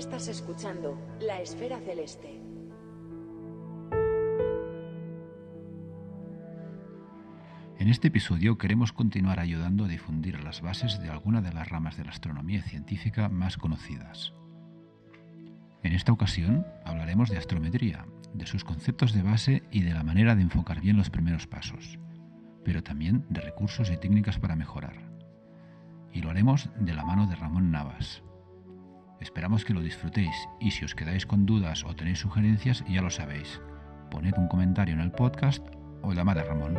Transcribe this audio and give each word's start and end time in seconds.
Estás 0.00 0.28
escuchando 0.28 0.98
La 1.20 1.42
Esfera 1.42 1.78
Celeste. 1.78 2.40
En 7.78 7.86
este 7.86 8.08
episodio 8.08 8.56
queremos 8.56 8.94
continuar 8.94 9.40
ayudando 9.40 9.84
a 9.84 9.88
difundir 9.88 10.42
las 10.42 10.62
bases 10.62 11.02
de 11.02 11.10
alguna 11.10 11.42
de 11.42 11.52
las 11.52 11.68
ramas 11.68 11.98
de 11.98 12.04
la 12.04 12.12
astronomía 12.12 12.62
científica 12.62 13.28
más 13.28 13.58
conocidas. 13.58 14.32
En 15.82 15.92
esta 15.92 16.12
ocasión 16.12 16.66
hablaremos 16.86 17.28
de 17.28 17.36
astrometría, 17.36 18.06
de 18.32 18.46
sus 18.46 18.64
conceptos 18.64 19.12
de 19.12 19.20
base 19.20 19.64
y 19.70 19.82
de 19.82 19.92
la 19.92 20.02
manera 20.02 20.34
de 20.34 20.40
enfocar 20.40 20.80
bien 20.80 20.96
los 20.96 21.10
primeros 21.10 21.46
pasos, 21.46 21.98
pero 22.64 22.82
también 22.82 23.26
de 23.28 23.42
recursos 23.42 23.90
y 23.90 23.98
técnicas 23.98 24.38
para 24.38 24.56
mejorar. 24.56 24.96
Y 26.10 26.22
lo 26.22 26.30
haremos 26.30 26.70
de 26.80 26.94
la 26.94 27.04
mano 27.04 27.26
de 27.26 27.36
Ramón 27.36 27.70
Navas. 27.70 28.22
Esperamos 29.20 29.66
que 29.66 29.74
lo 29.74 29.82
disfrutéis 29.82 30.34
y 30.60 30.70
si 30.70 30.84
os 30.84 30.94
quedáis 30.94 31.26
con 31.26 31.44
dudas 31.44 31.84
o 31.84 31.94
tenéis 31.94 32.20
sugerencias, 32.20 32.82
ya 32.88 33.02
lo 33.02 33.10
sabéis. 33.10 33.60
Poned 34.10 34.32
un 34.38 34.48
comentario 34.48 34.94
en 34.94 35.00
el 35.00 35.12
podcast 35.12 35.62
o 36.02 36.14
llamad 36.14 36.38
a 36.38 36.44
Ramón. 36.44 36.74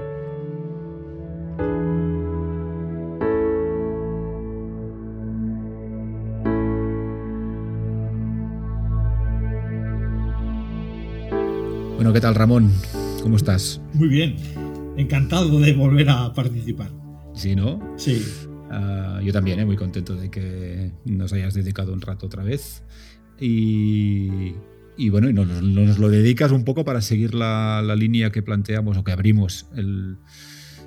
Bueno, 11.96 12.12
¿qué 12.12 12.22
tal 12.22 12.34
Ramón? 12.34 12.72
¿Cómo 13.22 13.36
estás? 13.36 13.80
Muy 13.94 14.08
bien, 14.08 14.36
encantado 14.98 15.60
de 15.60 15.74
volver 15.74 16.10
a 16.10 16.34
participar. 16.34 16.90
Sí, 17.36 17.56
¿no? 17.56 17.80
Sí. 17.98 18.26
Uh, 18.72 19.20
yo 19.22 19.34
también, 19.34 19.60
¿eh? 19.60 19.66
muy 19.66 19.76
contento 19.76 20.16
de 20.16 20.32
que 20.32 20.92
nos 21.04 21.34
hayas 21.34 21.54
dedicado 21.54 21.92
un 21.92 22.00
rato 22.00 22.26
otra 22.26 22.42
vez. 22.42 22.84
Y, 23.40 24.54
y 24.96 25.10
bueno, 25.10 25.30
y 25.30 25.34
nos, 25.34 25.48
nos, 25.48 26.00
lo 26.00 26.10
dedicas 26.10 26.52
un 26.52 26.64
poco 26.64 26.86
para 26.86 27.02
seguir 27.02 27.34
la, 27.34 27.82
la, 27.84 27.96
línea 27.96 28.32
que 28.32 28.42
planteamos 28.42 28.98
o 28.98 29.04
que 29.04 29.12
abrimos 29.12 29.68
el, 29.76 30.16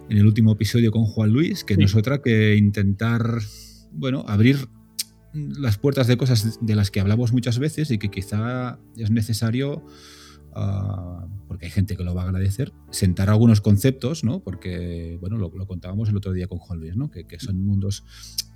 en 0.08 0.16
el 0.16 0.24
último 0.24 0.52
episodio 0.52 0.90
con 0.92 1.04
Juan 1.04 1.30
Luis, 1.30 1.62
que 1.62 1.74
sí. 1.74 1.80
no 1.80 1.86
es 1.86 1.94
otra 1.94 2.22
que 2.22 2.56
intentar, 2.56 3.40
bueno, 3.92 4.24
abrir 4.28 4.68
las 5.34 5.76
puertas 5.76 6.06
de 6.06 6.16
cosas 6.16 6.58
de 6.62 6.74
las 6.76 6.90
que 6.90 7.00
hablamos 7.00 7.32
muchas 7.32 7.58
veces 7.58 7.90
y 7.90 7.98
que 7.98 8.08
quizá 8.08 8.78
es 8.96 9.10
necesario 9.10 9.84
Uh, 10.56 11.26
porque 11.48 11.66
hay 11.66 11.72
gente 11.72 11.96
que 11.96 12.04
lo 12.04 12.14
va 12.14 12.22
a 12.22 12.24
agradecer, 12.26 12.72
sentar 12.90 13.28
algunos 13.28 13.60
conceptos, 13.60 14.22
¿no? 14.22 14.40
Porque, 14.40 15.18
bueno, 15.20 15.36
lo, 15.36 15.50
lo 15.54 15.66
contábamos 15.66 16.08
el 16.08 16.16
otro 16.16 16.32
día 16.32 16.46
con 16.46 16.60
Luis, 16.78 16.96
¿no? 16.96 17.10
Que, 17.10 17.26
que 17.26 17.40
son 17.40 17.64
mundos 17.64 18.04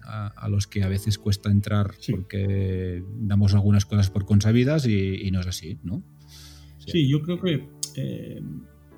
a, 0.04 0.28
a, 0.28 0.48
los 0.48 0.66
que 0.66 0.82
a 0.84 0.88
veces 0.88 1.18
cuesta 1.18 1.50
entrar 1.50 1.94
sí. 1.98 2.12
porque 2.12 3.02
damos 3.20 3.54
algunas 3.54 3.84
cosas 3.84 4.10
por 4.10 4.26
consabidas 4.26 4.86
y, 4.86 5.26
y, 5.26 5.30
no 5.30 5.40
es 5.40 5.46
así, 5.48 5.78
¿no? 5.82 6.02
Sí, 6.78 6.90
sí 6.92 7.08
yo 7.08 7.20
creo 7.22 7.40
que 7.40 7.68
eh, 7.96 8.42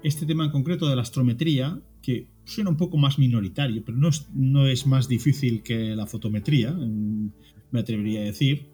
este 0.03 0.27
tema 0.27 0.45
en 0.45 0.51
concreto 0.51 0.89
de 0.89 0.97
la 0.97 1.03
astrometría, 1.03 1.81
que 2.03 2.29
suena 2.45 2.71
un 2.71 2.77
poco 2.77 2.97
más 2.97 3.19
minoritario, 3.19 3.83
pero 3.85 3.99
no 3.99 4.09
es, 4.09 4.29
no 4.35 4.67
es 4.67 4.87
más 4.87 5.09
difícil 5.09 5.63
que 5.63 5.97
la 5.97 6.07
fotometría, 6.07 6.73
me 6.73 7.81
atrevería 7.81 8.21
a 8.21 8.25
decir, 8.25 8.67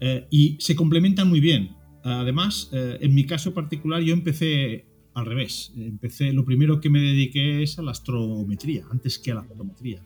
eh, 0.00 0.26
y 0.30 0.56
se 0.60 0.74
complementan 0.74 1.28
muy 1.28 1.40
bien. 1.40 1.76
Además, 2.02 2.70
eh, 2.72 2.98
en 3.00 3.14
mi 3.14 3.24
caso 3.24 3.52
particular, 3.52 4.02
yo 4.02 4.14
empecé 4.14 4.86
al 5.14 5.26
revés. 5.26 5.72
Empecé, 5.76 6.32
lo 6.32 6.44
primero 6.44 6.80
que 6.80 6.90
me 6.90 7.00
dediqué 7.00 7.62
es 7.62 7.78
a 7.78 7.82
la 7.82 7.90
astrometría, 7.90 8.84
antes 8.90 9.18
que 9.18 9.32
a 9.32 9.34
la 9.34 9.44
fotometría. 9.44 10.02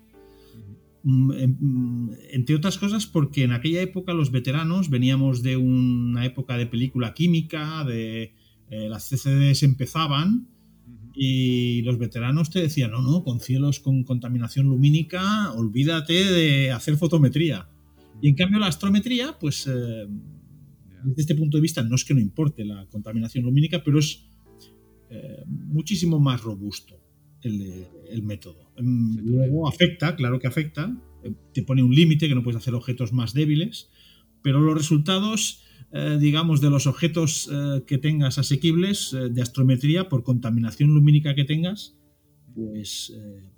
Mm, 1.03 1.32
em, 1.32 2.10
entre 2.32 2.56
otras 2.56 2.78
cosas 2.78 3.06
porque 3.06 3.44
en 3.44 3.53
aquella 3.53 3.82
época 3.82 4.15
los 4.15 4.31
veteranos 4.31 4.88
veníamos 4.88 5.43
de 5.43 5.59
una 5.59 6.25
época 6.25 6.56
de 6.56 6.66
película 6.66 7.12
química, 7.12 7.84
de 7.84 8.32
eh, 8.71 8.88
las 8.88 9.11
CCDs 9.11 9.65
empezaban 9.65 10.49
y 11.15 11.82
los 11.82 11.99
veteranos 11.99 12.49
te 12.50 12.61
decían, 12.61 12.91
no, 12.91 13.03
no, 13.03 13.22
con 13.22 13.41
cielos 13.41 13.81
con 13.81 14.03
contaminación 14.03 14.66
lumínica, 14.66 15.53
olvídate 15.53 16.25
de 16.25 16.72
hacer 16.72 16.97
fotometría. 16.97 17.69
Y 18.22 18.31
en 18.31 18.34
cambio 18.34 18.59
la 18.59 18.69
astrometría, 18.69 19.38
pues... 19.38 19.66
Eh, 19.66 20.09
desde 21.05 21.23
este 21.23 21.35
punto 21.35 21.57
de 21.57 21.63
vista 21.63 21.83
no 21.83 21.95
es 21.95 22.05
que 22.05 22.15
no 22.15 22.21
importe 22.21 22.65
la 22.65 22.87
contaminación 22.87 23.45
lumínica, 23.45 23.83
pero 23.85 23.99
es 23.99 24.29
eh, 25.11 25.45
muchísimo 25.47 26.19
más 26.19 26.43
robusto 26.43 27.01
el, 27.43 27.87
el 28.09 28.23
método. 28.23 28.73
Sí, 28.77 28.85
Luego 29.23 29.69
afecta, 29.69 30.17
claro 30.17 30.39
que 30.39 30.47
afecta, 30.47 30.97
eh, 31.25 31.33
te 31.53 31.63
pone 31.63 31.83
un 31.83 31.95
límite 31.95 32.29
que 32.29 32.35
no 32.35 32.43
puedes 32.43 32.59
hacer 32.59 32.75
objetos 32.75 33.13
más 33.13 33.33
débiles, 33.33 33.91
pero 34.43 34.61
los 34.61 34.77
resultados, 34.77 35.63
eh, 35.93 36.19
digamos, 36.21 36.61
de 36.61 36.71
los 36.71 36.87
objetos 36.87 37.49
eh, 37.51 37.83
que 37.87 37.99
tengas 37.99 38.39
asequibles 38.39 39.17
de 39.31 39.43
astrometría 39.43 40.09
por 40.09 40.23
contaminación 40.23 40.91
lumínica 40.91 41.35
que 41.35 41.45
tengas, 41.45 41.97
pues 42.55 43.13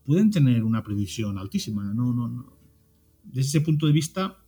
pueden 0.05 0.31
tener 0.31 0.65
una 0.65 0.83
previsión 0.83 1.37
altísima. 1.37 1.93
No, 1.93 2.15
no, 2.15 2.28
no. 2.28 2.57
Desde 3.25 3.49
ese 3.49 3.61
punto 3.61 3.87
de 3.87 3.93
vista, 3.93 4.39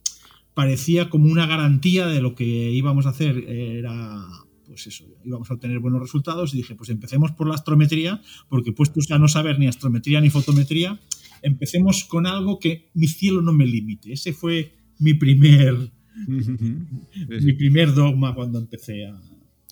parecía 0.58 1.08
como 1.08 1.30
una 1.30 1.46
garantía 1.46 2.08
de 2.08 2.20
lo 2.20 2.34
que 2.34 2.44
íbamos 2.44 3.06
a 3.06 3.10
hacer 3.10 3.48
era 3.48 4.26
pues 4.66 4.88
eso, 4.88 5.04
íbamos 5.24 5.48
a 5.48 5.54
obtener 5.54 5.78
buenos 5.78 6.00
resultados 6.00 6.52
y 6.52 6.56
dije, 6.56 6.74
pues 6.74 6.90
empecemos 6.90 7.30
por 7.30 7.46
la 7.46 7.54
astrometría, 7.54 8.20
porque 8.48 8.72
puestos 8.72 9.08
a 9.12 9.20
no 9.20 9.28
saber 9.28 9.60
ni 9.60 9.68
astrometría 9.68 10.20
ni 10.20 10.30
fotometría, 10.30 10.98
empecemos 11.42 12.02
con 12.06 12.26
algo 12.26 12.58
que 12.58 12.90
mi 12.92 13.06
cielo 13.06 13.40
no 13.40 13.52
me 13.52 13.66
limite. 13.66 14.12
Ese 14.12 14.32
fue 14.32 14.74
mi 14.98 15.14
primer 15.14 15.92
mi 16.26 17.52
primer 17.52 17.94
dogma 17.94 18.34
cuando 18.34 18.58
empecé 18.58 19.06
a, 19.06 19.16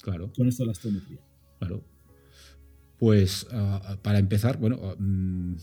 claro. 0.03 0.31
con 0.37 0.47
esto 0.47 0.63
de 0.63 0.67
la 0.67 0.73
astrometría. 0.73 1.19
Claro. 1.59 1.83
Pues 2.97 3.45
uh, 3.51 3.97
para 4.03 4.21
empezar, 4.21 4.57
bueno, 4.57 4.77
uh, 4.77 5.57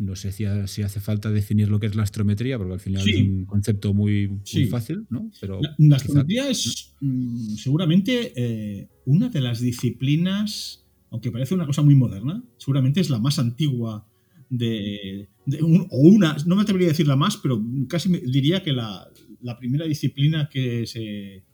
no 0.00 0.16
sé 0.16 0.32
si, 0.32 0.44
si, 0.66 0.82
hace 0.82 0.98
falta 0.98 1.30
definir 1.30 1.68
lo 1.68 1.78
que 1.78 1.86
es 1.86 1.94
la 1.94 2.04
astrometría, 2.04 2.56
porque 2.56 2.72
al 2.72 2.80
final 2.80 3.02
sí. 3.02 3.10
es 3.10 3.20
un 3.20 3.44
concepto 3.44 3.92
muy, 3.92 4.28
muy 4.28 4.40
sí. 4.44 4.66
fácil, 4.66 5.06
¿no? 5.10 5.30
Pero 5.40 5.60
la, 5.60 5.74
la 5.78 5.96
astrometría 5.96 6.48
es 6.48 6.94
mm, 7.00 7.56
seguramente 7.56 8.32
eh, 8.34 8.88
una 9.04 9.28
de 9.28 9.42
las 9.42 9.60
disciplinas, 9.60 10.86
aunque 11.10 11.30
parece 11.30 11.54
una 11.54 11.66
cosa 11.66 11.82
muy 11.82 11.94
moderna, 11.94 12.42
seguramente 12.56 13.00
es 13.00 13.10
la 13.10 13.18
más 13.18 13.38
antigua 13.38 14.06
de, 14.48 15.28
de 15.44 15.62
un, 15.62 15.86
o 15.90 15.98
una, 16.00 16.34
no 16.46 16.56
me 16.56 16.62
atrevería 16.62 16.88
a 16.88 16.92
decir 16.92 17.06
la 17.06 17.16
más, 17.16 17.36
pero 17.36 17.62
casi 17.86 18.08
me, 18.08 18.20
diría 18.20 18.62
que 18.62 18.72
la, 18.72 19.06
la, 19.42 19.58
primera 19.58 19.84
disciplina 19.84 20.48
que 20.50 20.86
se, 20.86 21.44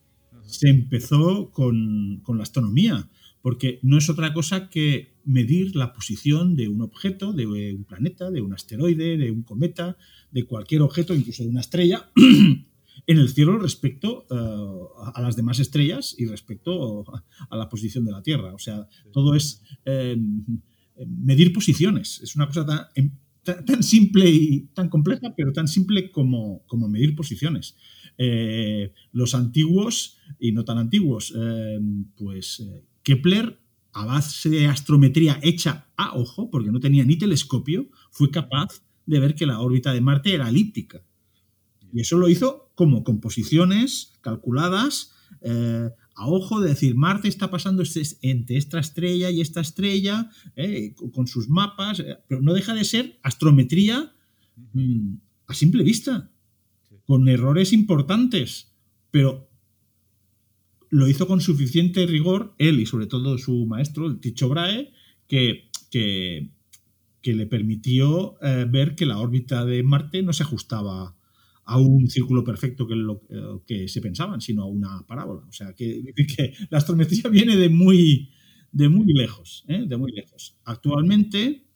se 0.44 0.68
empezó 0.68 1.50
con, 1.50 2.20
con 2.22 2.36
la 2.36 2.44
astronomía 2.44 3.10
porque 3.46 3.78
no 3.84 3.96
es 3.96 4.10
otra 4.10 4.34
cosa 4.34 4.68
que 4.70 5.14
medir 5.24 5.76
la 5.76 5.92
posición 5.92 6.56
de 6.56 6.66
un 6.66 6.82
objeto, 6.82 7.32
de 7.32 7.46
un 7.46 7.84
planeta, 7.84 8.28
de 8.32 8.40
un 8.40 8.52
asteroide, 8.52 9.16
de 9.16 9.30
un 9.30 9.44
cometa, 9.44 9.96
de 10.32 10.42
cualquier 10.46 10.82
objeto, 10.82 11.14
incluso 11.14 11.44
de 11.44 11.50
una 11.50 11.60
estrella, 11.60 12.10
en 13.06 13.18
el 13.18 13.28
cielo 13.28 13.56
respecto 13.56 14.26
uh, 14.30 15.12
a 15.14 15.22
las 15.22 15.36
demás 15.36 15.60
estrellas 15.60 16.16
y 16.18 16.26
respecto 16.26 17.04
a 17.48 17.56
la 17.56 17.68
posición 17.68 18.04
de 18.04 18.10
la 18.10 18.20
Tierra. 18.20 18.52
O 18.52 18.58
sea, 18.58 18.88
todo 19.12 19.36
es 19.36 19.62
eh, 19.84 20.16
medir 21.06 21.52
posiciones. 21.52 22.20
Es 22.22 22.34
una 22.34 22.48
cosa 22.48 22.66
tan, 22.66 23.12
tan, 23.44 23.64
tan, 23.64 23.82
simple 23.84 24.28
y 24.28 24.60
tan 24.74 24.88
compleja, 24.88 25.34
pero 25.36 25.52
tan 25.52 25.68
simple 25.68 26.10
como, 26.10 26.64
como 26.66 26.88
medir 26.88 27.14
posiciones. 27.14 27.76
Eh, 28.18 28.92
los 29.12 29.36
antiguos 29.36 30.16
y 30.40 30.50
no 30.50 30.64
tan 30.64 30.78
antiguos, 30.78 31.32
eh, 31.38 31.78
pues 32.16 32.60
Kepler, 33.06 33.60
a 33.92 34.04
base 34.04 34.50
de 34.50 34.66
astrometría 34.66 35.38
hecha 35.40 35.86
a 35.96 36.16
ojo, 36.16 36.50
porque 36.50 36.72
no 36.72 36.80
tenía 36.80 37.04
ni 37.04 37.16
telescopio, 37.16 37.88
fue 38.10 38.32
capaz 38.32 38.82
de 39.06 39.20
ver 39.20 39.36
que 39.36 39.46
la 39.46 39.60
órbita 39.60 39.92
de 39.92 40.00
Marte 40.00 40.34
era 40.34 40.48
elíptica. 40.48 41.04
Y 41.92 42.00
eso 42.00 42.18
lo 42.18 42.28
hizo 42.28 42.72
como 42.74 43.04
composiciones 43.04 44.12
calculadas 44.22 45.12
eh, 45.40 45.88
a 46.16 46.28
ojo, 46.28 46.60
de 46.60 46.70
decir, 46.70 46.96
Marte 46.96 47.28
está 47.28 47.48
pasando 47.48 47.82
este, 47.84 48.02
entre 48.22 48.56
esta 48.56 48.80
estrella 48.80 49.30
y 49.30 49.40
esta 49.40 49.60
estrella, 49.60 50.28
eh, 50.56 50.94
con 51.14 51.28
sus 51.28 51.48
mapas, 51.48 52.00
eh, 52.00 52.18
pero 52.26 52.42
no 52.42 52.54
deja 52.54 52.74
de 52.74 52.84
ser 52.84 53.20
astrometría 53.22 54.12
mmm, 54.72 55.14
a 55.46 55.54
simple 55.54 55.84
vista, 55.84 56.32
con 57.04 57.28
errores 57.28 57.72
importantes, 57.72 58.72
pero 59.12 59.48
lo 60.90 61.08
hizo 61.08 61.26
con 61.26 61.40
suficiente 61.40 62.06
rigor, 62.06 62.54
él 62.58 62.80
y 62.80 62.86
sobre 62.86 63.06
todo 63.06 63.38
su 63.38 63.66
maestro, 63.66 64.06
el 64.06 64.20
Ticho 64.20 64.48
Brahe, 64.48 64.92
que, 65.26 65.70
que, 65.90 66.50
le 67.24 67.46
permitió 67.46 68.36
eh, 68.40 68.66
ver 68.70 68.94
que 68.94 69.04
la 69.04 69.18
órbita 69.18 69.64
de 69.64 69.82
Marte 69.82 70.22
no 70.22 70.32
se 70.32 70.44
ajustaba 70.44 71.16
a 71.64 71.78
un 71.78 72.08
círculo 72.08 72.44
perfecto 72.44 72.86
que, 72.86 72.94
lo, 72.94 73.22
eh, 73.28 73.58
que 73.66 73.88
se 73.88 74.00
pensaban, 74.00 74.40
sino 74.40 74.62
a 74.62 74.66
una 74.66 75.04
parábola. 75.08 75.44
O 75.48 75.52
sea, 75.52 75.74
que, 75.74 76.14
que 76.36 76.54
la 76.70 76.78
astrometría 76.78 77.28
viene 77.28 77.56
de 77.56 77.68
muy, 77.68 78.30
de 78.70 78.88
muy 78.88 79.12
lejos, 79.12 79.64
¿eh? 79.66 79.84
de 79.86 79.96
muy 79.96 80.12
lejos. 80.12 80.56
Actualmente, 80.64 81.66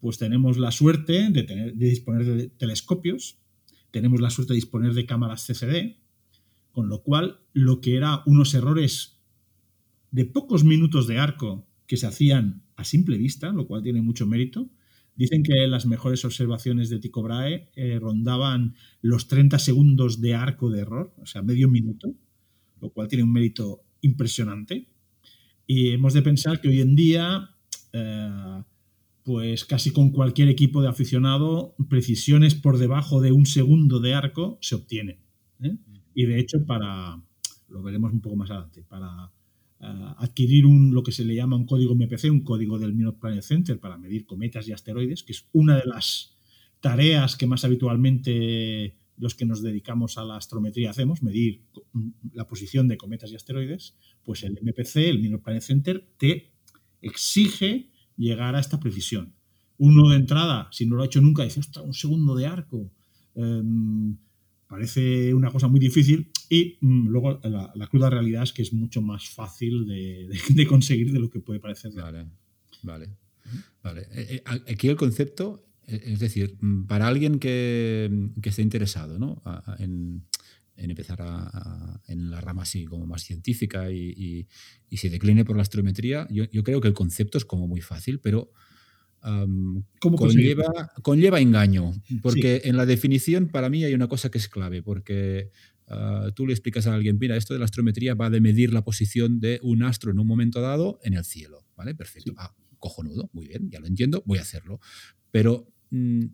pues 0.00 0.18
tenemos 0.18 0.58
la 0.58 0.70
suerte 0.70 1.30
de, 1.30 1.42
tener, 1.44 1.74
de 1.74 1.88
disponer 1.88 2.26
de 2.26 2.48
telescopios, 2.50 3.38
tenemos 3.90 4.20
la 4.20 4.28
suerte 4.28 4.52
de 4.52 4.56
disponer 4.56 4.92
de 4.92 5.06
cámaras 5.06 5.46
CCD, 5.46 5.96
Con 6.74 6.90
lo 6.90 7.02
cual, 7.02 7.40
lo 7.54 7.80
que 7.80 7.96
era 7.96 8.22
unos 8.26 8.52
errores 8.52 9.22
de 10.10 10.26
pocos 10.26 10.62
minutos 10.62 11.06
de 11.06 11.18
arco 11.18 11.66
que 11.86 11.96
se 11.96 12.06
hacían 12.06 12.64
a 12.76 12.84
simple 12.84 13.16
vista, 13.16 13.50
lo 13.52 13.66
cual 13.66 13.82
tiene 13.82 14.02
mucho 14.02 14.26
mérito, 14.26 14.68
Dicen 15.16 15.44
que 15.44 15.66
las 15.68 15.86
mejores 15.86 16.24
observaciones 16.24 16.90
de 16.90 16.98
Tycho 16.98 17.22
Brahe 17.22 17.68
eh, 17.76 17.98
rondaban 18.00 18.74
los 19.00 19.28
30 19.28 19.58
segundos 19.60 20.20
de 20.20 20.34
arco 20.34 20.70
de 20.70 20.80
error, 20.80 21.14
o 21.18 21.26
sea, 21.26 21.42
medio 21.42 21.68
minuto, 21.68 22.12
lo 22.80 22.90
cual 22.90 23.06
tiene 23.06 23.22
un 23.22 23.32
mérito 23.32 23.82
impresionante. 24.00 24.88
Y 25.66 25.90
hemos 25.90 26.14
de 26.14 26.22
pensar 26.22 26.60
que 26.60 26.68
hoy 26.68 26.80
en 26.80 26.96
día, 26.96 27.50
eh, 27.92 28.62
pues 29.22 29.64
casi 29.64 29.92
con 29.92 30.10
cualquier 30.10 30.48
equipo 30.48 30.82
de 30.82 30.88
aficionado, 30.88 31.76
precisiones 31.88 32.56
por 32.56 32.78
debajo 32.78 33.20
de 33.20 33.30
un 33.30 33.46
segundo 33.46 34.00
de 34.00 34.14
arco 34.14 34.58
se 34.60 34.74
obtienen. 34.74 35.18
¿eh? 35.62 35.76
Y 36.14 36.26
de 36.26 36.38
hecho, 36.38 36.64
para, 36.64 37.20
lo 37.68 37.82
veremos 37.82 38.12
un 38.12 38.20
poco 38.20 38.36
más 38.36 38.50
adelante, 38.50 38.84
para 38.88 39.30
adquirir 40.18 40.64
un, 40.64 40.94
lo 40.94 41.02
que 41.02 41.12
se 41.12 41.24
le 41.24 41.34
llama 41.34 41.56
un 41.56 41.66
código 41.66 41.94
MPC, 41.94 42.30
un 42.30 42.40
código 42.40 42.78
del 42.78 42.94
Minot 42.94 43.18
Planet 43.18 43.42
Center 43.42 43.78
para 43.78 43.98
medir 43.98 44.24
cometas 44.24 44.66
y 44.66 44.72
asteroides, 44.72 45.22
que 45.22 45.32
es 45.32 45.46
una 45.52 45.76
de 45.76 45.84
las 45.84 46.34
tareas 46.80 47.36
que 47.36 47.46
más 47.46 47.64
habitualmente 47.64 48.96
los 49.16 49.34
que 49.34 49.44
nos 49.44 49.62
dedicamos 49.62 50.18
a 50.18 50.24
la 50.24 50.36
astrometría 50.36 50.90
hacemos, 50.90 51.22
medir 51.22 51.62
la 52.32 52.46
posición 52.46 52.88
de 52.88 52.96
cometas 52.96 53.30
y 53.30 53.36
asteroides, 53.36 53.94
pues 54.24 54.42
el 54.42 54.58
MPC, 54.60 54.96
el 54.96 55.20
Minor 55.20 55.42
Planet 55.42 55.62
Center, 55.62 56.08
te 56.16 56.52
exige 57.00 57.90
llegar 58.16 58.56
a 58.56 58.60
esta 58.60 58.80
precisión. 58.80 59.34
Uno 59.78 60.08
de 60.10 60.16
entrada, 60.16 60.68
si 60.72 60.86
no 60.86 60.96
lo 60.96 61.02
ha 61.02 61.06
hecho 61.06 61.20
nunca, 61.20 61.44
dice, 61.44 61.60
un 61.84 61.94
segundo 61.94 62.34
de 62.34 62.46
arco. 62.46 62.90
Em, 63.34 64.16
parece 64.74 65.32
una 65.32 65.52
cosa 65.52 65.68
muy 65.68 65.78
difícil 65.78 66.32
y 66.50 66.78
mm, 66.80 67.06
luego 67.06 67.40
la, 67.44 67.86
cruda 67.86 68.10
realidad 68.10 68.42
es 68.42 68.52
que 68.52 68.62
es 68.62 68.72
mucho 68.72 69.00
más 69.00 69.28
fácil 69.28 69.86
de, 69.86 70.66
conseguir 70.68 71.12
de 71.12 71.20
lo 71.20 71.30
que 71.30 71.38
puede 71.38 71.60
parecer. 71.60 71.92
Vale, 71.92 72.26
vale. 72.82 74.00
Eh, 74.10 74.42
eh, 74.42 74.42
aquí 74.44 74.88
el 74.88 74.96
concepto, 74.96 75.64
eh, 75.86 76.02
es 76.06 76.18
decir, 76.18 76.56
mm, 76.60 76.86
para 76.86 77.06
alguien 77.06 77.38
que, 77.38 78.10
esté 78.42 78.62
interesado 78.62 79.16
¿no? 79.16 79.40
en, 79.78 80.26
empezar 80.76 81.20
en 82.08 82.30
la 82.30 82.40
rama 82.40 82.62
así 82.62 82.84
como 82.84 83.06
más 83.06 83.22
científica 83.22 83.92
y, 83.92 84.48
se 84.90 85.08
decline 85.08 85.44
por 85.44 85.54
la 85.54 85.62
astrometría, 85.62 86.26
yo, 86.30 86.64
creo 86.64 86.80
que 86.80 86.88
el 86.88 86.94
concepto 86.94 87.38
es 87.38 87.44
como 87.44 87.68
muy 87.68 87.80
fácil, 87.80 88.18
pero 88.18 88.50
conlleva, 90.00 90.92
conlleva, 91.02 91.40
engaño, 91.40 91.92
porque 92.22 92.62
en 92.64 92.76
la 92.76 92.86
definición 92.86 93.48
para 93.48 93.70
mí 93.70 93.84
hay 93.84 93.94
una 93.94 94.08
cosa 94.08 94.30
que 94.30 94.38
es 94.38 94.48
clave, 94.48 94.82
porque 94.82 95.50
ah, 95.88 96.30
tú 96.34 96.46
le 96.46 96.52
explicas 96.52 96.86
a 96.86 96.94
alguien, 96.94 97.18
mira, 97.18 97.36
esto 97.36 97.54
de 97.54 97.58
la 97.58 97.64
astrometría 97.64 98.14
va 98.14 98.30
de 98.30 98.40
medir 98.40 98.72
la 98.72 98.84
posición 98.84 99.40
de 99.40 99.60
un 99.62 99.82
astro 99.82 100.10
en 100.10 100.18
un 100.18 100.26
momento 100.26 100.60
dado 100.60 100.98
en 101.02 101.14
el 101.14 101.24
cielo, 101.24 101.66
¿vale? 101.76 101.94
Perfecto. 101.94 102.32
Ah, 102.36 102.54
cojonudo, 102.78 103.30
muy 103.32 103.46
bien, 103.46 103.70
ya 103.70 103.80
lo 103.80 103.86
entiendo, 103.86 104.22
voy 104.26 104.38
a 104.38 104.42
hacerlo. 104.42 104.78
Pero 105.30 105.72
mm, 105.90 106.24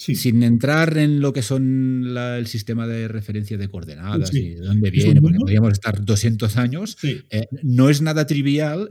sin 0.00 0.42
entrar 0.42 0.96
en 0.96 1.20
lo 1.20 1.32
que 1.34 1.42
son 1.42 2.16
el 2.16 2.46
sistema 2.46 2.86
de 2.86 3.06
referencia 3.06 3.58
de 3.58 3.68
coordenadas 3.68 4.32
y 4.34 4.54
de 4.54 4.60
dónde 4.60 4.90
viene, 4.90 5.20
porque 5.20 5.38
podríamos 5.38 5.72
estar 5.72 6.02
200 6.02 6.56
años, 6.56 6.96
eh, 7.02 7.46
no 7.62 7.90
es 7.90 8.00
nada 8.00 8.26
trivial. 8.26 8.88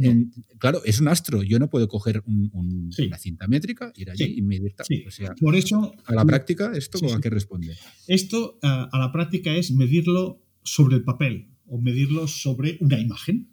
claro, 0.60 0.82
es 0.86 1.00
un 1.00 1.08
astro. 1.08 1.42
Yo 1.42 1.58
no 1.58 1.70
puedo 1.70 1.88
coger 1.88 2.22
una 2.26 3.18
cinta 3.18 3.48
métrica, 3.48 3.92
ir 3.96 4.12
allí 4.12 4.36
y 4.38 4.42
medir. 4.44 4.76
O 5.08 5.12
sea, 5.12 5.34
Por 5.40 5.56
eso, 5.56 5.94
a 6.06 6.14
la 6.14 6.24
práctica, 6.26 6.72
¿esto 6.76 7.00
a 7.14 7.20
qué 7.20 7.30
responde? 7.30 7.76
Esto 8.08 8.60
a 8.62 8.98
la 9.00 9.12
práctica 9.12 9.56
es 9.56 9.72
medirlo 9.72 10.46
sobre 10.64 10.98
el 10.98 11.04
papel 11.04 11.50
o 11.66 11.82
medirlo 11.82 12.28
sobre 12.28 12.78
una 12.82 13.00
imagen. 13.00 13.50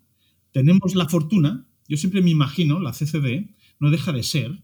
Tenemos 0.53 0.95
la 0.95 1.09
fortuna, 1.09 1.67
yo 1.89 1.97
siempre 1.97 2.21
me 2.21 2.31
imagino, 2.31 2.81
la 2.81 2.93
CCD 2.93 3.55
no 3.79 3.91
deja 3.91 4.13
de 4.13 4.23
ser, 4.23 4.63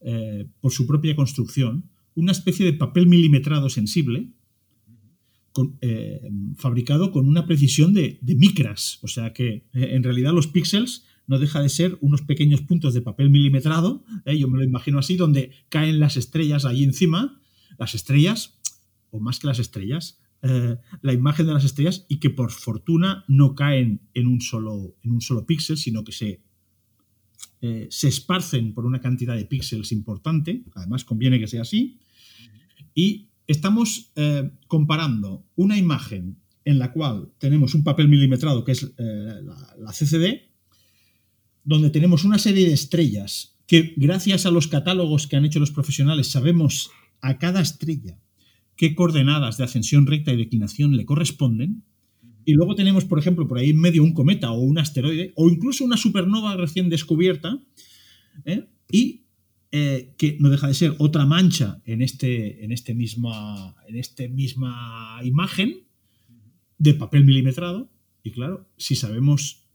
eh, 0.00 0.46
por 0.60 0.72
su 0.72 0.86
propia 0.86 1.16
construcción, 1.16 1.90
una 2.18 2.32
especie 2.32 2.66
de 2.66 2.72
papel 2.72 3.06
milimetrado 3.06 3.70
sensible 3.70 4.32
eh, 5.80 6.20
fabricado 6.56 7.10
con 7.10 7.26
una 7.26 7.46
precisión 7.46 7.92
de, 7.92 8.18
micras. 8.22 8.98
O 9.02 9.08
sea 9.08 9.32
que 9.32 9.66
eh, 9.72 9.90
en 9.94 10.02
realidad 10.04 10.32
los 10.32 10.46
píxeles 10.46 11.04
no 11.26 11.38
deja 11.38 11.60
de 11.60 11.68
ser 11.68 11.98
unos 12.00 12.22
pequeños 12.22 12.60
puntos 12.62 12.94
de 12.94 13.02
papel 13.02 13.30
milimetrado, 13.30 14.04
eh, 14.24 14.38
yo 14.38 14.48
me 14.48 14.58
lo 14.58 14.64
imagino 14.64 14.98
así, 14.98 15.16
donde 15.16 15.52
caen 15.68 16.00
las 16.00 16.16
estrellas 16.16 16.64
ahí 16.64 16.84
encima, 16.84 17.40
las 17.76 17.94
estrellas, 17.94 18.58
o 19.10 19.20
más 19.20 19.38
que 19.38 19.46
las 19.48 19.58
estrellas, 19.58 20.20
la 20.40 21.12
imagen 21.12 21.46
de 21.46 21.52
las 21.52 21.64
estrellas 21.64 22.06
y 22.08 22.20
que 22.20 22.30
por 22.30 22.52
fortuna 22.52 23.24
no 23.26 23.56
caen 23.56 24.02
en 24.14 24.28
un 24.28 24.40
solo, 24.40 24.94
en 25.02 25.10
un 25.10 25.20
solo 25.20 25.44
píxel, 25.44 25.76
sino 25.76 26.04
que 26.04 26.12
se 26.12 26.42
se 27.60 28.08
esparcen 28.08 28.72
por 28.72 28.86
una 28.86 29.00
cantidad 29.00 29.34
de 29.34 29.44
píxeles 29.44 29.90
importante, 29.90 30.64
además 30.76 31.04
conviene 31.04 31.40
que 31.40 31.48
sea 31.48 31.62
así, 31.62 31.98
y 32.98 33.30
estamos 33.46 34.10
eh, 34.16 34.50
comparando 34.66 35.46
una 35.54 35.78
imagen 35.78 36.40
en 36.64 36.80
la 36.80 36.90
cual 36.90 37.30
tenemos 37.38 37.76
un 37.76 37.84
papel 37.84 38.08
milimetrado, 38.08 38.64
que 38.64 38.72
es 38.72 38.92
eh, 38.98 39.40
la, 39.78 39.92
CCD, 39.92 40.50
donde 41.62 41.90
tenemos 41.90 42.24
una 42.24 42.38
serie 42.38 42.66
de 42.66 42.72
estrellas 42.72 43.56
que 43.68 43.94
gracias 43.96 44.46
a 44.46 44.50
los 44.50 44.66
catálogos 44.66 45.28
que 45.28 45.36
han 45.36 45.44
hecho 45.44 45.60
los 45.60 45.70
profesionales 45.70 46.26
sabemos 46.26 46.90
a 47.20 47.38
cada 47.38 47.60
estrella 47.60 48.18
qué 48.74 48.96
coordenadas 48.96 49.58
de 49.58 49.64
ascensión 49.64 50.08
recta 50.08 50.32
y 50.32 50.36
declinación 50.36 50.96
le 50.96 51.04
corresponden. 51.04 51.84
Y 52.44 52.54
luego 52.54 52.74
tenemos, 52.74 53.04
por 53.04 53.20
ejemplo, 53.20 53.46
por 53.46 53.58
ahí 53.58 53.70
en 53.70 53.80
medio 53.80 54.02
un 54.02 54.12
cometa 54.12 54.50
o 54.50 54.58
un 54.58 54.78
asteroide 54.78 55.32
o 55.36 55.48
incluso 55.48 55.84
una 55.84 55.96
supernova 55.96 56.56
recién 56.56 56.88
descubierta. 56.88 57.62
¿eh? 58.44 58.66
Y 58.90 59.27
eh, 59.70 60.14
que 60.16 60.38
no 60.40 60.48
deja 60.48 60.66
de 60.66 60.72
ser 60.72 60.94
otra 60.96 61.26
mancha 61.26 61.82
en, 61.84 62.00
este, 62.00 62.64
en, 62.64 62.72
este 62.72 62.94
misma, 62.94 63.76
en 63.86 63.96
este 63.96 64.30
misma 64.30 65.20
imagen 65.22 65.84
de 66.78 66.94
papel 66.94 67.26
milimetrado. 67.26 67.92
Y 68.22 68.30
claro, 68.30 68.66
si 68.78 68.96
sabemos 68.96 69.66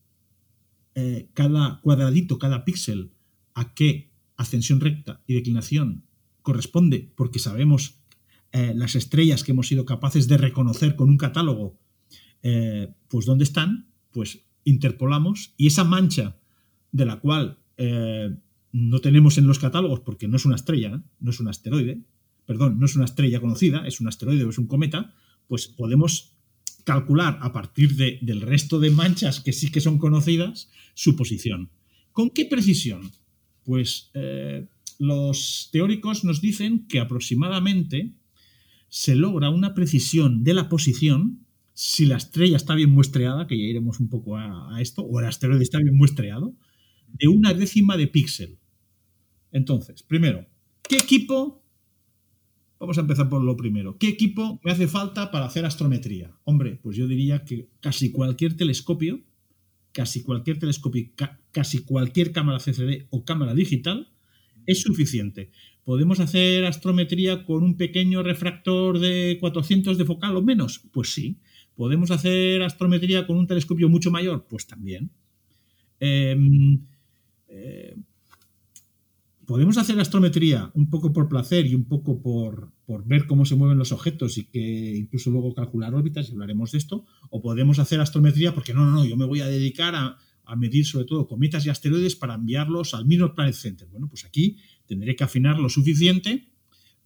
eh, 0.96 1.30
cada 1.36 1.80
cuadradito, 1.82 2.40
cada 2.40 2.66
píxel, 2.66 3.12
a 3.54 3.76
qué 3.76 4.10
ascensión 4.36 4.80
recta 4.80 5.22
y 5.28 5.36
declinación 5.36 6.08
corresponde, 6.42 7.12
porque 7.16 7.38
sabemos 7.38 8.00
eh, 8.52 8.74
las 8.76 8.96
estrellas 8.96 9.44
que 9.44 9.52
hemos 9.52 9.68
sido 9.68 9.86
capaces 9.86 10.28
de 10.28 10.38
reconocer 10.38 10.96
con 10.96 11.10
un 11.10 11.18
catálogo, 11.18 11.78
pues 13.08 13.26
dónde 13.26 13.46
están, 13.46 13.88
pues 14.12 14.42
interpolamos 14.66 15.54
y 15.56 15.68
esa 15.68 15.86
mancha 15.86 16.36
de 16.92 17.06
la 17.06 17.22
cual 17.22 17.60
no 18.74 19.00
tenemos 19.00 19.38
en 19.38 19.48
los 19.48 19.60
catálogos 19.60 20.02
porque 20.02 20.28
no 20.28 20.36
es 20.36 20.46
una 20.46 20.56
estrella, 20.56 21.04
no 21.20 21.30
es 21.30 21.40
un 21.40 21.48
asteroide, 21.48 22.02
perdón, 22.46 22.80
no 22.80 22.86
es 22.88 22.96
una 22.96 23.06
estrella 23.06 23.40
conocida, 23.40 23.88
es 23.88 24.02
un 24.02 24.08
asteroide 24.08 24.44
o 24.44 24.50
es 24.50 24.58
un 24.58 24.68
cometa, 24.68 25.14
pues 25.48 25.68
podemos 25.68 26.36
calcular 26.84 27.38
a 27.42 27.54
partir 27.54 27.96
del 27.96 28.42
resto 28.42 28.80
de 28.80 28.90
manchas 28.90 29.40
que 29.40 29.54
sí 29.54 29.72
que 29.72 29.80
son 29.80 30.00
conocidas 30.00 30.70
su 30.96 31.16
posición. 31.16 31.70
¿Con 32.12 32.32
qué 32.32 32.46
precisión? 32.46 33.12
Pues 33.64 34.10
eh, 34.16 34.68
los 34.98 35.70
teóricos 35.72 36.24
nos 36.24 36.42
dicen 36.42 36.88
que 36.88 37.00
aproximadamente 37.00 38.16
se 38.90 39.16
logra 39.16 39.52
una 39.52 39.76
precisión 39.76 40.44
de 40.44 40.56
la 40.56 40.68
posición 40.68 41.46
si 41.76 42.06
la 42.06 42.18
estrella 42.18 42.58
está 42.58 42.76
bien 42.76 42.90
muestreada, 42.90 43.48
que 43.48 43.58
ya 43.58 43.66
iremos 43.66 44.00
un 44.00 44.10
poco 44.10 44.38
a, 44.38 44.76
a 44.76 44.82
esto, 44.82 45.04
o 45.04 45.20
el 45.20 45.26
asteroide 45.28 45.64
está 45.64 45.80
bien 45.80 45.96
muestreado, 45.96 46.56
de 47.08 47.28
una 47.28 47.54
décima 47.54 47.98
de 47.98 48.08
píxel. 48.08 48.60
Entonces, 49.54 50.04
primero, 50.04 50.46
¿qué 50.90 50.98
equipo? 50.98 51.64
Vamos 52.80 52.98
a 52.98 53.02
empezar 53.02 53.30
por 53.30 53.42
lo 53.42 53.56
primero. 53.56 53.98
¿Qué 53.98 54.10
equipo 54.10 54.60
me 54.64 54.72
hace 54.72 54.88
falta 54.88 55.32
para 55.32 55.46
hacer 55.46 55.64
astrometría? 55.64 56.36
Hombre, 56.44 56.80
pues 56.82 56.98
yo 56.98 57.08
diría 57.08 57.46
que 57.46 57.70
casi 57.80 58.12
cualquier 58.12 58.58
telescopio, 58.58 59.22
casi 59.94 60.24
cualquier 60.24 60.60
telescopio, 60.60 61.10
casi 61.52 61.86
cualquier 61.86 62.34
cámara 62.34 62.60
CCD 62.60 63.06
o 63.12 63.24
cámara 63.24 63.54
digital 63.54 64.12
es 64.66 64.82
suficiente. 64.82 65.52
¿Podemos 65.84 66.20
hacer 66.20 66.66
astrometría 66.66 67.46
con 67.46 67.64
un 67.64 67.78
pequeño 67.78 68.24
refractor 68.24 69.00
de 69.00 69.38
400 69.40 69.98
de 69.98 70.06
focal 70.06 70.36
o 70.36 70.42
menos? 70.42 70.80
Pues 70.92 71.14
sí. 71.14 71.40
¿Podemos 71.76 72.12
hacer 72.12 72.64
astrometría 72.64 73.28
con 73.28 73.38
un 73.38 73.48
telescopio 73.48 73.88
mucho 73.88 74.10
mayor? 74.10 74.48
Pues 74.50 74.66
también. 74.66 75.12
Em, 76.00 76.86
eh, 77.48 77.96
podemos 79.54 79.78
hacer 79.78 80.00
astrometría 80.00 80.72
un 80.74 80.90
poco 80.90 81.14
por 81.14 81.30
placer 81.30 81.68
y 81.68 81.76
un 81.76 81.84
poco 81.86 82.20
por, 82.24 82.74
ver 83.06 83.28
cómo 83.28 83.46
se 83.46 83.56
mueven 83.56 83.78
los 83.78 83.92
objetos 83.92 84.40
y 84.40 84.46
que 84.46 84.96
incluso 84.98 85.30
luego 85.30 85.54
calcular 85.54 85.94
órbitas, 85.94 86.28
y 86.28 86.32
hablaremos 86.32 86.72
de 86.72 86.80
esto, 86.80 87.06
o 87.30 87.40
podemos 87.40 87.78
hacer 87.78 88.00
astrometría 88.00 88.56
porque 88.56 88.74
no, 88.74 88.84
no, 88.84 88.94
no, 88.94 89.06
yo 89.06 89.16
me 89.16 89.26
voy 89.26 89.42
a 89.42 89.48
dedicar 89.48 89.94
a, 89.94 90.18
medir 90.58 90.88
sobre 90.88 91.06
todo 91.06 91.28
cometas 91.28 91.68
y 91.68 91.70
asteroides 91.70 92.16
para 92.16 92.34
enviarlos 92.34 92.96
al 92.96 93.06
Minor 93.06 93.36
Planet 93.36 93.54
Center. 93.54 93.88
Bueno, 93.90 94.08
pues 94.10 94.26
aquí 94.26 94.58
tendré 94.88 95.16
que 95.16 95.24
afinar 95.24 95.60
lo 95.60 95.70
suficiente 95.70 96.52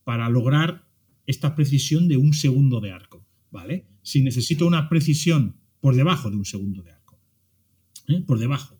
para 0.06 0.30
lograr 0.30 0.88
esta 1.26 1.54
precisión 1.54 2.08
de 2.08 2.16
un 2.16 2.32
segundo 2.32 2.80
de 2.80 2.94
arco. 2.94 3.28
¿vale? 3.52 3.90
Si 4.04 4.24
necesito 4.24 4.66
una 4.66 4.88
precisión 4.88 5.58
por 5.82 5.98
debajo 5.98 6.30
de 6.30 6.38
un 6.38 6.46
segundo 6.46 6.82
de 6.82 6.92
arco, 6.92 7.20
¿eh? 8.08 8.24
por 8.26 8.40
debajo. 8.40 8.77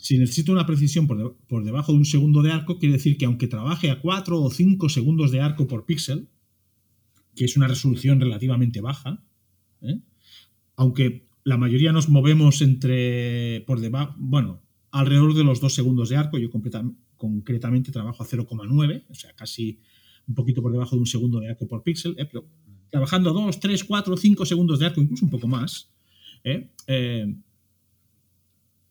Si 0.00 0.16
necesito 0.16 0.52
una 0.52 0.64
precisión 0.64 1.08
por, 1.08 1.36
por, 1.48 1.64
debajo 1.64 1.92
de 1.92 1.98
un 1.98 2.04
segundo 2.04 2.42
de 2.42 2.52
arco, 2.52 2.78
quiere 2.78 2.94
decir 2.94 3.18
que 3.18 3.24
aunque 3.24 3.48
trabaje 3.48 3.90
a 3.90 4.00
4 4.00 4.40
o 4.40 4.50
5 4.50 4.88
segundos 4.88 5.32
de 5.32 5.40
arco 5.40 5.66
por 5.66 5.86
píxel, 5.86 6.28
que 7.34 7.44
es 7.44 7.56
una 7.56 7.66
resolución 7.66 8.20
relativamente 8.20 8.80
baja, 8.80 9.24
¿eh? 9.82 10.00
aunque 10.76 11.26
la 11.42 11.56
mayoría 11.56 11.92
nos 11.92 12.08
movemos 12.08 12.62
entre, 12.62 13.64
por 13.66 13.80
debajo, 13.80 14.14
bueno, 14.18 14.62
alrededor 14.92 15.34
de 15.34 15.44
los 15.44 15.60
2 15.60 15.74
segundos 15.74 16.08
de 16.10 16.16
arco, 16.16 16.38
yo 16.38 16.48
concretamente 17.16 17.90
trabajo 17.90 18.22
a 18.22 18.26
0,9, 18.26 19.04
o 19.08 19.14
sea, 19.14 19.34
casi 19.34 19.80
un 20.28 20.34
poquito 20.36 20.62
por 20.62 20.70
debajo 20.70 20.94
de 20.94 21.00
un 21.00 21.06
segundo 21.06 21.40
de 21.40 21.48
arco 21.48 21.66
por 21.66 21.82
píxel, 21.82 22.14
¿eh? 22.18 22.24
pero 22.24 22.46
trabajando 22.90 23.30
a 23.30 23.32
2, 23.32 23.58
3, 23.58 23.82
4, 23.82 24.16
5 24.16 24.46
segundos 24.46 24.78
de 24.78 24.86
arco, 24.86 25.00
incluso 25.00 25.24
un 25.24 25.30
poco 25.30 25.48
más, 25.48 25.90
¿eh? 26.44 26.70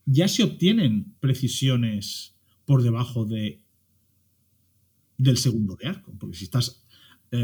Eh, 0.08 0.12
ya 0.12 0.28
se 0.28 0.42
obtienen 0.42 1.14
precisiones 1.20 2.34
por 2.64 2.82
debajo 2.82 3.24
de, 3.24 3.60
del 5.16 5.36
segundo 5.36 5.76
de 5.76 5.88
arco. 5.88 6.14
Porque 6.18 6.36
si 6.36 6.44
estás, 6.44 6.84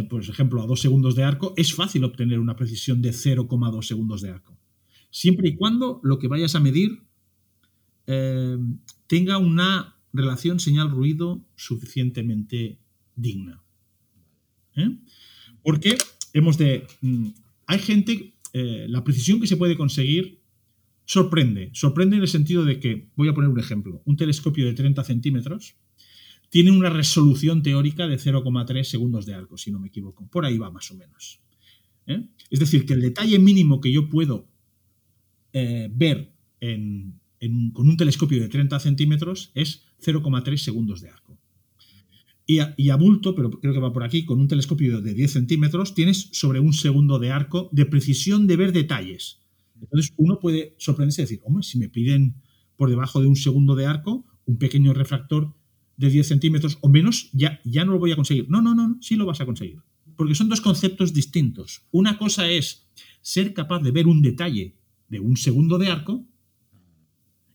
por 0.09 0.23
ejemplo, 0.23 0.63
a 0.63 0.67
2 0.67 0.81
segundos 0.81 1.15
de 1.15 1.25
arco, 1.25 1.55
es 1.57 1.75
fácil 1.75 2.05
obtener 2.05 2.39
una 2.39 2.57
precisión 2.57 3.03
de 3.03 3.11
0,2 3.11 3.83
segundos 3.83 4.23
de 4.23 4.31
arco. 4.31 4.59
Siempre 5.11 5.49
y 5.49 5.57
cuando 5.57 6.01
lo 6.03 6.19
que 6.19 6.29
vayas 6.29 6.55
a 6.55 6.61
medir 6.61 7.03
tenga 9.07 9.39
una 9.39 9.95
relación 10.15 10.61
señal-ruido 10.61 11.45
suficientemente 11.57 12.79
digna. 13.17 13.63
¿eh? 14.77 14.97
Porque 15.63 15.99
hemos 16.33 16.57
de... 16.57 16.87
Mm, 17.01 17.29
hay 17.67 17.79
gente, 17.79 18.35
eh, 18.53 18.87
la 18.89 19.03
precisión 19.03 19.41
que 19.41 19.47
se 19.47 19.57
puede 19.57 19.77
conseguir 19.77 20.41
sorprende. 21.05 21.71
Sorprende 21.73 22.17
en 22.17 22.23
el 22.23 22.29
sentido 22.29 22.65
de 22.65 22.81
que, 22.81 23.09
voy 23.17 23.29
a 23.29 23.35
poner 23.35 23.51
un 23.51 23.59
ejemplo, 23.59 24.03
un 24.05 24.17
telescopio 24.17 24.67
de 24.67 24.75
30 24.75 25.05
centímetros 25.05 25.77
tiene 26.51 26.71
una 26.71 26.89
resolución 26.89 27.63
teórica 27.63 28.07
de 28.07 28.17
0,3 28.17 28.85
segundos 28.85 29.27
de 29.27 29.35
arco, 29.35 29.57
si 29.57 29.73
no 29.73 29.81
me 29.81 29.89
equivoco. 29.89 30.29
Por 30.29 30.45
ahí 30.45 30.57
va 30.57 30.71
más 30.71 30.91
o 30.91 30.95
menos. 30.95 31.41
¿eh? 32.07 32.29
Es 32.51 32.61
decir, 32.61 32.87
que 32.87 32.95
el 32.95 33.01
detalle 33.01 33.39
mínimo 33.39 33.81
que 33.81 33.93
yo 33.93 34.09
puedo 34.09 34.49
ver 35.53 36.33
con 37.73 37.89
un 37.89 37.97
telescopio 37.97 38.41
de 38.41 38.49
30 38.49 38.81
centímetros 38.81 39.53
es 39.55 39.85
0,3 40.01 40.57
segundos 40.57 41.01
de 41.01 41.11
arco. 41.11 41.39
Y 42.47 42.59
a, 42.59 42.97
bulto, 42.97 43.35
pero 43.35 43.51
creo 43.51 43.73
que 43.73 43.81
va 43.81 43.93
por 43.93 44.05
aquí, 44.05 44.25
con 44.27 44.39
un 44.39 44.49
telescopio 44.49 45.01
de 45.01 45.15
10 45.15 45.33
centímetros, 45.33 45.95
tienes 45.95 46.29
sobre 46.33 46.61
un 46.61 46.75
segundo 46.75 47.19
de 47.19 47.31
arco 47.31 47.71
de 47.73 47.87
precisión 47.87 48.47
de 48.47 48.57
ver 48.57 48.73
detalles. 48.73 49.44
Entonces 49.81 50.13
uno 50.17 50.39
puede 50.39 50.75
sorprenderse 50.79 51.23
y 51.23 51.25
decir, 51.25 51.41
hombre, 51.45 51.63
si 51.63 51.79
me 51.79 51.89
piden 51.89 52.37
por 52.77 52.91
debajo 52.91 53.21
de 53.21 53.27
un 53.27 53.37
segundo 53.37 53.75
de 53.75 53.87
arco, 53.87 54.25
un 54.47 54.59
pequeño 54.59 54.93
refractor 54.93 55.55
de 55.97 56.11
10 56.11 56.27
centímetros 56.27 56.79
o 56.81 56.89
menos, 56.89 57.31
ya, 57.33 57.61
ya 57.65 57.85
no 57.85 57.93
lo 57.93 57.99
voy 57.99 58.13
a 58.13 58.17
conseguir. 58.17 58.49
No, 58.49 58.63
no, 58.63 58.75
no, 58.75 58.99
sí 59.01 59.17
lo 59.17 59.27
vas 59.27 59.41
a 59.41 59.47
conseguir. 59.47 59.81
Porque 60.17 60.35
son 60.35 60.49
dos 60.49 60.61
conceptos 60.61 61.13
distintos. 61.13 61.87
Una 61.91 62.19
cosa 62.19 62.49
es 62.49 62.89
ser 63.21 63.55
capaz 63.55 63.81
de 63.81 63.91
ver 63.91 64.07
un 64.07 64.23
detalle 64.23 64.77
de 65.09 65.21
un 65.21 65.37
segundo 65.37 65.79
de 65.79 65.89
arco 65.89 66.27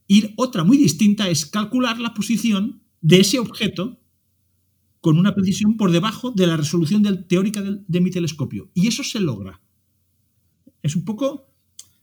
y 0.07 0.33
otra 0.37 0.63
muy 0.63 0.77
distinta 0.77 1.29
es 1.29 1.45
calcular 1.45 1.99
la 1.99 2.15
posición 2.15 2.81
de 3.01 3.19
ese 3.19 3.37
objeto 3.37 4.01
con 5.01 5.17
una 5.17 5.35
precisión 5.35 5.77
por 5.77 5.91
debajo 5.91 6.31
de 6.31 6.47
la 6.47 6.57
resolución 6.57 7.03
teórica 7.27 7.61
de, 7.61 8.01
mi 8.01 8.09
telescopio. 8.09 8.71
Y 8.73 8.87
eso 8.87 9.03
se 9.03 9.19
logra. 9.19 9.61
Es 10.81 10.95
un 10.95 11.05
poco... 11.05 11.48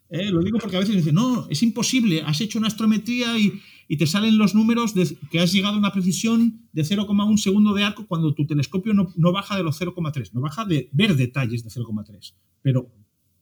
Eh, 0.09 0.31
lo 0.31 0.41
digo 0.43 0.59
porque 0.59 0.77
a 0.77 0.81
veces 0.81 0.97
dicen, 0.97 1.15
no, 1.15 1.49
es 1.51 1.63
imposible, 1.63 2.23
has 2.23 2.41
hecho 2.41 2.59
una 2.59 2.69
astrometría 2.69 3.39
y, 3.39 3.61
te 3.97 4.07
salen 4.07 4.37
los 4.37 4.55
números 4.55 4.95
que 5.31 5.39
has 5.39 5.53
llegado 5.53 5.77
a 5.77 5.79
una 5.79 5.93
precisión 5.93 6.69
de 6.73 6.83
0,1 6.83 7.37
segundo 7.37 7.73
de 7.73 7.85
arco 7.85 8.07
cuando 8.09 8.35
tu 8.35 8.45
telescopio 8.45 8.93
no, 8.93 9.33
baja 9.33 9.57
de 9.57 9.63
los 9.63 9.81
0,3, 9.81 10.33
no 10.33 10.41
baja 10.41 10.65
de 10.65 10.89
ver 10.93 11.15
detalles 11.15 11.63
de 11.63 11.71
0,3. 11.71 12.35
Pero 12.63 12.93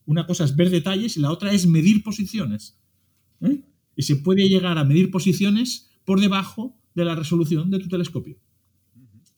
una 0.05 0.27
cosa 0.27 0.45
es 0.45 0.55
ver 0.55 0.69
detalles 0.69 1.17
y 1.17 1.21
la 1.21 1.33
otra 1.33 1.51
es 1.53 1.67
medir 1.67 2.03
posiciones. 2.03 2.79
¿eh? 3.41 3.65
Y 3.97 4.03
se 4.03 4.17
puede 4.17 4.47
llegar 4.47 4.77
a 4.77 4.85
medir 4.85 5.11
posiciones 5.11 5.89
por 6.05 6.21
debajo 6.21 6.77
de 6.95 7.07
la 7.07 7.15
resolución 7.15 7.71
de 7.71 7.79
tu 7.79 7.89
telescopio 7.89 8.37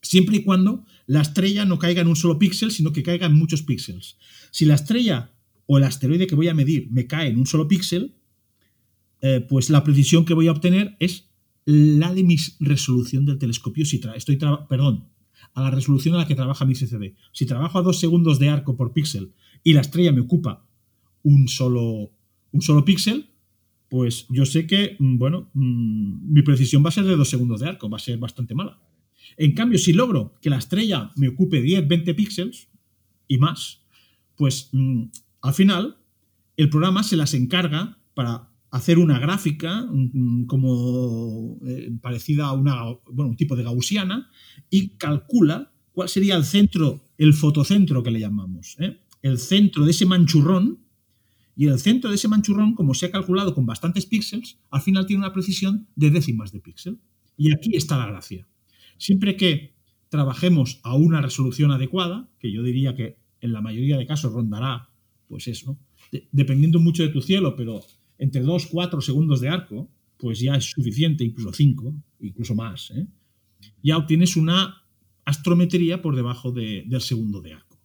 siempre 0.06 0.36
y 0.36 0.44
cuando 0.44 0.84
la 1.06 1.20
estrella 1.20 1.64
no 1.64 1.78
caiga 1.78 2.02
en 2.02 2.08
un 2.08 2.16
solo 2.16 2.38
píxel, 2.38 2.70
sino 2.70 2.92
que 2.92 3.02
caiga 3.02 3.26
en 3.26 3.34
muchos 3.34 3.62
píxeles. 3.62 4.16
Si 4.50 4.64
la 4.64 4.74
estrella 4.74 5.32
o 5.66 5.78
el 5.78 5.84
asteroide 5.84 6.26
que 6.26 6.34
voy 6.34 6.48
a 6.48 6.54
medir 6.54 6.88
me 6.90 7.06
cae 7.06 7.28
en 7.28 7.38
un 7.38 7.46
solo 7.46 7.68
píxel, 7.68 8.14
eh, 9.20 9.44
pues 9.48 9.70
la 9.70 9.82
precisión 9.82 10.24
que 10.24 10.34
voy 10.34 10.48
a 10.48 10.52
obtener 10.52 10.96
es 11.00 11.28
la 11.64 12.14
de 12.14 12.22
mi 12.22 12.36
resolución 12.60 13.24
del 13.24 13.38
telescopio. 13.38 13.84
Si 13.84 14.00
estoy 14.14 14.38
perdón, 14.68 15.08
a 15.54 15.62
la 15.62 15.70
resolución 15.70 16.14
a 16.14 16.18
la 16.18 16.26
que 16.26 16.34
trabaja 16.34 16.64
mi 16.64 16.74
CCD. 16.74 17.14
Si 17.32 17.46
trabajo 17.46 17.78
a 17.78 17.82
dos 17.82 17.98
segundos 17.98 18.38
de 18.38 18.48
arco 18.48 18.76
por 18.76 18.92
píxel 18.92 19.32
y 19.64 19.72
la 19.72 19.80
estrella 19.80 20.12
me 20.12 20.20
ocupa 20.20 20.66
un 21.22 21.48
solo, 21.48 22.12
un 22.52 22.62
solo 22.62 22.84
píxel, 22.84 23.30
pues 23.88 24.26
yo 24.28 24.46
sé 24.46 24.66
que, 24.66 24.96
mm, 24.98 25.18
bueno, 25.18 25.50
mm, 25.54 26.32
mi 26.32 26.42
precisión 26.42 26.84
va 26.84 26.90
a 26.90 26.92
ser 26.92 27.04
de 27.04 27.16
dos 27.16 27.28
segundos 27.28 27.60
de 27.60 27.68
arco, 27.68 27.88
va 27.88 27.96
a 27.96 28.00
ser 28.00 28.18
bastante 28.18 28.54
mala. 28.54 28.80
En 29.36 29.52
cambio, 29.52 29.78
si 29.78 29.92
logro 29.92 30.34
que 30.40 30.50
la 30.50 30.58
estrella 30.58 31.10
me 31.16 31.28
ocupe 31.28 31.60
10, 31.60 31.88
20 31.88 32.14
píxeles 32.14 32.68
y 33.26 33.38
más, 33.38 33.82
pues 34.36 34.68
mm, 34.72 35.04
al 35.46 35.54
final 35.54 35.96
el 36.56 36.68
programa 36.70 37.02
se 37.02 37.16
las 37.16 37.34
encarga 37.34 37.98
para 38.14 38.50
hacer 38.70 38.98
una 38.98 39.18
gráfica 39.18 39.86
mm, 39.90 40.46
como 40.46 41.58
eh, 41.66 41.90
parecida 42.00 42.46
a 42.46 42.52
una, 42.52 42.82
bueno, 43.10 43.30
un 43.30 43.36
tipo 43.36 43.56
de 43.56 43.62
gaussiana 43.62 44.28
y 44.70 44.90
calcula 44.96 45.72
cuál 45.92 46.08
sería 46.08 46.36
el 46.36 46.44
centro, 46.44 47.08
el 47.16 47.32
fotocentro 47.32 48.02
que 48.02 48.10
le 48.10 48.20
llamamos, 48.20 48.76
¿eh? 48.80 49.00
el 49.22 49.38
centro 49.38 49.84
de 49.84 49.92
ese 49.92 50.06
manchurrón. 50.06 50.80
Y 51.58 51.68
el 51.68 51.78
centro 51.78 52.10
de 52.10 52.16
ese 52.16 52.28
manchurrón, 52.28 52.74
como 52.74 52.92
se 52.92 53.06
ha 53.06 53.10
calculado 53.10 53.54
con 53.54 53.64
bastantes 53.64 54.04
píxeles, 54.04 54.58
al 54.70 54.82
final 54.82 55.06
tiene 55.06 55.22
una 55.22 55.32
precisión 55.32 55.88
de 55.96 56.10
décimas 56.10 56.52
de 56.52 56.60
píxel. 56.60 57.00
Y 57.38 57.50
aquí 57.50 57.74
está 57.74 57.96
la 57.96 58.04
gracia. 58.04 58.46
Siempre 58.98 59.38
que 59.38 59.74
trabajemos 60.10 60.80
a 60.82 60.94
una 60.94 61.22
resolución 61.22 61.70
adecuada, 61.70 62.28
que 62.40 62.52
yo 62.52 62.62
diría 62.62 62.94
que 62.94 63.16
en 63.40 63.54
la 63.54 63.62
mayoría 63.62 63.96
de 63.96 64.06
casos 64.06 64.34
rondará, 64.34 64.90
pues 65.28 65.48
eso, 65.48 65.78
dependiendo 66.32 66.78
mucho 66.80 67.02
de 67.02 67.08
tu 67.10 67.20
cielo, 67.20 67.56
pero 67.56 67.84
entre 68.18 68.42
2, 68.42 68.66
4 68.66 69.00
segundos 69.00 69.40
de 69.40 69.48
arco, 69.48 69.90
pues 70.16 70.40
ya 70.40 70.54
es 70.54 70.64
suficiente, 70.64 71.24
incluso 71.24 71.52
5, 71.52 71.94
incluso 72.20 72.54
más, 72.54 72.90
¿eh? 72.92 73.06
ya 73.82 73.96
obtienes 73.96 74.36
una 74.36 74.82
astrometría 75.24 76.00
por 76.02 76.16
debajo 76.16 76.52
del 76.52 77.00
segundo 77.00 77.40
de 77.40 77.54
arco. 77.54 77.78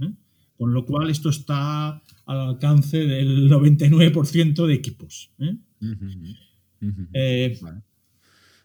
¿eh? 0.00 0.12
Con 0.56 0.72
lo 0.72 0.84
cual 0.86 1.10
esto 1.10 1.30
está 1.30 2.02
al 2.26 2.40
alcance 2.40 2.98
del 2.98 3.50
99% 3.50 4.66
de 4.66 4.74
equipos. 4.74 5.30
¿eh? 5.38 5.56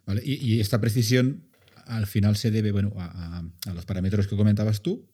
Vale. 0.05 0.21
Y, 0.23 0.33
y, 0.33 0.59
esta 0.59 0.81
precisión 0.81 1.43
al 1.85 2.07
final 2.07 2.35
se 2.35 2.51
debe 2.51 2.71
bueno, 2.71 2.93
a, 2.97 3.43
los 3.73 3.85
parámetros 3.85 4.27
que 4.27 4.35
comentabas 4.35 4.81
tú 4.81 5.07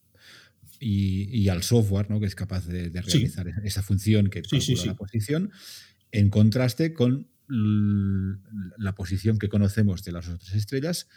y, 0.80 1.50
al 1.50 1.64
software 1.64 2.10
¿no? 2.10 2.20
que 2.20 2.26
es 2.26 2.36
capaz 2.36 2.66
de, 2.68 2.90
realizar 2.90 3.48
esa 3.64 3.84
función 3.84 4.30
que 4.30 4.42
calcula 4.42 4.86
la 4.86 4.96
posición, 4.96 5.52
en 6.12 6.30
contraste 6.30 6.94
con 6.94 7.28
la 7.50 8.94
posición 8.94 9.40
que 9.40 9.50
conocemos 9.50 10.04
de 10.04 10.12
las 10.12 10.28
otras 10.30 10.54
estrellas, 10.54 11.08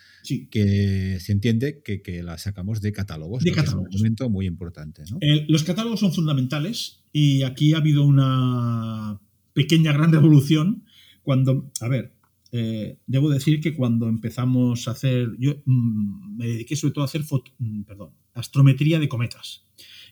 que 0.50 1.18
se 1.20 1.32
entiende 1.32 1.82
que, 1.82 2.22
la 2.22 2.38
sacamos 2.38 2.80
de 2.80 2.92
catálogos. 2.92 3.44
De 3.44 3.50
Es 3.50 3.74
un 3.74 3.86
elemento 3.92 4.30
muy 4.30 4.46
importante. 4.46 5.04
los 5.48 5.64
catálogos 5.64 6.00
son 6.00 6.12
fundamentales 6.12 7.04
y 7.12 7.42
aquí 7.42 7.74
ha 7.74 7.78
habido 7.78 8.04
una 8.04 9.20
pequeña 9.52 9.92
gran 9.92 10.10
revolución 10.10 10.84
cuando, 11.22 11.70
a 11.80 11.88
ver, 11.88 12.14
eh, 12.50 12.98
debo 13.06 13.30
decir 13.30 13.60
que 13.60 13.74
cuando 13.74 14.08
empezamos 14.08 14.88
a 14.88 14.92
hacer, 14.92 15.30
yo 15.38 15.62
mm, 15.64 16.36
me 16.36 16.46
dediqué 16.46 16.76
sobre 16.76 16.92
todo 16.92 17.04
a 17.04 17.06
hacer 17.06 17.22
mm, 17.58 17.82
perdón, 17.84 18.10
astrometría 18.34 18.98
de 18.98 19.08
cometas. 19.08 19.64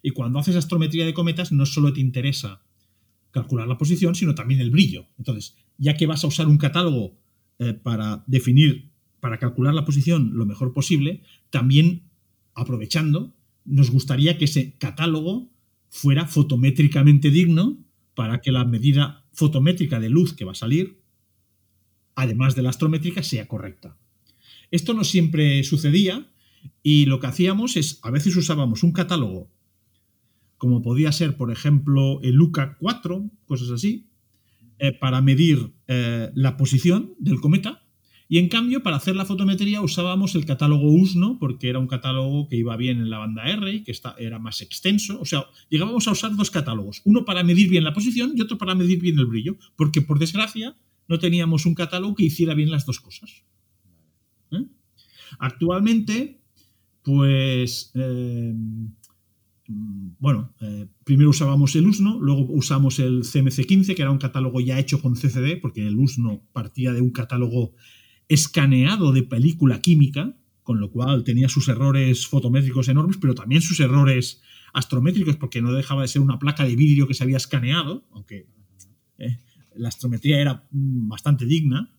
Y 0.02 0.10
cuando 0.10 0.38
haces 0.38 0.56
astrometría 0.56 1.06
de 1.06 1.14
cometas 1.14 1.52
no 1.52 1.66
solo 1.66 1.92
te 1.92 2.00
interesa 2.00 2.62
calcular 3.30 3.68
la 3.68 3.78
posición, 3.78 4.14
sino 4.14 4.34
también 4.34 4.60
el 4.60 4.70
brillo. 4.70 5.06
Entonces, 5.18 5.56
ya 5.78 5.96
que 5.96 6.06
vas 6.06 6.24
a 6.24 6.26
usar 6.26 6.48
un 6.48 6.58
catálogo 6.58 7.16
eh, 7.58 7.74
para 7.74 8.24
definir, 8.26 8.90
para 9.20 9.38
calcular 9.38 9.74
la 9.74 9.84
posición 9.84 10.32
lo 10.34 10.46
mejor 10.46 10.72
posible, 10.72 11.22
también 11.50 12.10
aprovechando, 12.54 13.34
nos 13.64 13.90
gustaría 13.90 14.38
que 14.38 14.46
ese 14.46 14.76
catálogo 14.78 15.50
fuera 15.88 16.26
fotométricamente 16.26 17.30
digno 17.30 17.78
para 18.14 18.40
que 18.40 18.52
la 18.52 18.64
medida 18.64 19.24
fotométrica 19.32 20.00
de 20.00 20.08
luz 20.08 20.32
que 20.34 20.44
va 20.44 20.52
a 20.52 20.56
salir 20.56 21.00
además 22.20 22.54
de 22.54 22.62
la 22.62 22.70
astrométrica, 22.70 23.22
sea 23.22 23.48
correcta. 23.48 23.96
Esto 24.70 24.94
no 24.94 25.04
siempre 25.04 25.64
sucedía 25.64 26.29
y 26.82 27.06
lo 27.06 27.20
que 27.20 27.26
hacíamos 27.26 27.76
es, 27.76 28.00
a 28.02 28.10
veces 28.10 28.36
usábamos 28.36 28.82
un 28.82 28.92
catálogo 28.92 29.50
como 30.60 30.82
podía 30.82 31.10
ser, 31.10 31.38
por 31.38 31.50
ejemplo, 31.50 32.20
el 32.20 32.34
Luca 32.34 32.76
4, 32.78 33.30
cosas 33.46 33.70
así, 33.70 34.10
eh, 34.78 34.92
para 34.92 35.22
medir 35.22 35.72
eh, 35.88 36.30
la 36.34 36.58
posición 36.58 37.14
del 37.18 37.40
cometa. 37.40 37.82
Y 38.28 38.36
en 38.36 38.50
cambio, 38.50 38.82
para 38.82 38.96
hacer 38.96 39.16
la 39.16 39.24
fotometría 39.24 39.80
usábamos 39.80 40.34
el 40.34 40.44
catálogo 40.44 40.92
USNO, 40.92 41.38
porque 41.38 41.70
era 41.70 41.78
un 41.78 41.86
catálogo 41.86 42.46
que 42.46 42.56
iba 42.56 42.76
bien 42.76 42.98
en 42.98 43.08
la 43.08 43.16
banda 43.16 43.48
R 43.48 43.72
y 43.72 43.84
que 43.84 43.94
era 44.18 44.38
más 44.38 44.60
extenso. 44.60 45.18
O 45.18 45.24
sea, 45.24 45.46
llegábamos 45.70 46.06
a 46.06 46.10
usar 46.10 46.36
dos 46.36 46.50
catálogos, 46.50 47.00
uno 47.06 47.24
para 47.24 47.42
medir 47.42 47.70
bien 47.70 47.82
la 47.82 47.94
posición 47.94 48.34
y 48.36 48.42
otro 48.42 48.58
para 48.58 48.74
medir 48.74 49.00
bien 49.00 49.18
el 49.18 49.24
brillo, 49.24 49.56
porque 49.76 50.02
por 50.02 50.18
desgracia 50.18 50.76
no 51.08 51.18
teníamos 51.18 51.64
un 51.64 51.74
catálogo 51.74 52.16
que 52.16 52.24
hiciera 52.24 52.52
bien 52.52 52.70
las 52.70 52.84
dos 52.84 53.00
cosas. 53.00 53.44
¿Eh? 54.52 54.66
Actualmente, 55.38 56.39
pues 57.16 57.92
Mm, 59.70 60.16
bueno, 60.18 60.52
eh, 60.60 60.88
primero 61.04 61.30
usábamos 61.30 61.76
el 61.76 61.86
USNO, 61.86 62.18
luego 62.20 62.42
usamos 62.52 62.98
el 62.98 63.22
CMC15, 63.22 63.94
que 63.94 64.02
era 64.02 64.10
un 64.10 64.18
catálogo 64.18 64.60
ya 64.60 64.80
hecho 64.80 65.00
con 65.00 65.14
CCD, 65.14 65.60
porque 65.60 65.86
el 65.86 65.96
USNO 65.96 66.42
partía 66.52 66.92
de 66.92 67.00
un 67.00 67.10
catálogo 67.10 67.74
escaneado 68.28 69.12
de 69.12 69.22
película 69.22 69.80
química, 69.80 70.36
con 70.64 70.80
lo 70.80 70.90
cual 70.90 71.22
tenía 71.22 71.48
sus 71.48 71.68
errores 71.68 72.26
fotométricos 72.26 72.88
enormes, 72.88 73.18
pero 73.20 73.36
también 73.36 73.62
sus 73.62 73.78
errores 73.78 74.42
astrométricos, 74.72 75.36
porque 75.36 75.62
no 75.62 75.72
dejaba 75.72 76.02
de 76.02 76.08
ser 76.08 76.22
una 76.22 76.40
placa 76.40 76.64
de 76.64 76.74
vidrio 76.74 77.06
que 77.06 77.14
se 77.14 77.22
había 77.22 77.36
escaneado, 77.36 78.08
aunque 78.10 78.48
eh, 79.18 79.38
la 79.76 79.88
astrometría 79.88 80.40
era 80.40 80.66
mm, 80.72 81.08
bastante 81.08 81.46
digna. 81.46 81.94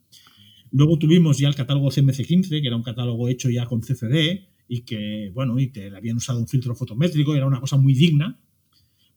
Luego 0.71 0.99
tuvimos 0.99 1.37
ya 1.37 1.47
el 1.47 1.55
catálogo 1.55 1.89
CMC15, 1.89 2.61
que 2.61 2.67
era 2.67 2.75
un 2.75 2.83
catálogo 2.83 3.29
hecho 3.29 3.49
ya 3.49 3.65
con 3.65 3.79
CCD, 3.79 4.50
y 4.73 4.83
que, 4.83 5.31
bueno, 5.33 5.59
y 5.59 5.69
que 5.69 5.93
habían 5.93 6.15
usado 6.15 6.39
un 6.39 6.47
filtro 6.47 6.73
fotométrico, 6.75 7.35
era 7.35 7.45
una 7.45 7.59
cosa 7.59 7.75
muy 7.75 7.93
digna, 7.93 8.39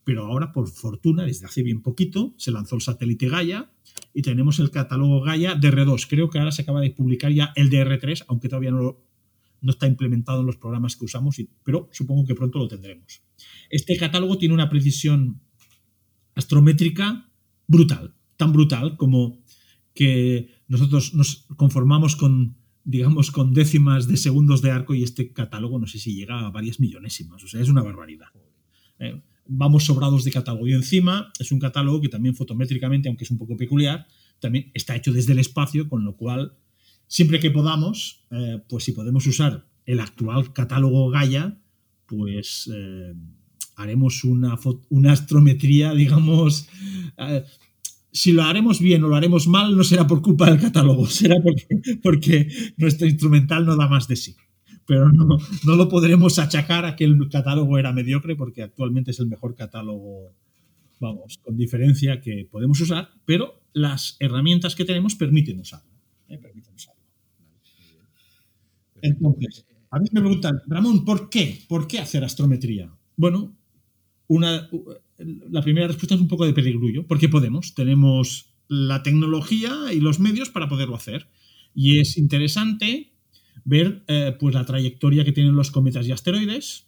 pero 0.02 0.26
ahora, 0.26 0.50
por 0.50 0.66
fortuna, 0.66 1.24
desde 1.24 1.46
hace 1.46 1.62
bien 1.62 1.80
poquito, 1.80 2.34
se 2.38 2.50
lanzó 2.50 2.74
el 2.74 2.82
satélite 2.82 3.28
Gaia 3.28 3.70
y 4.12 4.22
tenemos 4.22 4.58
el 4.58 4.72
catálogo 4.72 5.20
Gaia 5.20 5.54
DR2. 5.54 6.08
Creo 6.10 6.28
que 6.28 6.40
ahora 6.40 6.50
se 6.50 6.62
acaba 6.62 6.80
de 6.80 6.90
publicar 6.90 7.30
ya 7.30 7.52
el 7.54 7.70
DR3, 7.70 8.24
aunque 8.26 8.48
todavía 8.48 8.72
no, 8.72 8.98
no 9.60 9.70
está 9.70 9.86
implementado 9.86 10.40
en 10.40 10.46
los 10.46 10.56
programas 10.56 10.96
que 10.96 11.04
usamos, 11.04 11.36
pero 11.62 11.88
supongo 11.92 12.26
que 12.26 12.34
pronto 12.34 12.58
lo 12.58 12.66
tendremos. 12.66 13.22
Este 13.70 13.96
catálogo 13.96 14.36
tiene 14.38 14.54
una 14.54 14.68
precisión 14.68 15.40
astrométrica 16.34 17.30
brutal, 17.68 18.16
tan 18.36 18.52
brutal 18.52 18.96
como 18.96 19.38
que 19.94 20.48
nosotros 20.66 21.14
nos 21.14 21.46
conformamos 21.56 22.16
con 22.16 22.56
digamos, 22.84 23.30
con 23.30 23.54
décimas 23.54 24.06
de 24.06 24.16
segundos 24.16 24.60
de 24.60 24.70
arco 24.70 24.94
y 24.94 25.02
este 25.02 25.32
catálogo 25.32 25.78
no 25.78 25.86
sé 25.86 25.98
si 25.98 26.14
llega 26.14 26.46
a 26.46 26.50
varias 26.50 26.80
millonésimas. 26.80 27.42
O 27.42 27.48
sea, 27.48 27.60
es 27.60 27.68
una 27.68 27.82
barbaridad. 27.82 28.28
Eh, 28.98 29.22
vamos 29.46 29.84
sobrados 29.84 30.24
de 30.24 30.30
catálogo. 30.30 30.68
Y 30.68 30.74
encima 30.74 31.32
es 31.38 31.50
un 31.50 31.58
catálogo 31.58 32.00
que 32.00 32.08
también 32.08 32.34
fotométricamente, 32.34 33.08
aunque 33.08 33.24
es 33.24 33.30
un 33.30 33.38
poco 33.38 33.56
peculiar, 33.56 34.06
también 34.38 34.70
está 34.74 34.94
hecho 34.94 35.12
desde 35.12 35.32
el 35.32 35.38
espacio, 35.38 35.88
con 35.88 36.04
lo 36.04 36.16
cual, 36.16 36.58
siempre 37.06 37.40
que 37.40 37.50
podamos, 37.50 38.26
eh, 38.30 38.60
pues 38.68 38.84
si 38.84 38.92
podemos 38.92 39.26
usar 39.26 39.66
el 39.86 40.00
actual 40.00 40.52
catálogo 40.52 41.08
Gaia, 41.10 41.58
pues 42.06 42.70
eh, 42.74 43.14
haremos 43.76 44.24
una, 44.24 44.58
una 44.90 45.12
astrometría, 45.12 45.94
digamos, 45.94 46.68
si 48.14 48.32
lo 48.32 48.44
haremos 48.44 48.78
bien 48.78 49.02
o 49.02 49.08
lo 49.08 49.16
haremos 49.16 49.48
mal, 49.48 49.76
no 49.76 49.82
será 49.82 50.06
por 50.06 50.22
culpa 50.22 50.48
del 50.48 50.60
catálogo, 50.60 51.06
será 51.08 51.34
porque, 52.02 52.48
nuestro 52.76 53.08
instrumental 53.08 53.66
no 53.66 53.76
da 53.76 53.88
más 53.88 54.06
de 54.06 54.16
sí. 54.16 54.36
Pero 54.86 55.10
no, 55.10 55.38
no 55.64 55.76
lo 55.76 55.88
podremos 55.88 56.38
achacar 56.38 56.84
a 56.84 56.94
que 56.94 57.04
el 57.04 57.28
catálogo 57.28 57.76
era 57.76 57.92
mediocre, 57.92 58.36
porque 58.36 58.62
actualmente 58.62 59.10
es 59.10 59.18
el 59.18 59.26
mejor 59.26 59.56
catálogo, 59.56 60.32
vamos, 61.00 61.38
con 61.42 61.56
diferencia 61.56 62.20
que 62.20 62.46
podemos 62.48 62.80
usar, 62.80 63.10
pero 63.24 63.62
las 63.72 64.16
herramientas 64.20 64.76
que 64.76 64.84
tenemos 64.84 65.16
permiten 65.16 65.58
usarlo. 65.58 65.90
¿eh? 66.28 66.38
Permiten 66.38 66.74
usarlo. 66.74 67.02
Entonces, 69.02 69.66
a 69.90 69.98
mí 69.98 70.06
me 70.12 70.20
preguntan, 70.20 70.62
Ramón, 70.66 71.04
¿por 71.04 71.28
qué? 71.28 71.58
¿Por 71.68 71.88
qué 71.88 71.98
hacer 71.98 72.22
astrometría? 72.22 72.94
Bueno, 73.16 73.56
una, 74.28 74.68
la 75.18 75.62
primera 75.62 75.86
respuesta 75.86 76.14
es 76.14 76.20
un 76.20 76.28
poco 76.28 76.46
de 76.46 76.52
perogrullo, 76.52 77.06
porque 77.06 77.28
podemos, 77.28 77.74
tenemos 77.74 78.54
la 78.68 79.02
tecnología 79.02 79.92
y 79.92 80.00
los 80.00 80.20
medios 80.20 80.50
para 80.50 80.68
poderlo 80.68 80.96
hacer. 80.96 81.28
Y 81.74 82.00
es 82.00 82.16
interesante 82.16 83.12
ver 83.64 84.04
eh, 84.08 84.36
pues 84.38 84.54
la 84.54 84.64
trayectoria 84.64 85.24
que 85.24 85.32
tienen 85.32 85.56
los 85.56 85.70
cometas 85.70 86.06
y 86.06 86.12
asteroides. 86.12 86.86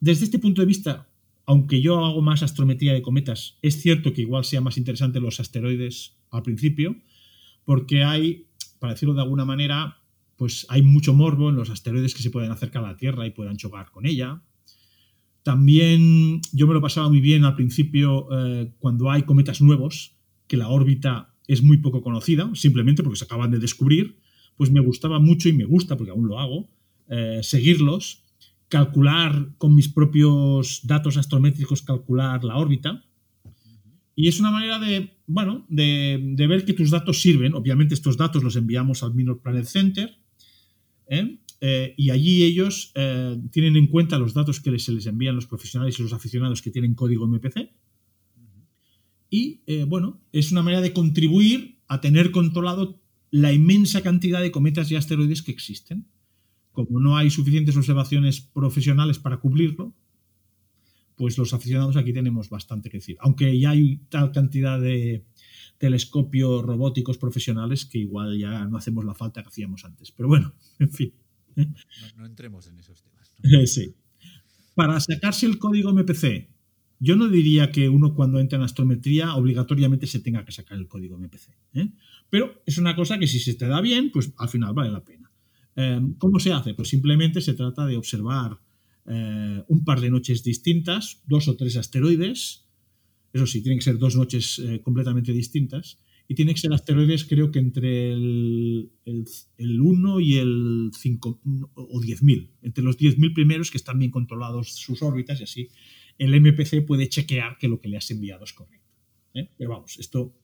Desde 0.00 0.24
este 0.24 0.38
punto 0.38 0.62
de 0.62 0.66
vista, 0.66 1.08
aunque 1.46 1.80
yo 1.80 2.04
hago 2.04 2.22
más 2.22 2.42
astrometría 2.42 2.92
de 2.92 3.02
cometas, 3.02 3.58
es 3.62 3.80
cierto 3.80 4.12
que 4.12 4.22
igual 4.22 4.44
sea 4.44 4.60
más 4.60 4.76
interesante 4.76 5.20
los 5.20 5.40
asteroides 5.40 6.16
al 6.30 6.42
principio, 6.42 6.96
porque 7.64 8.04
hay, 8.04 8.46
para 8.78 8.92
decirlo 8.92 9.14
de 9.14 9.22
alguna 9.22 9.44
manera, 9.44 10.02
pues 10.36 10.66
hay 10.68 10.82
mucho 10.82 11.14
morbo 11.14 11.48
en 11.48 11.56
los 11.56 11.70
asteroides 11.70 12.14
que 12.14 12.22
se 12.22 12.30
pueden 12.30 12.50
acercar 12.50 12.84
a 12.84 12.88
la 12.88 12.96
Tierra 12.96 13.26
y 13.26 13.30
puedan 13.30 13.56
chocar 13.56 13.90
con 13.90 14.06
ella. 14.06 14.42
También 15.46 16.40
yo 16.52 16.66
me 16.66 16.74
lo 16.74 16.80
pasaba 16.80 17.08
muy 17.08 17.20
bien 17.20 17.44
al 17.44 17.54
principio 17.54 18.26
eh, 18.32 18.72
cuando 18.80 19.12
hay 19.12 19.22
cometas 19.22 19.60
nuevos, 19.60 20.16
que 20.48 20.56
la 20.56 20.66
órbita 20.66 21.36
es 21.46 21.62
muy 21.62 21.76
poco 21.76 22.02
conocida, 22.02 22.50
simplemente 22.54 23.04
porque 23.04 23.20
se 23.20 23.26
acaban 23.26 23.52
de 23.52 23.60
descubrir, 23.60 24.18
pues 24.56 24.72
me 24.72 24.80
gustaba 24.80 25.20
mucho 25.20 25.48
y 25.48 25.52
me 25.52 25.64
gusta, 25.64 25.96
porque 25.96 26.10
aún 26.10 26.26
lo 26.26 26.40
hago, 26.40 26.68
eh, 27.08 27.38
seguirlos, 27.44 28.24
calcular 28.66 29.50
con 29.56 29.76
mis 29.76 29.88
propios 29.88 30.80
datos 30.82 31.16
astrométricos, 31.16 31.82
calcular 31.82 32.42
la 32.42 32.56
órbita. 32.56 33.04
Y 34.16 34.26
es 34.26 34.40
una 34.40 34.50
manera 34.50 34.80
de, 34.80 35.16
bueno, 35.28 35.64
de, 35.68 36.34
ver 36.48 36.64
que 36.64 36.72
tus 36.72 36.90
datos 36.90 37.20
sirven. 37.20 37.54
Obviamente 37.54 37.94
estos 37.94 38.16
datos 38.16 38.42
los 38.42 38.56
enviamos 38.56 39.04
al 39.04 39.14
Minor 39.14 39.40
Planet 39.40 39.66
Center. 39.66 40.18
¿eh? 41.06 41.38
Eh, 41.60 41.94
y 41.96 42.10
allí 42.10 42.42
ellos 42.44 42.92
eh, 42.94 43.38
tienen 43.50 43.76
en 43.76 43.86
cuenta 43.86 44.18
los 44.18 44.34
datos 44.34 44.60
que 44.60 44.78
se 44.78 44.92
les 44.92 45.06
envían 45.06 45.34
los 45.34 45.46
profesionales 45.46 45.98
y 45.98 46.02
los 46.02 46.12
aficionados 46.12 46.62
que 46.62 46.70
tienen 46.70 46.94
código 46.94 47.26
MPC. 47.26 47.70
Y 49.30 49.62
eh, 49.66 49.84
bueno, 49.84 50.20
es 50.32 50.52
una 50.52 50.62
manera 50.62 50.82
de 50.82 50.92
contribuir 50.92 51.80
a 51.88 52.00
tener 52.00 52.30
controlado 52.30 53.00
la 53.30 53.52
inmensa 53.52 54.02
cantidad 54.02 54.40
de 54.40 54.50
cometas 54.50 54.90
y 54.90 54.96
asteroides 54.96 55.42
que 55.42 55.52
existen. 55.52 56.06
Como 56.72 57.00
no 57.00 57.16
hay 57.16 57.30
suficientes 57.30 57.76
observaciones 57.76 58.40
profesionales 58.40 59.18
para 59.18 59.38
cubrirlo, 59.38 59.94
pues 61.16 61.38
los 61.38 61.54
aficionados 61.54 61.96
aquí 61.96 62.12
tenemos 62.12 62.50
bastante 62.50 62.90
que 62.90 62.98
decir. 62.98 63.16
Aunque 63.20 63.58
ya 63.58 63.70
hay 63.70 63.98
tal 64.10 64.30
cantidad 64.30 64.80
de 64.80 65.24
telescopios 65.78 66.62
robóticos 66.62 67.18
profesionales 67.18 67.86
que 67.86 67.98
igual 67.98 68.38
ya 68.38 68.64
no 68.66 68.76
hacemos 68.76 69.04
la 69.04 69.14
falta 69.14 69.42
que 69.42 69.48
hacíamos 69.48 69.84
antes. 69.84 70.12
Pero 70.12 70.28
bueno, 70.28 70.54
en 70.78 70.90
fin. 70.90 71.12
No, 72.16 72.26
entremos 72.26 72.66
en 72.66 72.78
esos 72.78 73.02
temas. 73.02 73.32
Sí. 73.66 73.94
Para 74.74 75.00
sacarse 75.00 75.46
el 75.46 75.58
código 75.58 75.90
MPC, 75.92 76.48
yo 76.98 77.16
no 77.16 77.28
diría 77.28 77.70
que 77.72 77.88
uno 77.88 78.14
cuando 78.14 78.40
entra 78.40 78.58
en 78.58 78.64
astrometría 78.64 79.34
obligatoriamente 79.34 80.06
se 80.06 80.20
tenga 80.20 80.44
que 80.44 80.52
sacar 80.52 80.78
el 80.78 80.86
código 80.86 81.18
MPC. 81.18 81.48
¿eh? 81.74 81.88
Pero 82.28 82.62
es 82.66 82.76
una 82.78 82.94
cosa 82.94 83.18
que 83.18 83.26
si 83.26 83.38
se 83.38 83.54
te 83.54 83.66
da 83.66 83.80
bien, 83.80 84.10
pues 84.10 84.32
al 84.36 84.48
final 84.48 84.74
vale 84.74 84.90
la 84.90 85.04
pena. 85.04 85.30
Eh, 85.76 86.00
¿Cómo 86.18 86.38
se 86.38 86.52
hace? 86.52 86.74
Pues 86.74 86.88
simplemente 86.88 87.40
se 87.40 87.54
trata 87.54 87.86
de 87.86 87.96
observar 87.96 88.58
eh, 89.06 89.62
un 89.68 89.84
par 89.84 90.00
de 90.00 90.10
noches 90.10 90.42
distintas, 90.42 91.22
dos 91.26 91.48
o 91.48 91.56
tres 91.56 91.76
asteroides. 91.76 92.64
Eso 93.32 93.46
sí, 93.46 93.62
tienen 93.62 93.78
que 93.78 93.84
ser 93.84 93.98
dos 93.98 94.16
noches 94.16 94.62
completamente 94.82 95.32
distintas 95.32 95.98
y 96.28 96.34
tiene 96.34 96.54
que 96.54 96.60
ser 96.60 96.72
asteroides 96.72 97.24
creo 97.24 97.50
que 97.50 97.58
entre 97.58 98.12
el, 98.12 98.90
el, 99.04 99.80
1 99.80 100.20
y 100.20 100.38
el 100.38 100.90
5 100.92 101.40
o 101.74 102.00
10.000, 102.00 102.50
entre 102.62 102.84
los 102.84 102.98
10.000 102.98 103.34
primeros 103.34 103.70
que 103.70 103.78
están 103.78 103.98
bien 103.98 104.10
controlados 104.10 104.74
sus 104.74 105.02
órbitas 105.02 105.40
y 105.40 105.44
así 105.44 105.68
el 106.18 106.40
MPC 106.40 106.86
puede 106.86 107.08
chequear 107.08 107.58
que 107.58 107.68
lo 107.68 107.80
que 107.80 107.88
le 107.88 107.96
has 107.96 108.10
enviado 108.10 108.44
es 108.44 108.52
correcto. 108.52 108.86
¿eh? 109.34 109.50
Pero 109.56 109.70
vamos, 109.70 109.98
esto 109.98 110.34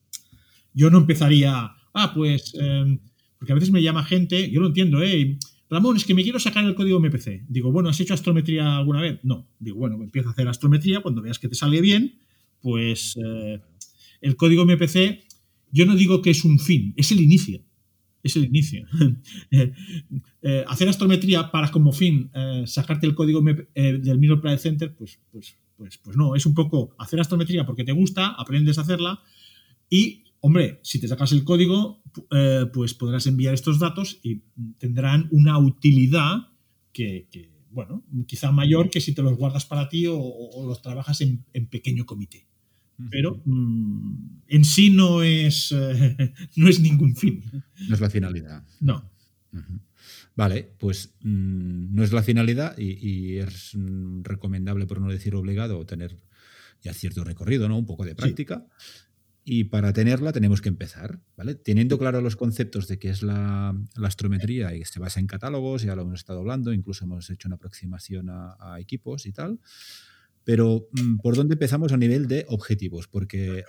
yo 0.73 0.89
no 0.89 0.99
empezaría, 0.99 1.71
ah, 1.93 2.13
pues, 2.13 2.53
em, 2.55 2.99
porque 3.37 3.51
a 3.51 3.55
veces 3.55 3.71
me 3.71 3.81
llama 3.81 4.03
gente, 4.03 4.49
yo 4.49 4.61
lo 4.61 4.67
entiendo, 4.67 5.01
¿eh? 5.01 5.37
Ramón, 5.69 5.97
es 5.97 6.05
que 6.05 6.13
me 6.13 6.23
quiero 6.23 6.39
sacar 6.39 6.63
el 6.65 6.75
código 6.75 6.99
MPC. 6.99 7.45
Digo, 7.47 7.71
bueno, 7.71 7.89
¿has 7.89 7.99
hecho 7.99 8.13
astrometría 8.13 8.77
alguna 8.77 9.01
vez? 9.01 9.19
No. 9.23 9.47
Digo, 9.59 9.77
bueno, 9.77 9.95
empieza 10.01 10.29
a 10.29 10.31
hacer 10.31 10.47
astrometría, 10.47 11.01
cuando 11.01 11.21
veas 11.21 11.39
que 11.39 11.47
te 11.47 11.55
sale 11.55 11.81
bien, 11.81 12.19
pues 12.61 13.17
eh, 13.23 13.59
el 14.21 14.35
código 14.35 14.65
MPC 14.65 15.23
yo 15.73 15.85
no 15.87 15.95
digo 15.95 16.21
que 16.21 16.29
es 16.29 16.45
un 16.45 16.59
fin, 16.59 16.93
es 16.95 17.11
el 17.11 17.19
inicio. 17.19 17.61
Es 18.21 18.37
el 18.37 18.45
inicio. 18.45 18.85
Eh, 19.51 19.71
eh, 20.41 20.63
hacer 20.67 20.89
astrometría 20.89 21.51
para 21.51 21.69
como 21.69 21.91
fin 21.91 22.31
eh, 22.33 22.63
sacarte 22.65 23.05
el 23.05 23.15
código 23.15 23.41
del 23.41 24.19
Minor 24.19 24.41
Planet 24.41 24.59
Center, 24.59 24.95
pues, 24.95 25.19
pues, 25.31 25.57
pues, 25.77 25.97
pues 25.97 26.17
no, 26.17 26.35
es 26.35 26.45
un 26.45 26.53
poco 26.53 26.95
hacer 26.97 27.19
astrometría 27.19 27.65
porque 27.65 27.83
te 27.83 27.91
gusta, 27.91 28.27
aprendes 28.27 28.77
a 28.77 28.81
hacerla 28.81 29.21
y, 29.89 30.23
hombre, 30.39 30.79
si 30.83 30.99
te 30.99 31.07
sacas 31.07 31.31
el 31.33 31.43
código, 31.43 32.01
pues 32.73 32.93
podrás 32.93 33.27
enviar 33.27 33.53
estos 33.53 33.79
datos 33.79 34.19
y 34.23 34.41
tendrán 34.79 35.27
una 35.31 35.57
utilidad 35.59 36.47
que, 36.91 37.27
bueno, 37.69 38.03
quizá 38.27 38.51
mayor 38.51 38.89
que 38.89 39.01
si 39.01 39.13
te 39.13 39.21
los 39.21 39.37
guardas 39.37 39.65
para 39.65 39.87
ti 39.87 40.05
o, 40.07 40.65
los 40.67 40.81
trabajas 40.81 41.21
en, 41.21 41.45
pequeño 41.69 42.05
comité. 42.05 42.47
Pero 43.09 43.41
mm, 43.45 44.43
en 44.47 44.65
sí 44.65 44.89
no 44.89 45.23
es, 45.23 45.71
eh, 45.71 46.33
no 46.55 46.69
es 46.69 46.79
ningún 46.79 47.15
fin. 47.15 47.43
No 47.87 47.95
es 47.95 48.01
la 48.01 48.09
finalidad. 48.09 48.63
No. 48.79 49.11
Vale, 50.35 50.73
pues 50.79 51.13
mm, 51.21 51.93
no 51.93 52.03
es 52.03 52.11
la 52.11 52.23
finalidad 52.23 52.77
y, 52.77 53.37
es 53.37 53.75
mm, 53.75 54.23
recomendable, 54.23 54.87
por 54.87 54.99
no 54.99 55.09
decir 55.09 55.35
obligado, 55.35 55.85
tener 55.85 56.17
ya 56.81 56.93
cierto 56.93 57.23
recorrido, 57.23 57.69
¿no? 57.69 57.77
Un 57.77 57.85
poco 57.85 58.03
de 58.03 58.15
práctica. 58.15 58.65
Y 59.45 59.65
para 59.65 59.91
tenerla 59.91 60.31
tenemos 60.31 60.61
que 60.61 60.69
empezar, 60.69 61.19
¿vale? 61.35 61.55
Teniendo 61.55 61.99
claro 61.99 62.21
los 62.21 62.37
conceptos 62.37 62.87
de 62.87 62.97
qué 62.97 63.09
es 63.09 63.23
la, 63.23 63.75
astrometría 64.01 64.73
y 64.73 64.79
que 64.79 64.85
se 64.85 64.99
basa 64.99 65.19
en 65.19 65.27
catálogos, 65.27 65.81
ya 65.81 65.95
lo 65.95 66.03
hemos 66.03 66.15
estado 66.15 66.39
hablando, 66.39 66.71
incluso 66.71 67.03
hemos 67.03 67.29
hecho 67.29 67.49
una 67.49 67.55
aproximación 67.55 68.29
a, 68.29 68.77
equipos 68.79 69.25
y 69.25 69.33
tal. 69.33 69.59
Pero, 70.45 70.89
mm, 70.91 71.17
¿por 71.17 71.35
dónde 71.35 71.53
empezamos 71.53 71.91
a 71.93 71.97
nivel 71.97 72.27
de 72.27 72.45
objetivos? 72.49 73.07
Porque 73.07 73.63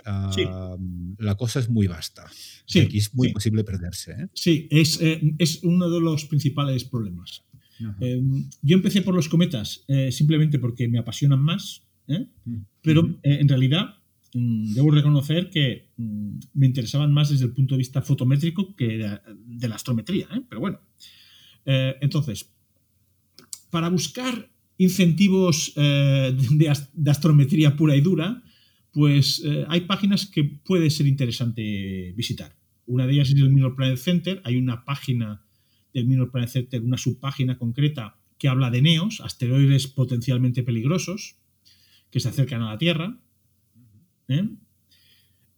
la 1.19 1.35
cosa 1.37 1.61
es 1.61 1.69
muy 1.69 1.87
vasta. 1.87 2.29
Sí, 2.67 2.81
aquí 2.81 2.99
es 2.99 3.15
muy 3.15 3.33
posible 3.33 3.65
perderse. 3.65 4.13
¿eh? 4.13 4.27
Sí, 4.35 4.69
es, 4.71 5.01
eh, 5.01 5.21
es, 5.39 5.63
uno 5.63 5.89
de 5.89 6.01
los 6.01 6.25
principales 6.25 6.85
problemas. 6.85 7.45
Em, 8.01 8.49
yo 8.63 8.77
empecé 8.77 9.03
por 9.03 9.15
los 9.15 9.29
cometas 9.29 9.85
eh, 9.89 10.13
simplemente 10.13 10.59
porque 10.59 10.89
me 10.89 10.99
apasionan 10.99 11.41
más, 11.41 11.83
mm. 12.07 12.55
pero 12.83 13.19
en 13.23 13.49
realidad 13.49 13.97
Mm, 14.35 14.75
debo 14.75 14.91
reconocer 14.91 15.49
que 15.49 15.91
me 15.97 16.67
interesaban 16.67 17.13
más 17.13 17.31
desde 17.31 17.45
el 17.45 17.53
punto 17.53 17.75
de 17.75 17.79
vista 17.79 18.03
fotométrico 18.03 18.75
que 18.75 18.99
de, 18.99 19.69
la 19.69 19.77
astrometría, 19.77 20.27
¿eh? 20.35 20.43
pero 20.49 20.61
bueno. 20.61 20.81
Eh, 21.65 21.95
entonces, 22.01 22.53
para 23.71 23.89
buscar 23.89 24.51
incentivos 24.85 25.73
eh, 25.77 26.37
de, 26.53 27.11
astrometría 27.11 27.77
pura 27.77 27.97
y 27.97 28.01
dura, 28.01 28.43
pues 28.93 29.43
hay 29.67 29.81
páginas 29.81 30.25
que 30.27 30.45
puede 30.45 30.89
ser 30.89 31.09
interesante 31.09 32.13
visitar. 32.17 32.57
Una 32.87 33.07
de 33.07 33.15
ellas 33.15 33.29
es 33.31 33.35
el 33.35 33.51
Minor 33.51 33.75
Planet 33.75 33.99
Center. 33.99 34.41
Hay 34.45 34.57
una 34.57 34.85
página 34.85 35.45
del 35.93 36.07
Minor 36.07 36.31
Planet 36.31 36.51
Center, 36.51 36.83
una 36.83 36.99
subpágina 36.99 37.59
concreta 37.59 38.19
que 38.39 38.49
habla 38.49 38.71
de 38.71 38.83
NEOS, 38.83 39.21
asteroides 39.21 39.87
potencialmente 39.87 40.63
peligrosos 40.63 41.37
que 42.11 42.21
se 42.21 42.29
acercan 42.29 42.63
a 42.63 42.71
la 42.71 42.79
Tierra. 42.79 43.19
¿eh? 44.29 44.49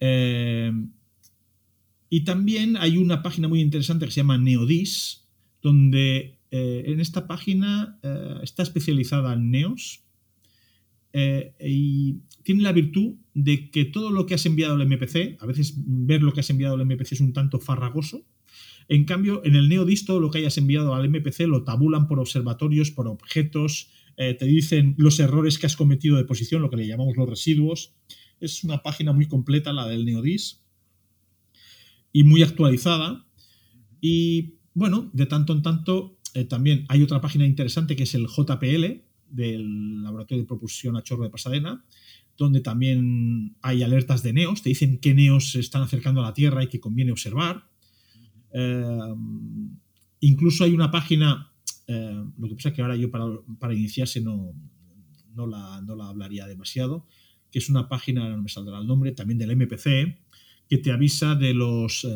Eh, 0.00 0.72
y 2.08 2.20
también 2.24 2.76
hay 2.76 2.98
una 2.98 3.22
página 3.22 3.48
muy 3.48 3.60
interesante 3.60 4.06
que 4.06 4.12
se 4.12 4.20
llama 4.20 4.38
Neodis, 4.38 5.26
donde 5.62 6.35
eh, 6.50 6.84
en 6.86 7.00
esta 7.00 7.26
página 7.26 7.98
está 8.42 8.62
especializada 8.62 9.34
en 9.34 9.50
Neos 9.50 10.04
y 11.12 12.20
tiene 12.42 12.62
la 12.62 12.72
virtud 12.72 13.14
de 13.32 13.70
que 13.70 13.86
todo 13.86 14.10
lo 14.10 14.26
que 14.26 14.34
has 14.34 14.44
enviado 14.44 14.74
al 14.74 14.86
MPC, 14.86 15.38
a 15.40 15.46
veces 15.46 15.74
ver 15.76 16.22
lo 16.22 16.32
que 16.32 16.40
has 16.40 16.50
enviado 16.50 16.74
al 16.74 16.84
MPC 16.84 17.12
es 17.12 17.20
un 17.20 17.32
tanto 17.32 17.58
farragoso, 17.58 18.26
en 18.88 19.04
cambio, 19.04 19.42
en 19.44 19.56
el 19.56 19.68
Neodis 19.68 20.04
todo 20.04 20.20
lo 20.20 20.30
que 20.30 20.38
hayas 20.38 20.58
enviado 20.58 20.94
al 20.94 21.08
MPC 21.08 21.40
lo 21.40 21.64
tabulan 21.64 22.06
por 22.06 22.20
observatorios, 22.20 22.90
por 22.90 23.08
objetos, 23.08 23.90
te 24.16 24.44
dicen 24.46 24.94
los 24.96 25.18
errores 25.18 25.58
que 25.58 25.66
has 25.66 25.76
cometido 25.76 26.16
de 26.16 26.24
posición, 26.24 26.62
lo 26.62 26.70
que 26.70 26.76
le 26.76 26.86
llamamos 26.86 27.16
los 27.16 27.28
residuos, 27.28 27.94
es 28.40 28.64
una 28.64 28.82
página 28.82 29.12
muy 29.12 29.26
completa, 29.26 29.72
la 29.72 29.86
del 29.86 30.04
Neodis, 30.04 30.62
y 32.12 32.24
muy 32.24 32.42
actualizada. 32.42 33.26
Y 34.00 34.54
bueno, 34.74 35.10
de 35.12 35.26
tanto 35.26 35.52
en 35.52 35.62
tanto, 35.62 36.15
eh, 36.36 36.44
también 36.44 36.84
hay 36.90 37.02
otra 37.02 37.22
página 37.22 37.46
interesante 37.46 37.96
que 37.96 38.02
es 38.02 38.14
el 38.14 38.26
JPL, 38.26 39.00
del 39.30 40.02
Laboratorio 40.02 40.42
de 40.42 40.46
Propulsión 40.46 40.94
a 40.94 41.02
Chorro 41.02 41.24
de 41.24 41.30
Pasadena, 41.30 41.82
donde 42.36 42.60
también 42.60 43.56
hay 43.62 43.82
alertas 43.82 44.22
de 44.22 44.34
neos, 44.34 44.60
te 44.60 44.68
dicen 44.68 44.98
qué 44.98 45.14
neos 45.14 45.52
se 45.52 45.60
están 45.60 45.82
acercando 45.82 46.20
a 46.20 46.24
la 46.24 46.34
Tierra 46.34 46.62
y 46.62 46.68
que 46.68 46.78
conviene 46.78 47.10
observar. 47.10 47.70
Eh, 48.52 49.14
incluso 50.20 50.64
hay 50.64 50.74
una 50.74 50.90
página, 50.90 51.54
eh, 51.86 52.22
lo 52.38 52.48
que 52.48 52.54
pasa 52.54 52.68
es 52.68 52.74
que 52.74 52.82
ahora 52.82 52.96
yo 52.96 53.10
para, 53.10 53.72
iniciarse 53.74 54.20
no, 54.20 54.52
no, 55.34 55.46
la, 55.46 55.80
no 55.80 55.96
la 55.96 56.08
hablaría 56.08 56.46
demasiado, 56.46 57.06
que 57.50 57.60
es 57.60 57.70
una 57.70 57.88
página, 57.88 58.28
no 58.28 58.42
me 58.42 58.50
saldrá 58.50 58.78
el 58.78 58.86
nombre, 58.86 59.12
también 59.12 59.38
del 59.38 59.56
MPC, 59.56 60.18
que 60.68 60.76
te 60.76 60.92
avisa 60.92 61.34
de 61.34 61.54
los 61.54 62.06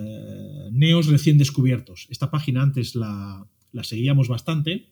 neos 0.72 1.06
recién 1.06 1.38
descubiertos. 1.38 2.06
Esta 2.11 2.30
página 2.30 2.62
antes 2.62 2.94
la, 2.94 3.46
seguíamos 3.83 4.28
bastante 4.28 4.88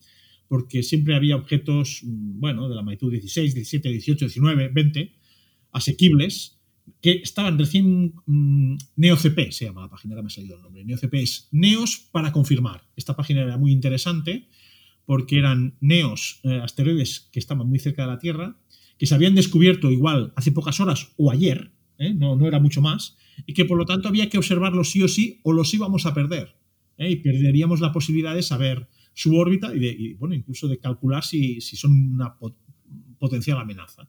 porque 0.49 0.83
siempre 0.83 1.15
había 1.15 1.37
objetos, 1.37 2.01
mm, 2.03 2.41
bueno, 2.41 2.69
de 2.69 2.75
la 2.75 2.83
magnitud 2.83 3.13
16, 3.13 3.55
17, 3.55 3.91
18, 3.91 4.25
19, 4.27 4.69
20, 4.69 5.15
asequibles, 5.73 6.59
que 7.01 7.21
estaban 7.23 7.59
recién... 7.59 8.15
Mm, 8.27 8.77
NeoCP 8.97 9.53
se 9.53 9.67
llama 9.67 9.83
la 9.83 9.91
página, 9.91 10.15
ahora 10.15 10.23
me 10.23 10.29
ha 10.29 10.31
salido 10.31 10.57
el 10.57 10.63
nombre. 10.63 10.85
NeoCP 10.85 11.15
es 11.15 11.49
Neos 11.53 12.09
para 12.11 12.33
confirmar. 12.33 12.83
Esta 12.97 13.15
página 13.15 13.43
era 13.43 13.59
muy 13.59 13.73
interesante 13.73 14.49
porque 15.05 15.39
eran 15.39 15.75
neos, 15.81 16.41
eh, 16.43 16.61
asteroides 16.63 17.31
que 17.33 17.39
estaban 17.39 17.67
muy 17.67 17.79
cerca 17.79 18.03
de 18.03 18.09
la 18.09 18.19
Tierra, 18.19 18.59
que 18.99 19.07
se 19.07 19.15
habían 19.15 19.35
descubierto 19.35 19.91
igual 19.91 20.35
hace 20.37 20.53
pocas 20.53 20.81
horas 20.81 21.15
o 21.17 21.31
ayer, 21.31 21.73
¿eh? 21.97 22.13
no, 22.13 22.37
no, 22.37 22.47
era 22.47 22.61
mucho 22.61 22.83
más, 22.83 23.17
y 23.47 23.55
que 23.55 23.65
por 23.65 23.79
lo 23.79 23.87
tanto 23.87 24.09
había 24.09 24.29
que 24.29 24.37
observarlos 24.37 24.91
sí 24.91 25.03
o 25.03 25.09
sí 25.09 25.41
o 25.45 25.55
los 25.55 25.73
íbamos 25.73 26.05
a 26.05 26.13
perder. 26.13 26.57
¿Eh? 26.99 27.11
Y 27.11 27.17
perderíamos 27.17 27.81
la 27.81 27.93
posibilidad 27.93 28.35
de 28.35 28.43
saber 28.43 28.89
su 29.15 29.37
órbita 29.37 29.75
y, 29.75 29.79
de, 29.79 30.17
bueno, 30.19 30.35
incluso 30.35 30.69
de 30.69 30.79
calcular 30.79 31.25
si, 31.25 31.61
son 31.61 32.13
una 32.13 32.37
potencial 33.19 33.59
amenaza. 33.59 34.09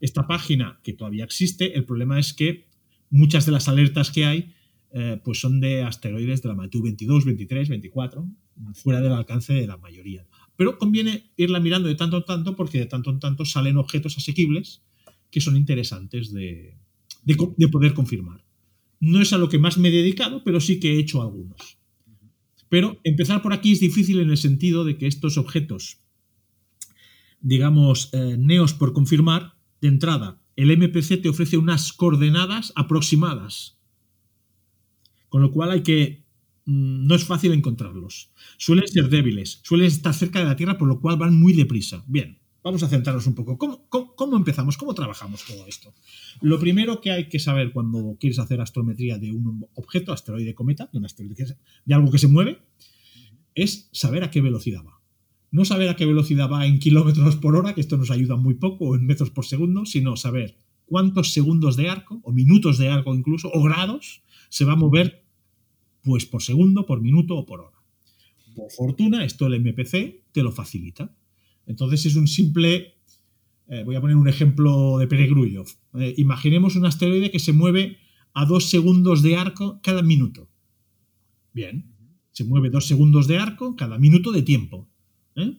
Esta 0.00 0.26
página, 0.26 0.80
que 0.82 0.92
todavía 0.92 1.24
existe, 1.24 1.76
el 1.76 1.84
problema 1.84 2.18
es 2.18 2.32
que 2.32 2.66
muchas 3.10 3.46
de 3.46 3.52
las 3.52 3.68
alertas 3.68 4.10
que 4.10 4.24
hay 4.24 4.52
eh, 4.92 5.20
pues 5.22 5.40
son 5.40 5.60
de 5.60 5.82
asteroides 5.82 6.42
de 6.42 6.48
la 6.48 6.54
magnitud 6.54 6.82
22, 6.82 7.24
23, 7.24 7.68
24, 7.68 8.26
fuera 8.74 9.00
del 9.00 9.12
alcance 9.12 9.52
de 9.52 9.66
la 9.66 9.76
mayoría. 9.76 10.26
Pero 10.56 10.78
conviene 10.78 11.32
irla 11.36 11.60
mirando 11.60 11.88
de 11.88 11.94
tanto 11.94 12.18
en 12.18 12.24
tanto 12.24 12.56
porque 12.56 12.78
de 12.78 12.86
tanto 12.86 13.10
en 13.10 13.20
tanto 13.20 13.44
salen 13.44 13.76
objetos 13.76 14.16
asequibles 14.16 14.82
que 15.30 15.40
son 15.40 15.56
interesantes 15.56 16.32
de, 16.32 16.76
poder 17.70 17.92
confirmar. 17.92 18.44
No 19.00 19.20
es 19.20 19.32
a 19.32 19.38
lo 19.38 19.48
que 19.48 19.58
más 19.58 19.76
me 19.76 19.88
he 19.88 19.92
dedicado, 19.92 20.42
pero 20.44 20.60
sí 20.60 20.80
que 20.80 20.94
he 20.94 20.98
hecho 20.98 21.20
algunos. 21.20 21.75
Pero 22.68 23.00
empezar 23.04 23.42
por 23.42 23.52
aquí 23.52 23.72
es 23.72 23.80
difícil 23.80 24.20
en 24.20 24.30
el 24.30 24.36
sentido 24.36 24.84
de 24.84 24.98
que 24.98 25.06
estos 25.06 25.38
objetos, 25.38 26.00
digamos, 27.40 28.10
eh, 28.12 28.36
neos 28.38 28.74
por 28.74 28.92
confirmar, 28.92 29.54
de 29.80 29.88
entrada, 29.88 30.42
el 30.56 30.70
MPC 30.70 31.18
te 31.18 31.28
ofrece 31.28 31.58
unas 31.58 31.92
coordenadas 31.92 32.72
aproximadas. 32.76 33.78
Con 35.28 35.42
lo 35.42 35.52
cual 35.52 35.70
hay 35.70 35.82
que 35.82 36.26
Mm, 36.66 37.06
no 37.06 37.14
es 37.14 37.24
fácil 37.24 37.52
encontrarlos. 37.52 38.32
Suelen 38.58 38.88
ser 38.88 39.08
débiles, 39.08 39.60
suelen 39.62 39.86
estar 39.86 40.12
cerca 40.12 40.40
de 40.40 40.46
la 40.46 40.56
Tierra, 40.56 40.76
por 40.76 40.88
lo 40.88 41.00
cual 41.00 41.16
van 41.16 41.34
muy 41.34 41.52
deprisa. 41.52 42.04
Bien, 42.08 42.38
vamos 42.66 42.82
a 42.82 42.88
centrarnos 42.88 43.28
un 43.28 43.34
poco. 43.36 43.56
¿Cómo, 43.56 44.36
empezamos? 44.36 44.76
¿Cómo 44.76 44.92
trabajamos 44.92 45.44
todo 45.44 45.68
esto? 45.68 45.94
Lo 46.40 46.58
primero 46.58 47.00
que 47.00 47.12
hay 47.12 47.28
que 47.28 47.38
saber 47.38 47.70
cuando 47.70 48.16
quieres 48.18 48.40
hacer 48.40 48.60
astrometría 48.60 49.18
de 49.18 49.30
un 49.30 49.68
objeto, 49.76 50.12
asteroide, 50.12 50.52
cometa, 50.52 50.90
de, 50.92 50.98
un 50.98 51.04
asteroide, 51.04 51.56
de 51.84 51.94
algo 51.94 52.10
que 52.10 52.18
se 52.18 52.26
mueve, 52.26 52.58
es 53.54 53.88
saber 53.92 54.24
a 54.24 54.32
qué 54.32 54.40
velocidad 54.40 54.82
va. 54.84 55.00
No 55.52 55.64
saber 55.64 55.88
a 55.88 55.94
qué 55.94 56.06
velocidad 56.06 56.50
va 56.50 56.66
en 56.66 56.80
kilómetros 56.80 57.36
por 57.36 57.54
hora, 57.54 57.72
que 57.72 57.80
esto 57.80 57.98
nos 57.98 58.10
ayuda 58.10 58.34
muy 58.34 58.54
poco, 58.54 58.86
o 58.86 58.96
en 58.96 59.06
metros 59.06 59.30
por 59.30 59.46
segundo, 59.46 59.86
sino 59.86 60.16
saber 60.16 60.56
cuántos 60.86 61.32
segundos 61.32 61.76
de 61.76 61.88
arco, 61.88 62.20
o 62.24 62.32
minutos 62.32 62.78
de 62.78 62.88
arco 62.88 63.14
incluso, 63.14 63.48
o 63.54 63.62
grados, 63.62 64.22
se 64.48 64.64
va 64.64 64.72
a 64.72 64.76
mover 64.76 65.24
pues 66.02 66.26
por 66.26 66.42
segundo, 66.42 66.84
por 66.84 67.00
minuto 67.00 67.36
o 67.36 67.46
por 67.46 67.60
hora. 67.60 67.78
Por 68.56 68.72
fortuna, 68.72 69.24
esto 69.24 69.46
el 69.46 69.60
MPC 69.60 70.32
te 70.32 70.42
lo 70.42 70.50
facilita. 70.50 71.14
Entonces 71.66 72.06
es 72.06 72.16
un 72.16 72.28
simple, 72.28 72.94
eh, 73.68 73.82
voy 73.84 73.96
a 73.96 74.00
poner 74.00 74.16
un 74.16 74.28
ejemplo 74.28 74.98
de 74.98 75.06
Peregrullo. 75.06 75.64
Eh, 75.94 76.14
imaginemos 76.16 76.76
un 76.76 76.86
asteroide 76.86 77.30
que 77.30 77.38
se 77.38 77.52
mueve 77.52 77.98
a 78.32 78.44
dos 78.44 78.70
segundos 78.70 79.22
de 79.22 79.36
arco 79.36 79.80
cada 79.82 80.02
minuto. 80.02 80.48
Bien, 81.52 81.86
se 82.32 82.44
mueve 82.44 82.70
dos 82.70 82.86
segundos 82.86 83.26
de 83.26 83.38
arco 83.38 83.76
cada 83.76 83.98
minuto 83.98 84.30
de 84.30 84.42
tiempo. 84.42 84.88
¿eh? 85.36 85.56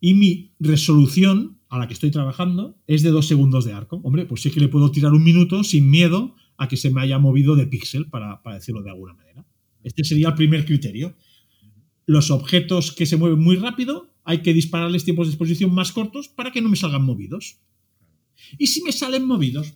Y 0.00 0.14
mi 0.14 0.54
resolución 0.60 1.58
a 1.68 1.78
la 1.78 1.88
que 1.88 1.94
estoy 1.94 2.10
trabajando 2.10 2.78
es 2.86 3.02
de 3.02 3.10
dos 3.10 3.26
segundos 3.26 3.64
de 3.64 3.72
arco. 3.72 4.00
Hombre, 4.04 4.26
pues 4.26 4.42
sí 4.42 4.50
que 4.50 4.60
le 4.60 4.68
puedo 4.68 4.90
tirar 4.90 5.12
un 5.12 5.24
minuto 5.24 5.64
sin 5.64 5.90
miedo 5.90 6.36
a 6.56 6.68
que 6.68 6.76
se 6.76 6.90
me 6.90 7.00
haya 7.00 7.18
movido 7.18 7.56
de 7.56 7.66
píxel, 7.66 8.08
para, 8.10 8.40
decirlo 8.54 8.82
de 8.82 8.90
alguna 8.90 9.14
manera. 9.14 9.44
Este 9.82 10.04
sería 10.04 10.28
el 10.28 10.34
primer 10.34 10.64
criterio. 10.64 11.16
Los 12.06 12.30
objetos 12.30 12.92
que 12.92 13.06
se 13.06 13.16
mueven 13.16 13.40
muy 13.40 13.56
rápido 13.56 14.11
hay 14.24 14.42
que 14.42 14.54
dispararles 14.54 15.04
tiempos 15.04 15.26
de 15.26 15.32
exposición 15.32 15.74
más 15.74 15.92
cortos 15.92 16.28
para 16.28 16.52
que 16.52 16.60
no 16.60 16.68
me 16.68 16.76
salgan 16.76 17.04
movidos. 17.04 17.58
Y 18.58 18.68
si 18.68 18.82
me 18.82 18.92
salen 18.92 19.26
movidos, 19.26 19.74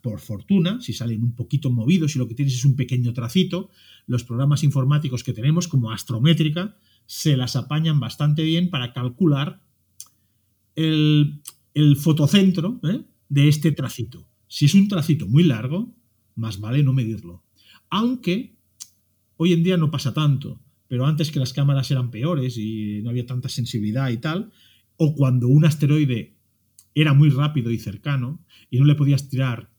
por 0.00 0.20
fortuna, 0.20 0.80
si 0.80 0.92
salen 0.92 1.22
un 1.22 1.34
poquito 1.34 1.70
movidos 1.70 2.14
y 2.14 2.18
lo 2.18 2.28
que 2.28 2.34
tienes 2.34 2.54
es 2.54 2.64
un 2.64 2.76
pequeño 2.76 3.12
tracito, 3.12 3.70
los 4.06 4.24
programas 4.24 4.62
informáticos 4.62 5.24
que 5.24 5.32
tenemos, 5.32 5.66
como 5.68 5.90
Astrométrica, 5.90 6.76
se 7.06 7.36
las 7.36 7.56
apañan 7.56 7.98
bastante 8.00 8.42
bien 8.42 8.70
para 8.70 8.92
calcular 8.92 9.62
el, 10.74 11.42
fotocentro 11.98 12.80
¿eh? 12.84 13.04
de 13.28 13.48
este 13.48 13.72
tracito. 13.72 14.28
Si 14.48 14.66
es 14.66 14.74
un 14.74 14.88
tracito 14.88 15.26
muy 15.26 15.42
largo, 15.42 15.94
más 16.36 16.60
vale 16.60 16.82
no 16.82 16.92
medirlo. 16.92 17.42
Aunque 17.90 18.56
hoy 19.36 19.52
en 19.52 19.62
día 19.62 19.76
no 19.76 19.90
pasa 19.90 20.14
tanto, 20.14 20.60
pero 20.88 21.06
antes 21.06 21.30
que 21.30 21.40
las 21.40 21.52
cámaras 21.52 21.90
eran 21.90 22.10
peores 22.10 22.56
y 22.58 23.00
no 23.02 23.10
había 23.10 23.26
tanta 23.26 23.48
sensibilidad 23.48 24.10
y 24.10 24.18
tal, 24.18 24.52
o 24.96 25.14
cuando 25.14 25.48
un 25.48 25.64
asteroide 25.64 26.36
era 26.94 27.12
muy 27.12 27.28
rápido 27.28 27.70
y 27.70 27.78
cercano 27.78 28.44
y 28.70 28.78
no 28.78 28.86
le 28.86 28.94
podías 28.94 29.28
tirar 29.28 29.70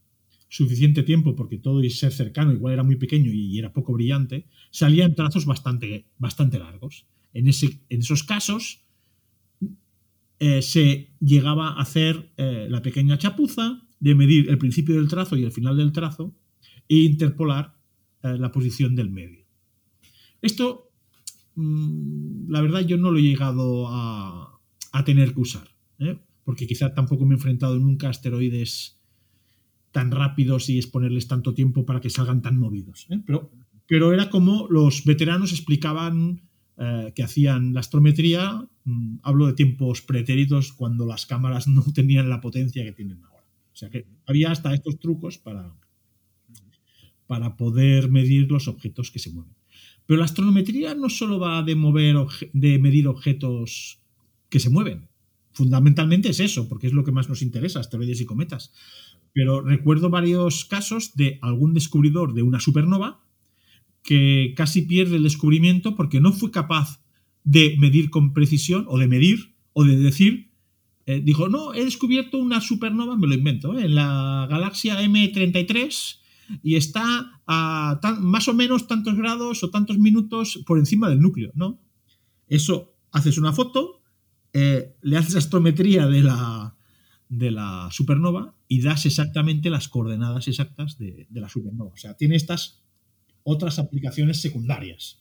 suficiente 0.50 1.04
tiempo 1.04 1.36
porque 1.36 1.58
todo 1.58 1.84
y 1.84 1.90
ser 1.90 2.14
cercano 2.14 2.54
igual 2.54 2.74
era 2.74 2.84
muy 2.84 2.96
pequeño 2.96 3.32
y 3.34 3.58
era 3.58 3.74
poco 3.74 3.94
brillante, 3.94 4.48
salían 4.72 5.16
trazos 5.16 5.46
bastante, 5.46 6.06
bastante 6.18 6.60
largos. 6.60 7.06
En, 7.34 7.48
ese, 7.48 7.82
en 7.90 8.00
esos 8.00 8.24
casos 8.24 8.86
eh, 10.40 10.62
se 10.62 11.10
llegaba 11.20 11.70
a 11.70 11.82
hacer 11.82 12.32
eh, 12.38 12.68
la 12.70 12.82
pequeña 12.82 13.18
chapuza 13.18 13.82
de 14.00 14.16
medir 14.16 14.50
el 14.50 14.58
principio 14.58 14.96
del 14.96 15.08
trazo 15.08 15.36
y 15.36 15.44
el 15.44 15.52
final 15.52 15.78
del 15.78 15.92
trazo 15.92 16.36
e 16.88 16.98
interpolar 16.98 17.76
eh, 18.24 18.38
la 18.38 18.52
posición 18.52 18.96
del 18.96 19.10
medio. 19.10 19.46
Esto, 20.42 20.87
la 21.58 22.62
verdad, 22.62 22.82
yo 22.82 22.98
no 22.98 23.12
lo 23.12 23.18
he 23.18 23.24
llegado 23.24 23.88
a, 23.88 24.60
a 24.92 25.04
tener 25.04 25.34
que 25.34 25.42
usar, 25.42 25.68
porque 26.44 26.68
quizá 26.68 26.94
tampoco 26.94 27.26
me 27.26 27.34
he 27.34 27.38
enfrentado 27.38 27.78
nunca 27.80 28.08
a 28.08 28.12
asteroides 28.12 28.98
tan 29.92 30.12
rápidos 30.12 30.70
y 30.70 30.78
exponerles 30.78 31.28
tanto 31.28 31.54
tiempo 31.54 31.86
para 31.86 32.00
que 32.00 32.12
salgan 32.12 32.42
tan 32.42 32.58
movidos. 32.60 33.08
¿eh? 33.10 33.20
Pero, 33.26 33.52
pero 33.88 34.14
era 34.14 34.30
como 34.30 34.68
los 34.70 35.06
veteranos 35.06 35.52
explicaban 35.52 36.44
eh, 36.78 37.14
que 37.16 37.24
hacían 37.24 37.74
la 37.74 37.80
astrometría, 37.80 38.68
mm, 38.84 39.18
hablo 39.24 39.48
de 39.48 39.54
tiempos 39.54 40.04
pretéritos 40.04 40.72
cuando 40.74 41.08
las 41.08 41.26
cámaras 41.26 41.68
no 41.68 41.84
tenían 41.96 42.30
la 42.30 42.42
potencia 42.42 42.84
que 42.84 42.92
tienen 42.92 43.24
ahora. 43.24 43.48
O 43.74 43.76
sea 43.76 43.90
que 43.90 44.06
había 44.28 44.52
hasta 44.52 44.74
estos 44.74 45.00
trucos 45.00 45.40
para, 45.40 45.74
para 47.26 47.58
poder 47.58 48.12
medir 48.12 48.52
los 48.52 48.68
objetos 48.68 49.10
que 49.10 49.20
se 49.20 49.32
mueven. 49.32 49.57
Pero 50.08 50.18
la 50.18 50.26
astrometría 50.26 50.96
no 50.96 51.10
solo 51.10 51.38
va 51.40 51.62
de, 51.62 51.76
mover 51.76 52.16
de 52.54 52.80
medir 52.80 53.08
objetos 53.08 54.00
que 54.50 54.60
se 54.60 54.72
mueven. 54.72 55.10
Fundamentalmente 55.52 56.30
es 56.30 56.40
eso, 56.40 56.68
porque 56.68 56.88
es 56.88 56.94
lo 56.94 57.04
que 57.04 57.12
más 57.12 57.30
nos 57.30 57.44
interesa, 57.44 57.80
asteroides 57.80 58.22
y 58.22 58.26
cometas 58.26 58.72
pero 59.38 59.62
recuerdo 59.62 60.10
varios 60.10 60.66
casos 60.66 61.16
de 61.16 61.38
algún 61.44 61.76
descubridor 61.76 62.34
de 62.34 62.42
una 62.42 62.60
supernova 62.60 63.24
que 64.02 64.56
casi 64.58 64.82
pierde 64.82 65.18
el 65.18 65.24
descubrimiento 65.24 65.96
porque 65.96 66.20
no 66.20 66.34
fue 66.34 66.50
capaz 66.50 67.04
de 67.44 67.76
medir 67.78 68.10
con 68.10 68.34
precisión 68.34 68.86
o 68.88 68.98
de 68.98 69.06
medir 69.06 69.54
o 69.74 69.84
de 69.84 69.96
decir, 69.96 70.50
eh, 71.06 71.22
dijo, 71.24 71.50
no, 71.50 71.76
he 71.76 71.86
descubierto 71.86 72.40
una 72.40 72.62
supernova, 72.62 73.16
me 73.16 73.28
lo 73.28 73.36
invento, 73.36 73.78
¿eh? 73.78 73.86
en 73.86 73.94
la 73.94 74.48
galaxia 74.50 75.00
M33 75.04 76.18
y 76.64 76.76
está 76.76 77.42
a 77.46 78.00
más 78.20 78.48
o 78.48 78.54
menos 78.54 78.88
tantos 78.88 79.16
grados 79.16 79.64
o 79.64 79.70
tantos 79.70 79.98
minutos 79.98 80.64
por 80.66 80.80
encima 80.80 81.10
del 81.10 81.22
núcleo, 81.22 81.52
¿no? 81.56 81.80
Eso, 82.48 82.96
haces 83.12 83.38
una 83.38 83.54
foto, 83.54 84.02
eh, 84.54 84.96
le 85.02 85.18
haces 85.18 85.36
astrometría 85.36 86.08
de 86.08 86.24
la, 86.24 86.76
de 87.30 87.52
la 87.52 87.90
supernova 87.92 88.56
y 88.68 88.82
das 88.82 89.06
exactamente 89.06 89.70
las 89.70 89.88
coordenadas 89.88 90.48
exactas 90.48 90.98
de, 90.98 91.28
la 91.32 91.50
supernova. 91.50 91.92
O 91.94 91.98
sea, 91.98 92.16
tiene 92.16 92.36
estas 92.36 92.82
otras 93.44 93.80
aplicaciones 93.80 94.42
secundarias. 94.42 95.20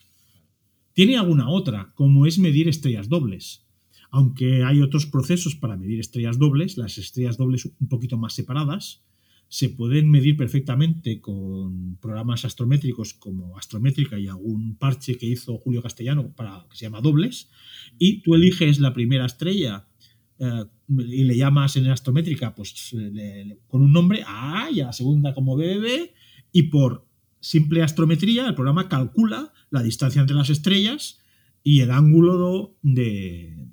Tiene 0.93 1.17
alguna 1.17 1.49
otra, 1.49 1.93
como 1.95 2.27
es 2.27 2.39
medir 2.39 2.69
estrellas 2.69 3.09
dobles. 3.09 3.67
Aunque 4.11 4.65
hay 4.65 4.81
otros 4.81 5.07
procesos 5.07 5.57
para 5.57 5.77
medir 5.77 6.01
estrellas 6.01 6.39
dobles, 6.39 6.77
las 6.77 6.97
estrellas 6.97 7.37
dobles 7.37 7.67
un 7.67 7.89
poquito 7.89 8.17
más 8.17 8.35
separadas, 8.35 9.03
se 9.49 9.69
pueden 9.69 10.11
medir 10.11 10.37
perfectamente 10.37 11.21
con 11.21 11.97
programas 11.97 12.45
astrométricos 12.45 13.15
como 13.15 13.57
Astrométrica 13.57 14.19
y 14.19 14.27
algún 14.27 14.77
parche 14.77 15.17
que 15.17 15.27
hizo 15.27 15.59
Julio 15.59 15.83
Castellano 15.83 16.33
para 16.35 16.67
que 16.69 16.77
se 16.77 16.87
llama 16.87 17.01
dobles, 17.01 17.49
y 17.99 18.23
tú 18.23 18.35
eliges 18.35 18.81
la 18.81 18.93
primera 18.93 19.27
estrella 19.27 19.87
eh, 20.39 20.65
y 20.89 21.25
le 21.25 21.37
llamas 21.37 21.77
en 21.77 21.87
astrométrica 21.87 22.55
pues 22.55 22.95
con 23.69 23.83
un 23.83 23.93
nombre 23.93 24.23
A 24.27 24.69
y 24.71 24.81
a 24.81 24.87
la 24.87 24.93
segunda 24.93 25.35
como 25.35 25.57
BBB 25.57 26.11
y 26.53 26.65
por 26.65 27.07
simple 27.41 27.83
astrometría 27.83 28.47
el 28.47 28.55
programa 28.55 28.89
calcula 28.89 29.53
la 29.71 29.83
distancia 29.83 30.21
entre 30.21 30.37
las 30.37 30.51
estrellas 30.51 31.21
y 31.63 31.81
el 31.81 31.91
ángulo 31.91 32.77
de, 32.83 33.67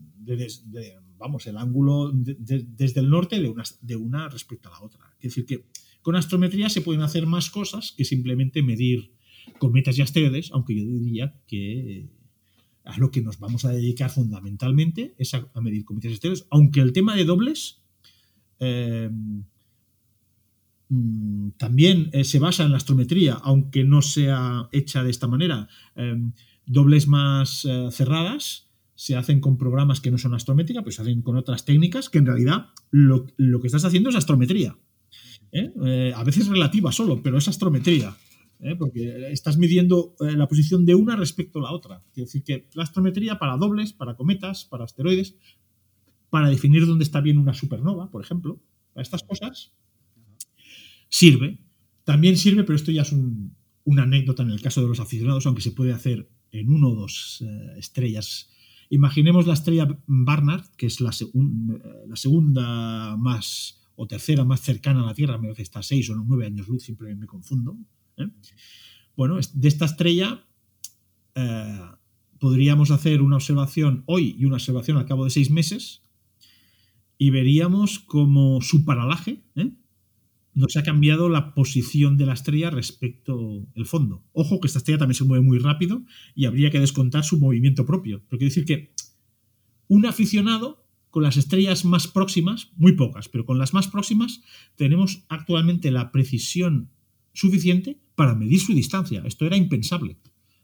vamos 1.23 1.47
el 1.47 1.57
ángulo 1.57 2.11
desde 2.13 2.99
el 2.99 3.09
norte 3.09 3.39
de 3.81 3.95
una, 3.95 4.29
respecto 4.29 4.69
a 4.69 4.73
la 4.73 4.81
otra 4.81 4.99
es 5.19 5.29
decir 5.29 5.45
que 5.45 5.65
con 6.01 6.15
astrometría 6.15 6.69
se 6.69 6.81
pueden 6.81 7.01
hacer 7.01 7.25
más 7.25 7.49
cosas 7.49 7.93
que 7.97 8.03
simplemente 8.03 8.61
medir 8.61 9.13
cometas 9.57 9.97
y 9.97 10.01
asteroides 10.01 10.51
aunque 10.51 10.75
yo 10.75 10.83
diría 10.85 11.33
que 11.47 12.09
a 12.85 12.97
lo 12.97 13.11
que 13.11 13.21
nos 13.21 13.39
vamos 13.39 13.65
a 13.65 13.71
dedicar 13.71 14.09
fundamentalmente 14.09 15.15
es 15.17 15.33
a, 15.33 15.49
medir 15.61 15.85
cometas 15.85 16.11
estéreos, 16.11 16.45
aunque 16.49 16.81
el 16.81 16.91
tema 16.91 17.15
de 17.15 17.25
dobles 17.25 17.81
eh, 18.59 19.09
mm, 20.89 21.51
también 21.51 22.09
eh, 22.11 22.23
se 22.23 22.39
basa 22.39 22.63
en 22.63 22.71
la 22.71 22.77
astrometría, 22.77 23.35
aunque 23.35 23.83
no 23.83 24.01
sea 24.01 24.67
hecha 24.71 25.03
de 25.03 25.11
esta 25.11 25.27
manera. 25.27 25.67
Eh, 25.95 26.15
dobles 26.65 27.07
más 27.07 27.67
cerradas 27.91 28.69
se 28.95 29.15
hacen 29.15 29.39
con 29.39 29.57
programas 29.57 30.01
que 30.01 30.11
no 30.11 30.17
son 30.17 30.33
astrométrica, 30.33 30.83
pues 30.83 30.95
se 30.95 31.01
hacen 31.01 31.21
con 31.21 31.35
otras 31.35 31.65
técnicas 31.65 32.09
que 32.09 32.19
en 32.19 32.25
realidad 32.25 32.67
lo, 32.91 33.25
que 33.25 33.67
estás 33.67 33.85
haciendo 33.85 34.09
es 34.09 34.15
astrometría. 34.15 34.77
a 36.15 36.23
veces 36.23 36.47
relativa 36.47 36.91
solo, 36.91 37.21
pero 37.21 37.37
es 37.37 37.47
astrometría. 37.47 38.15
¿eh? 38.63 38.75
porque 38.75 39.31
estás 39.31 39.57
midiendo 39.57 40.15
eh, 40.19 40.35
la 40.35 40.47
posición 40.47 40.85
de 40.85 40.95
una 40.95 41.15
respecto 41.15 41.59
a 41.59 41.63
la 41.63 41.71
otra. 41.71 42.03
Es 42.15 42.25
decir, 42.25 42.43
que 42.43 42.67
la 42.73 42.83
astrometría 42.83 43.37
para 43.37 43.57
dobles, 43.57 43.93
para 43.93 44.15
cometas, 44.15 44.65
para 44.65 44.85
asteroides, 44.85 45.35
para 46.29 46.49
definir 46.49 46.85
dónde 46.87 47.03
está 47.03 47.21
bien 47.21 47.37
una 47.37 47.53
supernova, 47.53 48.09
por 48.09 48.23
ejemplo, 48.23 48.59
para 48.93 49.03
estas 49.03 49.23
cosas, 49.23 49.73
sirve. 51.09 51.59
También 52.05 52.37
sirve, 52.37 52.63
pero 52.63 52.75
esto 52.75 52.91
ya 52.91 53.03
es 53.03 53.13
una 53.83 54.03
anécdota 54.03 54.43
en 54.43 54.51
el 54.51 54.61
caso 54.61 54.81
de 54.81 54.87
los 54.87 54.99
aficionados, 54.99 55.45
aunque 55.45 55.61
se 55.61 55.71
puede 55.71 55.93
hacer 55.93 56.29
en 56.51 56.69
uno 56.69 56.89
o 56.89 56.95
dos 56.95 57.43
eh, 57.45 57.77
estrellas. 57.77 58.49
Imaginemos 58.93 59.47
la 59.47 59.55
estrella 59.55 59.87
Barnard, 60.05 60.67
que 60.77 60.85
es 60.85 61.01
la, 61.01 61.09
la 62.07 62.15
segunda 62.15 63.17
más 63.17 63.81
o 63.95 64.05
tercera 64.05 64.45
más 64.45 64.61
cercana 64.61 65.01
a 65.01 65.07
la 65.07 65.15
Tierra, 65.15 65.39
me 65.39 65.47
parece 65.47 65.63
está 65.63 65.79
a 65.79 65.83
6 65.83 66.11
o 66.11 66.15
nueve 66.15 66.45
años 66.45 66.67
luz, 66.67 66.83
siempre 66.83 67.15
me 67.15 67.25
confundo. 67.25 67.75
¿eh? 68.17 68.27
Bueno, 69.17 69.39
de 69.51 69.67
esta 69.67 69.85
estrella 69.85 70.45
eh, 71.33 71.79
podríamos 72.37 72.91
hacer 72.91 73.23
una 73.23 73.37
observación 73.37 74.03
hoy 74.05 74.35
y 74.37 74.45
una 74.45 74.57
observación 74.57 74.97
al 74.97 75.07
cabo 75.07 75.23
de 75.23 75.31
seis 75.31 75.49
meses 75.49 76.03
y 77.17 77.31
veríamos 77.31 77.97
como 77.97 78.61
su 78.61 78.85
paralaje 78.85 79.41
¿eh? 79.55 79.71
Nos 80.55 80.77
ha 80.77 80.83
cambiado 80.83 81.29
la 81.29 81.53
posición 81.53 82.17
de 82.17 82.25
la 82.25 82.33
estrella 82.33 82.69
respecto 82.69 83.65
al 83.75 83.85
fondo. 83.85 84.23
Ojo 84.33 84.59
que 84.59 84.67
esta 84.67 84.79
estrella 84.79 84.99
también 84.99 85.15
se 85.15 85.23
mueve 85.23 85.43
muy 85.43 85.57
rápido 85.59 86.03
y 86.35 86.45
habría 86.45 86.69
que 86.69 86.79
descontar 86.79 87.23
su 87.23 87.39
movimiento 87.39 87.85
propio. 87.85 88.19
Pero 88.29 88.37
quiere 88.37 88.49
decir 88.49 88.65
que 88.65 88.93
un 89.87 90.05
aficionado 90.05 90.87
con 91.09 91.23
las 91.23 91.37
estrellas 91.37 91.85
más 91.85 92.07
próximas, 92.07 92.71
muy 92.75 92.93
pocas, 92.93 93.29
pero 93.29 93.45
con 93.45 93.59
las 93.59 93.73
más 93.73 93.87
próximas, 93.87 94.41
tenemos 94.75 95.25
actualmente 95.29 95.91
la 95.91 96.11
precisión 96.11 96.89
suficiente 97.33 97.99
para 98.15 98.35
medir 98.35 98.59
su 98.59 98.73
distancia. 98.73 99.21
Esto 99.25 99.45
era 99.45 99.57
impensable, 99.57 100.17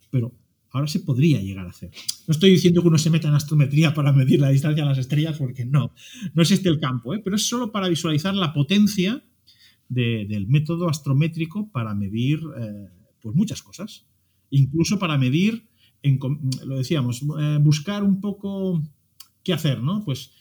pero 0.09 0.35
ahora 0.71 0.87
se 0.87 1.01
podría 1.01 1.41
llegar 1.41 1.65
a 1.65 1.69
hacer. 1.69 1.91
No 2.27 2.31
estoy 2.31 2.51
diciendo 2.51 2.81
que 2.81 2.87
uno 2.87 2.97
se 2.97 3.09
meta 3.09 3.27
en 3.27 3.35
astrometría 3.35 3.93
para 3.93 4.11
medir 4.11 4.39
la 4.39 4.49
distancia 4.49 4.83
a 4.83 4.87
las 4.87 4.97
estrellas, 4.97 5.37
porque 5.37 5.65
no, 5.65 5.93
no 6.33 6.41
es 6.41 6.51
este 6.51 6.69
el 6.69 6.79
campo, 6.79 7.13
¿eh? 7.13 7.21
pero 7.23 7.35
es 7.35 7.43
solo 7.43 7.71
para 7.71 7.89
visualizar 7.89 8.33
la 8.35 8.53
potencia 8.53 9.23
del 9.89 10.47
método 10.47 10.87
astrométrico 10.87 11.69
para 11.71 11.93
medir 11.95 12.39
eh, 12.57 12.87
pues 13.21 13.35
muchas 13.35 13.61
cosas. 13.61 14.05
Incluso 14.51 14.97
para 14.97 15.17
medir, 15.17 15.67
lo 16.65 16.77
decíamos, 16.77 17.23
eh, 17.39 17.57
buscar 17.59 18.03
un 18.03 18.21
poco 18.21 18.81
qué 19.43 19.53
hacer, 19.53 19.81
¿no? 19.81 20.05
Pues 20.05 20.31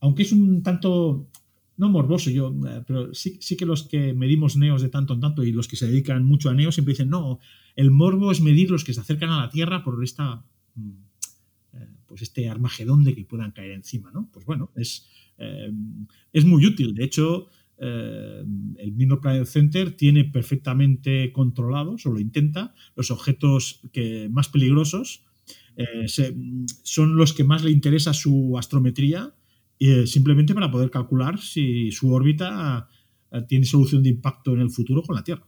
aunque 0.00 0.24
es 0.24 0.32
un 0.32 0.64
tanto 0.64 1.28
no 1.76 1.88
morboso 1.88 2.30
yo, 2.30 2.54
eh, 2.68 2.84
pero 2.86 3.14
sí, 3.14 3.38
sí, 3.40 3.56
que 3.56 3.66
los 3.66 3.84
que 3.84 4.12
medimos 4.12 4.56
neos 4.56 4.82
de 4.82 4.88
tanto 4.88 5.14
en 5.14 5.20
tanto 5.20 5.42
y 5.42 5.52
los 5.52 5.68
que 5.68 5.76
se 5.76 5.86
dedican 5.86 6.24
mucho 6.24 6.50
a 6.50 6.54
neos 6.54 6.74
siempre 6.74 6.92
dicen, 6.92 7.08
no, 7.10 7.40
el 7.76 7.90
morbo 7.90 8.30
es 8.30 8.40
medir 8.40 8.70
los 8.70 8.84
que 8.84 8.92
se 8.92 9.00
acercan 9.00 9.30
a 9.30 9.40
la 9.40 9.50
Tierra 9.50 9.82
por 9.82 10.02
esta, 10.04 10.44
mm, 10.74 10.90
eh, 11.72 11.88
pues 12.06 12.22
este 12.22 12.48
armagedón 12.48 13.04
de 13.04 13.14
que 13.14 13.24
puedan 13.24 13.52
caer 13.52 13.72
encima, 13.72 14.10
¿no? 14.12 14.28
Pues 14.32 14.44
bueno, 14.44 14.70
es, 14.76 15.08
eh, 15.38 15.72
es 16.32 16.44
muy 16.44 16.66
útil. 16.66 16.94
De 16.94 17.04
hecho, 17.04 17.48
el 17.82 18.92
Minor 18.92 19.20
Planet 19.20 19.46
Center 19.46 19.96
tiene 19.96 20.24
perfectamente 20.24 21.32
controlados, 21.32 22.06
o 22.06 22.12
lo 22.12 22.20
intenta, 22.20 22.74
los 22.94 23.10
objetos 23.10 23.80
que, 23.92 24.28
más 24.30 24.48
peligrosos 24.48 25.24
eh, 25.76 26.06
son 26.82 27.16
los 27.16 27.32
que 27.32 27.44
más 27.44 27.64
le 27.64 27.70
interesa 27.70 28.12
su 28.12 28.56
astrometría, 28.58 29.34
eh, 29.78 30.06
simplemente 30.06 30.54
para 30.54 30.70
poder 30.70 30.90
calcular 30.90 31.40
si 31.40 31.90
su 31.90 32.12
órbita 32.12 32.88
eh, 33.30 33.42
tiene 33.48 33.66
solución 33.66 34.02
de 34.02 34.10
impacto 34.10 34.54
en 34.54 34.60
el 34.60 34.70
futuro 34.70 35.02
con 35.02 35.16
la 35.16 35.24
Tierra. 35.24 35.46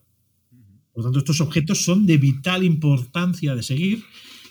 Por 0.92 1.02
lo 1.02 1.04
tanto, 1.04 1.18
estos 1.18 1.40
objetos 1.40 1.84
son 1.84 2.06
de 2.06 2.18
vital 2.18 2.64
importancia 2.64 3.54
de 3.54 3.62
seguir 3.62 4.02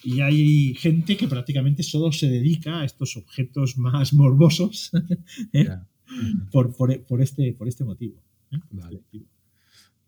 y 0.03 0.19
hay 0.19 0.75
gente 0.75 1.15
que 1.17 1.27
prácticamente 1.27 1.81
solo 1.83 2.11
se 2.11 2.29
dedica 2.29 2.81
a 2.81 2.85
estos 2.85 3.15
objetos 3.15 3.77
más 3.77 4.13
morbosos 4.13 4.91
¿eh? 5.53 5.69
Por, 6.51 6.75
por- 6.75 7.03
por 7.05 7.21
este, 7.21 7.53
por 7.53 7.67
este 7.67 7.83
motivo. 7.83 8.21
¿eh? 8.51 8.57
Vale. 8.71 9.01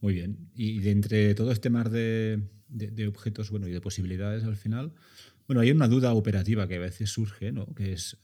Muy 0.01 0.13
bien. 0.13 0.49
Y 0.55 0.79
de 0.79 0.91
entre 0.91 1.35
todo 1.35 1.51
este 1.51 1.69
mar 1.69 1.89
de, 1.89 2.41
de- 2.69 2.91
de 2.91 3.07
objetos 3.07 3.49
bueno, 3.49 3.67
y 3.67 3.71
de 3.71 3.81
posibilidades 3.81 4.43
al 4.43 4.57
final, 4.57 4.93
bueno, 5.47 5.61
hay 5.61 5.71
una 5.71 5.87
duda 5.87 6.13
operativa 6.13 6.67
que 6.67 6.75
a 6.75 6.79
veces 6.79 7.09
surge, 7.11 7.51
¿no? 7.51 7.65
Que 7.75 7.93
es. 7.93 8.17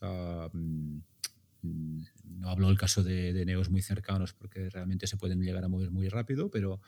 no 1.64 2.50
hablo 2.50 2.68
del 2.68 2.78
caso 2.78 3.04
de, 3.04 3.34
de 3.34 3.46
neos 3.46 3.70
muy 3.70 3.82
cercanos 3.82 4.34
porque 4.34 4.70
realmente 4.70 5.08
se 5.08 5.18
pueden 5.18 5.42
llegar 5.42 5.64
a 5.64 5.68
mover 5.68 5.92
muy 5.92 6.10
rápido, 6.10 6.50
pero 6.50 6.82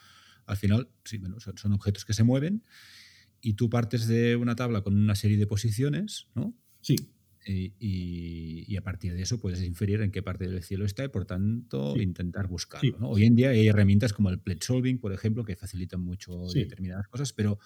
al 0.45 0.57
final 0.57 0.89
sí, 1.05 1.17
bueno, 1.19 1.39
son, 1.39 1.57
son 1.57 1.73
objetos 1.73 2.05
que 2.05 2.13
se 2.13 2.23
mueven 2.23 2.63
y 3.41 3.53
tú 3.53 3.69
partes 3.69 4.07
de 4.07 4.35
una 4.35 4.55
tabla 4.55 4.81
con 4.81 4.95
una 4.95 5.15
serie 5.15 5.37
de 5.37 5.47
posiciones, 5.47 6.27
¿no? 6.33 6.53
Sí, 6.81 6.95
Y, 7.45 7.73
y- 7.79 8.63
y 8.67 8.77
a 8.77 8.81
partir 8.83 9.13
de 9.13 9.21
eso 9.21 9.39
puedes 9.39 9.61
inferir 9.63 10.01
en 10.01 10.11
qué 10.11 10.23
parte 10.23 10.47
del 10.47 10.63
cielo 10.63 10.85
está 10.85 11.03
y 11.03 11.09
por 11.09 11.25
tanto 11.25 11.93
Sí. 11.93 12.01
intentar 12.01 12.47
buscarlo. 12.47 12.89
Sí. 12.89 12.95
¿no? 12.99 13.09
Hoy 13.09 13.25
en 13.25 13.35
día 13.35 13.49
hay 13.49 13.67
herramientas 13.67 14.13
como 14.13 14.29
el 14.29 14.39
pledge 14.39 14.63
solving, 14.65 14.97
por 14.99 15.11
ejemplo, 15.13 15.43
que 15.43 15.55
facilitan 15.55 16.01
mucho 16.01 16.47
Sí. 16.49 16.59
determinadas 16.59 17.07
cosas, 17.09 17.33
pero 17.33 17.59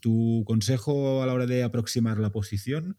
tu 0.00 0.44
consejo 0.46 1.22
a 1.22 1.26
la 1.26 1.32
hora 1.34 1.46
de 1.46 1.62
aproximar 1.62 2.18
la 2.18 2.30
posición 2.32 2.96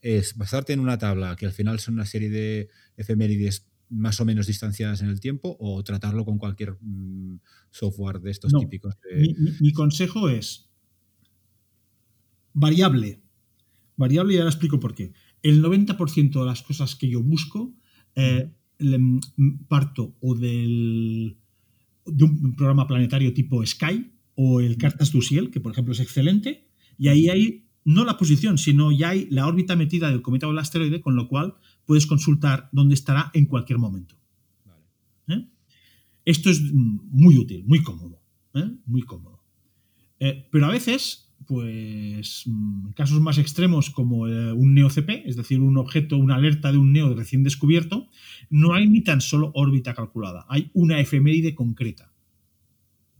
es 0.00 0.36
basarte 0.36 0.72
en 0.72 0.80
una 0.80 0.98
tabla 0.98 1.36
que 1.36 1.46
al 1.46 1.52
final 1.52 1.78
son 1.80 1.94
una 1.94 2.06
serie 2.06 2.30
de 2.30 2.68
efemérides 2.96 3.66
más 3.88 4.20
o 4.20 4.24
menos 4.24 4.46
distanciadas 4.46 5.00
en 5.02 5.08
el 5.08 5.20
tiempo 5.20 5.56
o 5.60 5.82
tratarlo 5.84 6.24
con 6.24 6.38
cualquier 6.38 6.76
mm, 6.80 7.38
software 7.70 8.20
de 8.20 8.30
estos 8.30 8.52
No. 8.52 8.60
típicos. 8.60 8.94
de- 9.02 9.16
mi, 9.20 9.34
mi- 9.34 9.52
mi 9.60 9.72
consejo 9.72 10.28
es 10.28 10.70
variable. 12.52 13.20
Variable 13.96 14.34
y 14.34 14.38
ahora 14.38 14.50
explico 14.50 14.78
por 14.80 14.94
qué. 14.94 15.12
El 15.48 15.62
90% 15.62 16.40
de 16.40 16.46
las 16.46 16.62
cosas 16.62 16.94
que 16.96 17.08
yo 17.08 17.22
busco 17.22 17.74
eh, 18.14 18.50
le- 18.78 18.96
m- 18.96 19.20
parto 19.68 20.16
o 20.20 20.34
del, 20.34 21.36
de 22.06 22.24
un 22.24 22.54
programa 22.56 22.86
planetario 22.86 23.32
tipo 23.32 23.64
Sky 23.64 24.10
o 24.34 24.60
el 24.60 24.76
Cartas 24.76 25.12
du 25.12 25.22
Ciel, 25.22 25.50
que 25.50 25.60
por 25.60 25.72
ejemplo 25.72 25.92
es 25.92 26.00
excelente, 26.00 26.66
y 26.98 27.08
ahí 27.08 27.28
hay 27.28 27.62
no 27.84 28.04
la 28.04 28.16
posición, 28.18 28.58
sino 28.58 28.90
ya 28.90 29.10
hay 29.10 29.28
la 29.30 29.46
órbita 29.46 29.76
metida 29.76 30.10
del 30.10 30.20
cometa 30.22 30.48
o 30.48 30.50
el 30.50 30.58
asteroide, 30.58 31.00
con 31.00 31.14
lo 31.14 31.28
cual 31.28 31.54
puedes 31.84 32.06
consultar 32.06 32.68
dónde 32.72 32.94
estará 32.94 33.30
en 33.32 33.46
cualquier 33.46 33.78
momento. 33.78 34.16
Vale. 34.64 34.82
¿eh? 35.28 35.48
Esto 36.24 36.50
es 36.50 36.60
mm, 36.60 36.98
muy 37.10 37.38
útil, 37.38 37.64
muy 37.66 37.82
cómodo. 37.84 38.20
¿eh? 38.54 38.72
Muy 38.86 39.02
cómodo. 39.02 39.40
Pero 40.50 40.66
a 40.66 40.70
veces, 40.72 41.25
pues, 41.46 42.42
mm, 42.46 42.90
casos 42.90 43.20
más 43.20 43.38
extremos 43.38 43.90
como 43.90 44.28
eh, 44.28 44.52
un 44.52 44.74
NEO-CP, 44.74 45.28
es 45.28 45.36
decir, 45.36 45.60
un 45.60 45.78
objeto, 45.78 46.16
una 46.18 46.36
alerta 46.36 46.72
de 46.72 46.78
un 46.78 46.92
NEO 46.92 47.14
recién 47.14 47.42
descubierto, 47.42 48.08
no 48.50 48.74
hay 48.74 48.88
ni 48.88 49.02
tan 49.02 49.20
solo 49.20 49.52
órbita 49.54 49.94
calculada, 49.94 50.44
hay 50.48 50.70
una 50.74 51.00
efeméride 51.00 51.54
concreta. 51.54 52.12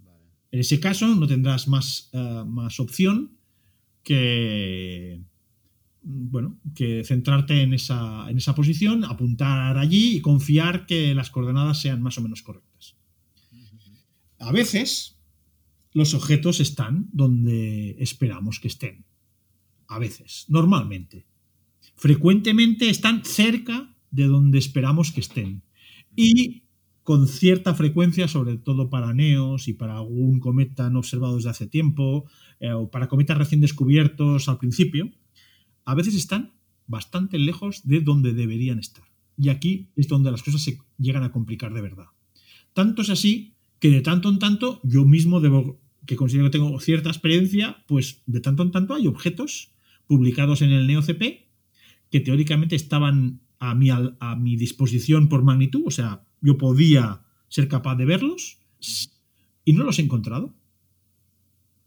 Vale. 0.05 0.25
En 0.51 0.61
ese 0.61 0.81
caso 0.81 1.15
no 1.15 1.27
tendrás 1.27 1.69
más, 1.69 2.11
eh, 2.13 2.45
más 2.47 2.81
opción 2.81 3.33
que, 4.03 5.23
mm, 6.03 6.31
bueno, 6.31 6.59
que 6.75 7.05
centrarte 7.05 7.63
en 7.63 7.75
esa, 7.75 8.31
en 8.31 8.39
esa 8.39 8.55
posición, 8.55 9.05
apuntar 9.05 9.79
allí 9.79 10.17
y 10.17 10.21
confiar 10.21 10.87
que 10.87 11.15
las 11.15 11.31
coordenadas 11.31 11.81
sean 11.81 12.03
más 12.03 12.19
o 12.19 12.23
menos 12.23 12.43
correctas. 12.43 12.97
A 14.39 14.53
veces 14.53 15.16
los 15.97 16.13
objetos 16.13 16.61
están 16.61 17.09
donde 17.11 17.97
esperamos 18.01 18.61
que 18.61 18.69
estén. 18.69 19.07
A 19.89 19.99
veces, 19.99 20.45
normalmente. 20.49 21.25
Frecuentemente 21.95 22.91
están 22.91 23.25
cerca 23.25 23.97
de 24.11 24.27
donde 24.27 24.59
esperamos 24.59 25.11
que 25.11 25.21
estén. 25.21 25.63
Y 26.15 26.65
con 27.03 27.27
cierta 27.27 27.75
frecuencia, 27.75 28.29
sobre 28.29 28.59
todo 28.59 28.91
para 28.91 29.15
neos 29.15 29.69
y 29.69 29.73
para 29.73 29.97
algún 29.97 30.39
cometa 30.39 30.91
no 30.91 30.99
observado 30.99 31.37
desde 31.37 31.49
hace 31.49 31.67
tiempo, 31.67 32.27
eh, 32.61 32.73
o 32.73 32.91
para 32.91 33.09
cometas 33.09 33.39
recién 33.39 33.63
descubiertos 33.63 34.51
al 34.51 34.59
principio, 34.59 35.11
a 35.87 35.95
veces 35.95 36.15
están 36.15 36.53
bastante 36.87 37.39
lejos 37.39 37.89
de 37.89 38.03
donde 38.03 38.35
deberían 38.35 38.79
estar. 38.79 39.05
Y 39.39 39.49
aquí 39.49 39.89
es 39.97 40.09
donde 40.09 40.31
las 40.31 40.43
cosas 40.43 40.61
se 40.61 40.79
llegan 40.99 41.23
a 41.23 41.33
complicar 41.33 41.73
de 41.73 41.81
verdad. 41.81 42.09
Tanto 42.75 43.01
es 43.01 43.09
así 43.09 43.55
que 43.79 43.91
de 43.91 44.03
tanto 44.03 44.29
en 44.29 44.39
tanto 44.39 44.81
yo 44.83 45.07
mismo 45.07 45.41
debo, 45.41 45.81
que 46.07 46.17
considero 46.17 46.47
que 46.47 46.59
tengo 46.59 46.81
cierta 46.81 47.11
experiencia, 47.11 47.85
pues 47.87 48.23
de 48.27 48.41
tanto 48.41 48.63
en 48.63 48.71
tanto 48.71 48.95
hay 48.95 49.07
objetos 49.07 49.73
publicados 50.07 50.63
en 50.63 50.71
el 50.71 50.87
NeoCP 50.87 51.47
que 52.11 52.21
teóricamente 52.21 52.77
estaban 52.77 53.41
a 53.59 53.75
mi, 53.75 53.91
a 53.91 54.37
mi 54.37 54.57
disposición 54.57 55.29
por 55.29 55.43
magnitud, 55.43 55.83
o 55.87 55.91
sea, 55.91 56.25
yo 56.41 56.59
podía 56.59 57.23
ser 57.49 57.69
capaz 57.69 57.97
de 57.97 58.05
verlos 58.05 58.59
y 59.65 59.73
no 59.73 59.85
los 59.85 59.99
he 59.99 60.03
encontrado. 60.03 60.55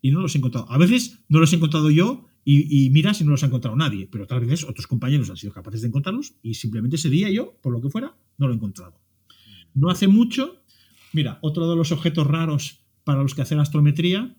Y 0.01 0.12
no 0.12 0.21
los 0.21 0.34
he 0.34 0.38
encontrado. 0.38 0.69
A 0.71 0.77
veces 0.77 1.19
no 1.27 1.39
los 1.39 1.51
he 1.51 1.58
encontrado 1.58 1.89
yo 1.89 2.25
y, 2.45 2.86
y 2.86 2.89
mira 2.89 3.13
si 3.13 3.23
no 3.25 3.32
los 3.32 3.43
ha 3.43 3.47
encontrado 3.47 3.75
nadie, 3.75 4.08
pero 4.10 4.23
otras 4.23 4.41
veces 4.41 4.63
otros 4.63 4.88
compañeros 4.88 5.29
han 5.29 5.38
sido 5.38 5.53
capaces 5.53 5.82
de 5.82 5.88
encontrarlos 5.88 6.36
y 6.41 6.53
simplemente 6.53 6.95
ese 6.95 7.10
día 7.10 7.29
yo, 7.29 7.58
por 7.62 7.73
lo 7.73 7.82
que 7.82 7.89
fuera, 7.89 8.15
no 8.38 8.47
lo 8.47 8.53
he 8.53 8.55
encontrado. 8.55 8.99
No 9.73 9.89
hace 9.89 10.08
mucho, 10.08 10.63
mira, 11.13 11.39
otro 11.41 11.69
de 11.69 11.75
los 11.75 11.91
objetos 11.91 12.25
raros 12.25 12.79
para 13.10 13.24
los 13.24 13.34
que 13.34 13.41
hacer 13.41 13.58
astrometría, 13.58 14.36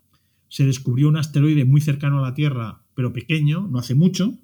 se 0.47 0.65
descubrió 0.65 1.09
un 1.09 1.17
asteroide 1.17 1.65
muy 1.65 1.81
cercano 1.81 2.19
a 2.19 2.21
la 2.21 2.33
Tierra, 2.33 2.85
pero 2.95 3.11
pequeño, 3.11 3.67
no 3.69 3.79
hace 3.79 3.95
mucho, 3.95 4.39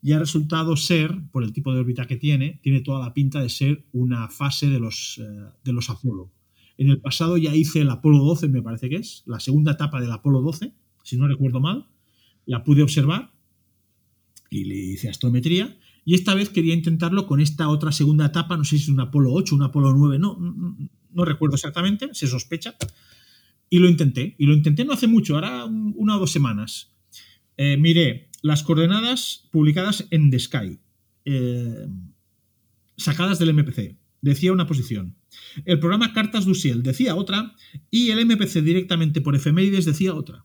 y 0.00 0.12
ha 0.12 0.18
resultado 0.18 0.78
ser, 0.78 1.14
por 1.30 1.44
el 1.44 1.52
tipo 1.52 1.74
de 1.74 1.80
órbita 1.80 2.06
que 2.06 2.16
tiene, 2.16 2.58
tiene 2.62 2.80
toda 2.80 3.00
la 3.00 3.12
pinta 3.12 3.42
de 3.42 3.50
ser 3.50 3.84
una 3.92 4.28
fase 4.28 4.70
de 4.70 4.80
los, 4.80 5.20
eh, 5.22 5.24
de 5.62 5.72
los 5.74 5.90
Apolo. 5.90 6.32
En 6.78 6.88
el 6.88 7.02
pasado 7.02 7.36
ya 7.36 7.54
hice 7.54 7.82
el 7.82 7.90
Apolo 7.90 8.24
12, 8.24 8.48
me 8.48 8.62
parece 8.62 8.88
que 8.88 8.96
es, 8.96 9.24
la 9.26 9.40
segunda 9.40 9.72
etapa 9.72 10.00
del 10.00 10.10
Apolo 10.10 10.40
12, 10.40 10.72
si 11.04 11.18
no 11.18 11.28
recuerdo 11.28 11.60
mal, 11.60 11.86
la 12.46 12.64
pude 12.64 12.82
observar 12.82 13.30
y 14.48 14.64
le 14.64 14.74
hice 14.74 15.10
astrometría. 15.10 15.76
Y 16.06 16.14
esta 16.14 16.34
vez 16.34 16.48
quería 16.48 16.72
intentarlo 16.72 17.26
con 17.26 17.42
esta 17.42 17.68
otra 17.68 17.92
segunda 17.92 18.24
etapa, 18.24 18.56
no 18.56 18.64
sé 18.64 18.78
si 18.78 18.84
es 18.84 18.88
un 18.88 19.00
Apolo 19.00 19.34
8, 19.34 19.54
un 19.54 19.64
Apolo 19.64 19.92
9, 19.92 20.18
no, 20.18 20.38
no, 20.40 20.78
no 21.10 21.24
recuerdo 21.26 21.56
exactamente, 21.56 22.08
se 22.14 22.26
sospecha. 22.26 22.74
Y 23.68 23.78
lo 23.80 23.88
intenté, 23.88 24.34
y 24.38 24.46
lo 24.46 24.54
intenté 24.54 24.84
no 24.84 24.92
hace 24.92 25.06
mucho, 25.06 25.34
ahora 25.34 25.64
un- 25.64 25.92
una 25.96 26.16
o 26.16 26.20
dos 26.20 26.30
semanas. 26.32 26.94
Eh, 27.56 27.76
miré 27.76 28.30
las 28.42 28.62
coordenadas 28.62 29.48
publicadas 29.50 30.06
en 30.10 30.30
The 30.30 30.38
Sky, 30.38 30.78
eh, 31.24 31.86
sacadas 32.96 33.38
del 33.38 33.50
MPC. 33.50 33.96
Decía 34.22 34.52
una 34.52 34.66
posición. 34.66 35.16
El 35.64 35.78
programa 35.80 36.12
Cartas 36.12 36.44
du 36.44 36.52
decía 36.82 37.14
otra, 37.16 37.54
y 37.90 38.10
el 38.10 38.18
MPC 38.20 38.62
directamente 38.62 39.20
por 39.20 39.34
efemérides 39.34 39.84
decía 39.84 40.14
otra. 40.14 40.44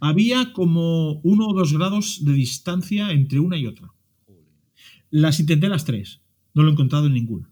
Había 0.00 0.52
como 0.52 1.20
uno 1.22 1.48
o 1.48 1.54
dos 1.54 1.72
grados 1.72 2.24
de 2.24 2.32
distancia 2.32 3.12
entre 3.12 3.40
una 3.40 3.56
y 3.58 3.66
otra. 3.66 3.88
Las 5.10 5.40
intenté 5.40 5.68
las 5.68 5.84
tres. 5.84 6.22
No 6.54 6.62
lo 6.62 6.70
he 6.70 6.72
encontrado 6.72 7.06
en 7.06 7.14
ninguna. 7.14 7.50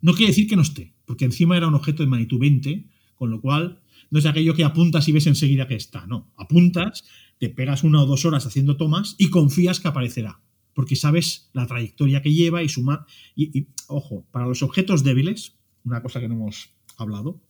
No 0.00 0.12
quiere 0.14 0.30
decir 0.30 0.48
que 0.48 0.56
no 0.56 0.62
esté, 0.62 0.94
porque 1.08 1.24
encima 1.24 1.56
era 1.56 1.66
un 1.66 1.74
objeto 1.74 2.02
de 2.02 2.08
magnitud 2.08 2.38
20, 2.38 2.84
con 3.16 3.30
lo 3.30 3.40
cual 3.40 3.80
no 4.10 4.18
es 4.18 4.26
aquello 4.26 4.54
que 4.54 4.62
apuntas 4.62 5.08
y 5.08 5.12
ves 5.12 5.26
enseguida 5.26 5.66
que 5.66 5.74
está. 5.74 6.06
No, 6.06 6.30
apuntas, 6.36 7.02
te 7.38 7.48
pegas 7.48 7.82
una 7.82 8.02
o 8.02 8.06
dos 8.06 8.26
horas 8.26 8.44
haciendo 8.44 8.76
tomas 8.76 9.16
y 9.18 9.30
confías 9.30 9.80
que 9.80 9.88
aparecerá, 9.88 10.42
porque 10.74 10.96
sabes 10.96 11.48
la 11.54 11.66
trayectoria 11.66 12.20
que 12.20 12.34
lleva 12.34 12.62
y 12.62 12.68
suma. 12.68 13.06
Y, 13.34 13.58
y, 13.58 13.68
ojo, 13.86 14.26
para 14.30 14.46
los 14.46 14.62
objetos 14.62 15.02
débiles, 15.02 15.56
una 15.82 16.02
cosa 16.02 16.20
que 16.20 16.28
no 16.28 16.34
hemos 16.34 16.74
hablado, 16.98 17.40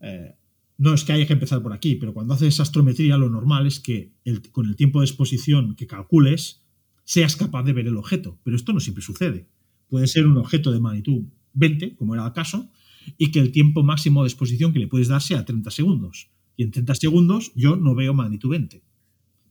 eh, 0.00 0.34
no 0.76 0.94
es 0.94 1.04
que 1.04 1.12
haya 1.12 1.28
que 1.28 1.34
empezar 1.34 1.62
por 1.62 1.72
aquí, 1.72 1.94
pero 1.94 2.12
cuando 2.12 2.34
haces 2.34 2.58
astrometría 2.58 3.16
lo 3.16 3.30
normal 3.30 3.68
es 3.68 3.78
que 3.78 4.14
con 4.50 4.66
el 4.66 4.74
tiempo 4.74 4.98
de 4.98 5.06
exposición 5.06 5.76
que 5.76 5.86
calcules 5.86 6.66
seas 7.04 7.36
capaz 7.36 7.62
de 7.62 7.72
ver 7.72 7.86
el 7.86 7.96
objeto, 7.96 8.40
pero 8.42 8.56
esto 8.56 8.72
no 8.72 8.80
siempre 8.80 9.04
sucede. 9.04 9.46
Puede 9.88 10.08
ser 10.08 10.26
un 10.26 10.38
objeto 10.38 10.72
de 10.72 10.80
magnitud 10.80 11.26
20, 11.54 11.96
como 11.96 12.14
era 12.14 12.26
el 12.26 12.32
caso, 12.32 12.70
y 13.18 13.30
que 13.30 13.40
el 13.40 13.52
tiempo 13.52 13.82
máximo 13.82 14.22
de 14.22 14.28
exposición 14.28 14.72
que 14.72 14.78
le 14.78 14.86
puedes 14.86 15.08
dar 15.08 15.22
sea 15.22 15.44
30 15.44 15.70
segundos. 15.70 16.30
Y 16.56 16.62
en 16.62 16.70
30 16.70 16.94
segundos 16.94 17.52
yo 17.54 17.76
no 17.76 17.94
veo 17.94 18.14
magnitud 18.14 18.50
20. 18.50 18.82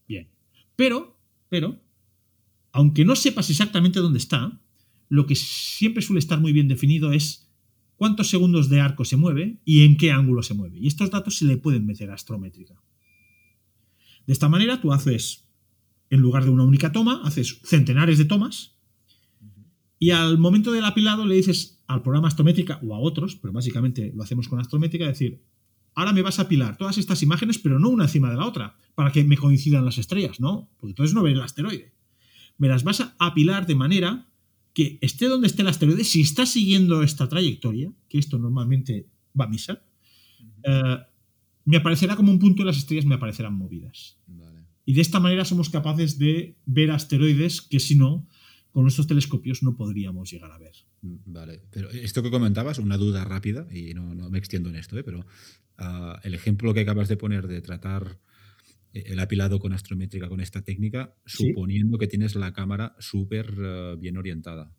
Bien. 0.08 0.30
Pero, 0.76 1.18
pero, 1.49 1.82
aunque 2.72 3.06
no 3.06 3.16
sepas 3.16 3.49
exactamente 3.49 3.99
dónde 3.99 4.20
está, 4.20 4.62
lo 5.10 5.26
que 5.26 5.36
siempre 5.36 6.01
suele 6.01 6.20
estar 6.20 6.39
muy 6.39 6.54
bien 6.54 6.68
definido 6.68 7.12
es 7.12 7.49
cuántos 7.95 8.30
segundos 8.30 8.70
de 8.70 8.82
arco 8.82 9.06
se 9.06 9.18
mueve 9.18 9.60
y 9.66 9.84
en 9.84 9.97
qué 9.97 10.12
ángulo 10.12 10.43
se 10.43 10.54
mueve. 10.54 10.80
Y 10.80 10.88
estos 10.88 11.12
datos 11.12 11.38
se 11.38 11.45
le 11.45 11.58
pueden 11.58 11.86
meter 11.86 12.10
a 12.10 12.16
astrométrica. 12.16 12.82
De 14.26 14.34
esta 14.34 14.49
manera 14.49 14.82
tú 14.82 14.91
haces 14.93 15.47
en 16.10 16.20
lugar 16.20 16.43
de 16.43 16.51
una 16.51 16.64
única 16.64 16.91
toma, 16.91 17.22
haces 17.24 17.60
centenares 17.64 18.18
de 18.18 18.26
tomas 18.26 18.78
y 19.99 20.12
al 20.12 20.38
momento 20.38 20.72
del 20.72 20.86
apilado 20.86 21.26
le 21.26 21.36
dices 21.36 21.72
al 21.88 22.01
programa 22.01 22.27
Astrométrica 22.27 22.79
o 22.84 22.93
a 22.93 22.99
otros, 22.99 23.36
pero 23.36 23.53
básicamente 23.53 24.11
lo 24.15 24.23
hacemos 24.23 24.47
con 24.47 24.59
Astrométrica, 24.59 25.07
decir, 25.07 25.41
ahora 25.95 26.13
me 26.13 26.21
vas 26.21 26.39
a 26.39 26.43
apilar 26.43 26.77
todas 26.77 26.97
estas 26.97 27.21
imágenes, 27.23 27.59
pero 27.59 27.79
no 27.79 27.89
una 27.89 28.05
encima 28.05 28.29
de 28.29 28.38
la 28.38 28.45
otra, 28.45 28.75
para 28.95 29.11
que 29.11 29.23
me 29.23 29.38
coincidan 29.38 29.86
las 29.86 29.97
estrellas, 29.97 30.39
¿no? 30.39 30.69
Porque 30.77 30.91
entonces 30.91 31.13
no 31.13 31.23
ves 31.23 31.34
el 31.34 31.41
asteroide. 31.41 31.93
Me 32.57 32.67
las 32.67 32.84
vas 32.84 33.01
a 33.01 33.15
apilar 33.19 33.65
de 33.65 33.75
manera 33.75 34.27
que 34.73 34.97
esté 35.01 35.27
donde 35.27 35.47
esté 35.47 35.61
el 35.61 35.67
asteroide, 35.67 36.03
si 36.03 36.21
está 36.21 36.45
siguiendo 36.45 37.03
esta 37.03 37.29
trayectoria, 37.29 37.91
que 38.09 38.17
esto 38.17 38.38
normalmente 38.39 39.07
va 39.39 39.45
a 39.45 39.49
misa, 39.49 39.84
eh, 40.63 40.97
me 41.65 41.77
aparecerá 41.77 42.15
como 42.15 42.31
un 42.31 42.39
punto 42.39 42.61
y 42.61 42.65
las 42.65 42.77
estrellas 42.77 43.05
me 43.05 43.15
aparecerán 43.15 43.53
movidas. 43.53 44.17
Y 44.86 44.93
de 44.93 45.01
esta 45.01 45.19
manera 45.19 45.45
somos 45.45 45.69
capaces 45.69 46.17
de 46.17 46.57
ver 46.65 46.91
asteroides 46.91 47.61
que 47.61 47.79
si 47.79 47.95
no, 47.95 48.27
con 48.74 48.84
nuestros 48.84 49.05
telescopios 49.05 49.61
no 49.61 49.76
podríamos 49.76 50.30
llegar 50.32 50.51
a 50.51 50.57
ver. 50.57 50.74
Mm, 51.01 51.17
vale, 51.28 51.61
pero 51.69 51.89
esto 51.91 52.24
que 52.24 52.32
comentabas, 52.32 52.80
una 52.80 52.97
duda 52.97 53.24
rápida, 53.24 53.67
y 53.71 53.93
no, 53.93 54.03
me 54.30 54.38
extiendo 54.39 54.69
en 54.69 54.76
esto, 54.76 54.97
¿eh? 54.97 55.03
pero 55.03 55.26
ah, 55.78 56.19
el 56.24 56.34
ejemplo 56.34 56.74
que 56.74 56.82
acabas 56.82 57.07
de 57.07 57.15
poner 57.15 57.47
de 57.47 57.61
tratar 57.61 58.19
eh, 58.93 59.03
el 59.05 59.19
apilado 59.19 59.59
con 59.59 59.74
astrométrica 59.74 60.28
con 60.28 60.41
esta 60.41 60.63
técnica, 60.63 61.15
suponiendo 61.24 61.99
que 61.99 62.07
tienes 62.07 62.36
la 62.36 62.51
cámara 62.51 62.95
súper 62.97 63.53
eh, 63.57 63.95
bien 63.99 64.17
orientada. 64.17 64.74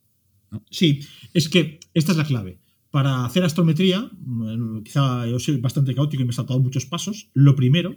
Sí, 0.70 1.00
es 1.32 1.48
que 1.48 1.78
esta 1.94 2.12
es 2.12 2.18
la 2.18 2.24
clave. 2.24 2.58
Para 2.90 3.24
hacer 3.24 3.44
astrometría, 3.44 4.10
mm, 4.12 4.82
quizá 4.82 5.24
yo 5.28 5.38
soy 5.38 5.58
bastante 5.58 5.94
caótico 5.94 6.22
y 6.22 6.26
me 6.26 6.32
he 6.32 6.34
saltado 6.34 6.58
muchos 6.58 6.86
pasos, 6.86 7.30
lo 7.32 7.54
primero 7.54 7.96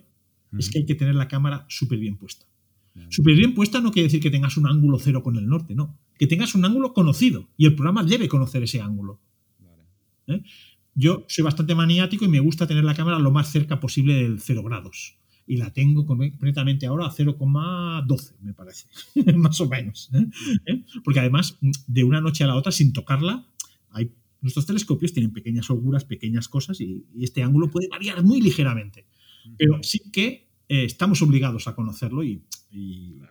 es 0.57 0.69
que 0.69 0.79
hay 0.79 0.85
que 0.85 0.95
tener 0.95 1.15
la 1.15 1.27
cámara 1.27 1.65
súper 1.69 1.99
bien 1.99 2.17
puesta. 2.17 2.45
Súper 3.09 3.35
bien 3.35 3.53
puesta 3.53 3.79
no 3.79 3.91
quiere 3.91 4.07
decir 4.07 4.21
que 4.21 4.29
tengas 4.29 4.57
un 4.57 4.67
ángulo 4.67 4.99
cero 4.99 5.23
con 5.23 5.37
el 5.37 5.47
norte, 5.47 5.75
no. 5.75 5.97
Que 6.17 6.27
tengas 6.27 6.55
un 6.55 6.65
ángulo 6.65 6.93
conocido 6.93 7.47
y 7.57 7.65
el 7.65 7.75
programa 7.75 8.03
debe 8.03 8.27
conocer 8.27 8.63
ese 8.63 8.81
ángulo. 8.81 9.21
¿Eh? 10.27 10.41
Yo 10.93 11.25
soy 11.27 11.43
bastante 11.43 11.75
maniático 11.75 12.25
y 12.25 12.27
me 12.27 12.39
gusta 12.39 12.67
tener 12.67 12.83
la 12.83 12.95
cámara 12.95 13.19
lo 13.19 13.31
más 13.31 13.51
cerca 13.51 13.79
posible 13.79 14.15
del 14.15 14.39
0 14.39 14.63
grados. 14.63 15.17
Y 15.45 15.57
la 15.57 15.71
tengo 15.71 16.05
completamente 16.05 16.85
ahora 16.85 17.05
a 17.05 17.11
0,12, 17.11 18.33
me 18.41 18.53
parece. 18.53 18.87
más 19.37 19.61
o 19.61 19.69
menos. 19.69 20.09
¿eh? 20.13 20.25
¿Eh? 20.65 20.83
Porque 21.03 21.19
además, 21.19 21.57
de 21.87 22.03
una 22.03 22.19
noche 22.19 22.43
a 22.43 22.47
la 22.47 22.55
otra, 22.55 22.71
sin 22.71 22.91
tocarla, 22.91 23.47
hay, 23.91 24.11
nuestros 24.41 24.65
telescopios 24.65 25.13
tienen 25.13 25.31
pequeñas 25.31 25.69
holguras, 25.69 26.03
pequeñas 26.03 26.49
cosas, 26.49 26.81
y 26.81 27.05
este 27.21 27.43
ángulo 27.43 27.69
puede 27.69 27.87
variar 27.87 28.23
muy 28.23 28.41
ligeramente. 28.41 29.05
Pero 29.57 29.79
sí 29.83 30.01
que 30.11 30.47
eh, 30.69 30.83
estamos 30.83 31.21
obligados 31.21 31.67
a 31.67 31.75
conocerlo 31.75 32.23
y, 32.23 32.41
y, 32.71 33.21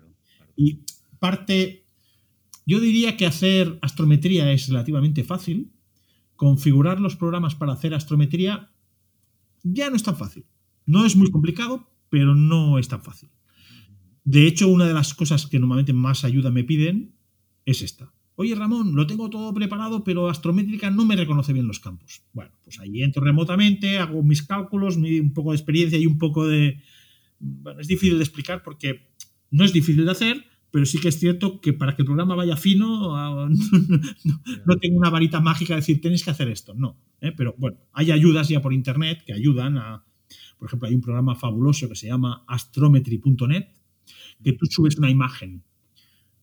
parte, 1.18 1.84
yo 2.64 2.80
diría 2.80 3.16
que 3.16 3.26
hacer 3.26 3.78
astrometría 3.82 4.53
es 4.53 4.68
relativamente 4.68 5.24
fácil, 5.24 5.72
configurar 6.37 7.01
los 7.01 7.16
programas 7.16 7.55
para 7.55 7.72
hacer 7.72 7.95
astrometría 7.95 8.70
ya 9.62 9.91
no 9.91 9.97
es 9.97 10.03
tan 10.03 10.16
fácil. 10.16 10.45
No 10.84 11.05
es 11.05 11.16
muy 11.16 11.30
complicado, 11.30 11.91
pero 12.09 12.34
no 12.34 12.78
es 12.78 12.89
tan 12.89 13.03
fácil. 13.03 13.30
De 14.24 14.47
hecho, 14.47 14.68
una 14.68 14.87
de 14.87 14.95
las 14.95 15.14
cosas 15.14 15.47
que 15.47 15.59
normalmente 15.59 15.93
más 15.93 16.24
ayuda 16.24 16.51
me 16.51 16.64
piden 16.64 17.14
es 17.64 17.82
esta. 17.82 18.12
Oye, 18.37 18.55
Ramón, 18.55 18.95
lo 18.95 19.07
tengo 19.07 19.30
todo 19.30 19.53
preparado, 19.55 20.05
pero 20.05 20.28
Astrométrica 20.28 20.91
no 20.91 21.07
me 21.07 21.16
reconoce 21.16 21.55
bien 21.55 21.66
los 21.66 21.80
campos. 21.80 22.22
Bueno, 22.32 22.53
pues 22.62 22.78
ahí 22.78 23.03
entro 23.03 23.24
remotamente, 23.24 23.99
hago 23.99 24.22
mis 24.22 24.43
cálculos, 24.43 24.97
un 24.97 25.32
poco 25.32 25.51
de 25.51 25.57
experiencia 25.57 25.99
y 25.99 26.07
un 26.07 26.18
poco 26.18 26.47
de... 26.47 26.80
Bueno, 27.39 27.80
es 27.80 27.89
difícil 27.89 28.18
de 28.18 28.24
explicar 28.24 28.62
porque 28.62 29.09
no 29.51 29.64
es 29.64 29.72
difícil 29.72 30.05
de 30.05 30.11
hacer, 30.11 30.44
pero 30.70 30.84
sí 30.84 30.99
que 30.99 31.09
es 31.09 31.18
cierto 31.18 31.61
que 31.61 31.72
para 31.72 31.97
que 31.97 32.03
el 32.03 32.07
programa 32.07 32.34
vaya 32.34 32.57
fino, 32.57 33.16
ah, 33.16 33.49
no, 34.66 34.76
tengo 34.76 34.99
una 34.99 35.11
varita 35.11 35.40
mágica 35.40 35.74
de 35.74 35.80
decir, 35.80 36.01
tenéis 36.01 36.24
que 36.24 36.30
hacer 36.30 36.49
esto. 36.49 36.74
No. 36.74 37.01
¿eh? 37.20 37.32
Pero 37.32 37.55
bueno, 37.59 37.78
hay 37.92 38.11
ayudas 38.11 38.49
ya 38.49 38.61
por 38.61 38.72
internet 38.72 39.22
que 39.24 39.32
ayudan 39.32 39.78
a. 39.78 40.05
Por 40.59 40.68
ejemplo, 40.68 40.88
hay 40.88 40.94
un 40.94 41.03
programa 41.03 41.34
fabuloso 41.34 41.88
que 41.88 41.94
se 41.94 42.07
llama 42.07 42.44
astrometry.net, 42.49 43.68
que 44.42 44.53
tú 44.55 44.66
subes 44.66 44.97
una 44.97 45.11
imagen 45.11 45.62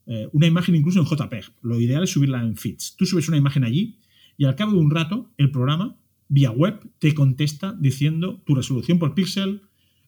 eh, 0.06 0.28
una 0.34 0.48
imagen 0.48 0.76
incluso 0.76 1.00
en 1.00 1.06
JPEG. 1.06 1.46
Lo 1.62 1.80
ideal 1.80 2.04
es 2.04 2.12
subirla 2.12 2.42
en 2.42 2.58
feeds. 2.58 2.96
Tú 2.98 3.06
subes 3.06 3.28
una 3.28 3.38
imagen 3.38 3.64
allí 3.64 4.00
y 4.38 4.46
al 4.46 4.56
cabo 4.56 4.74
de 4.74 4.80
un 4.80 4.92
rato 4.92 5.32
el 5.38 5.52
programa 5.52 5.98
vía 6.28 6.52
web 6.52 6.90
te 7.00 7.14
contesta 7.14 7.76
diciendo 7.80 8.42
tu 8.46 8.56
resolución 8.56 9.00
por 9.00 9.14
píxel, 9.14 9.62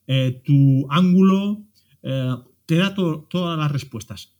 eh, 0.06 0.42
tu 0.44 0.86
ángulo, 0.90 1.66
te 2.66 2.76
da 2.76 2.94
todas 2.94 3.58
las 3.58 3.72
respuestas. 3.72 4.36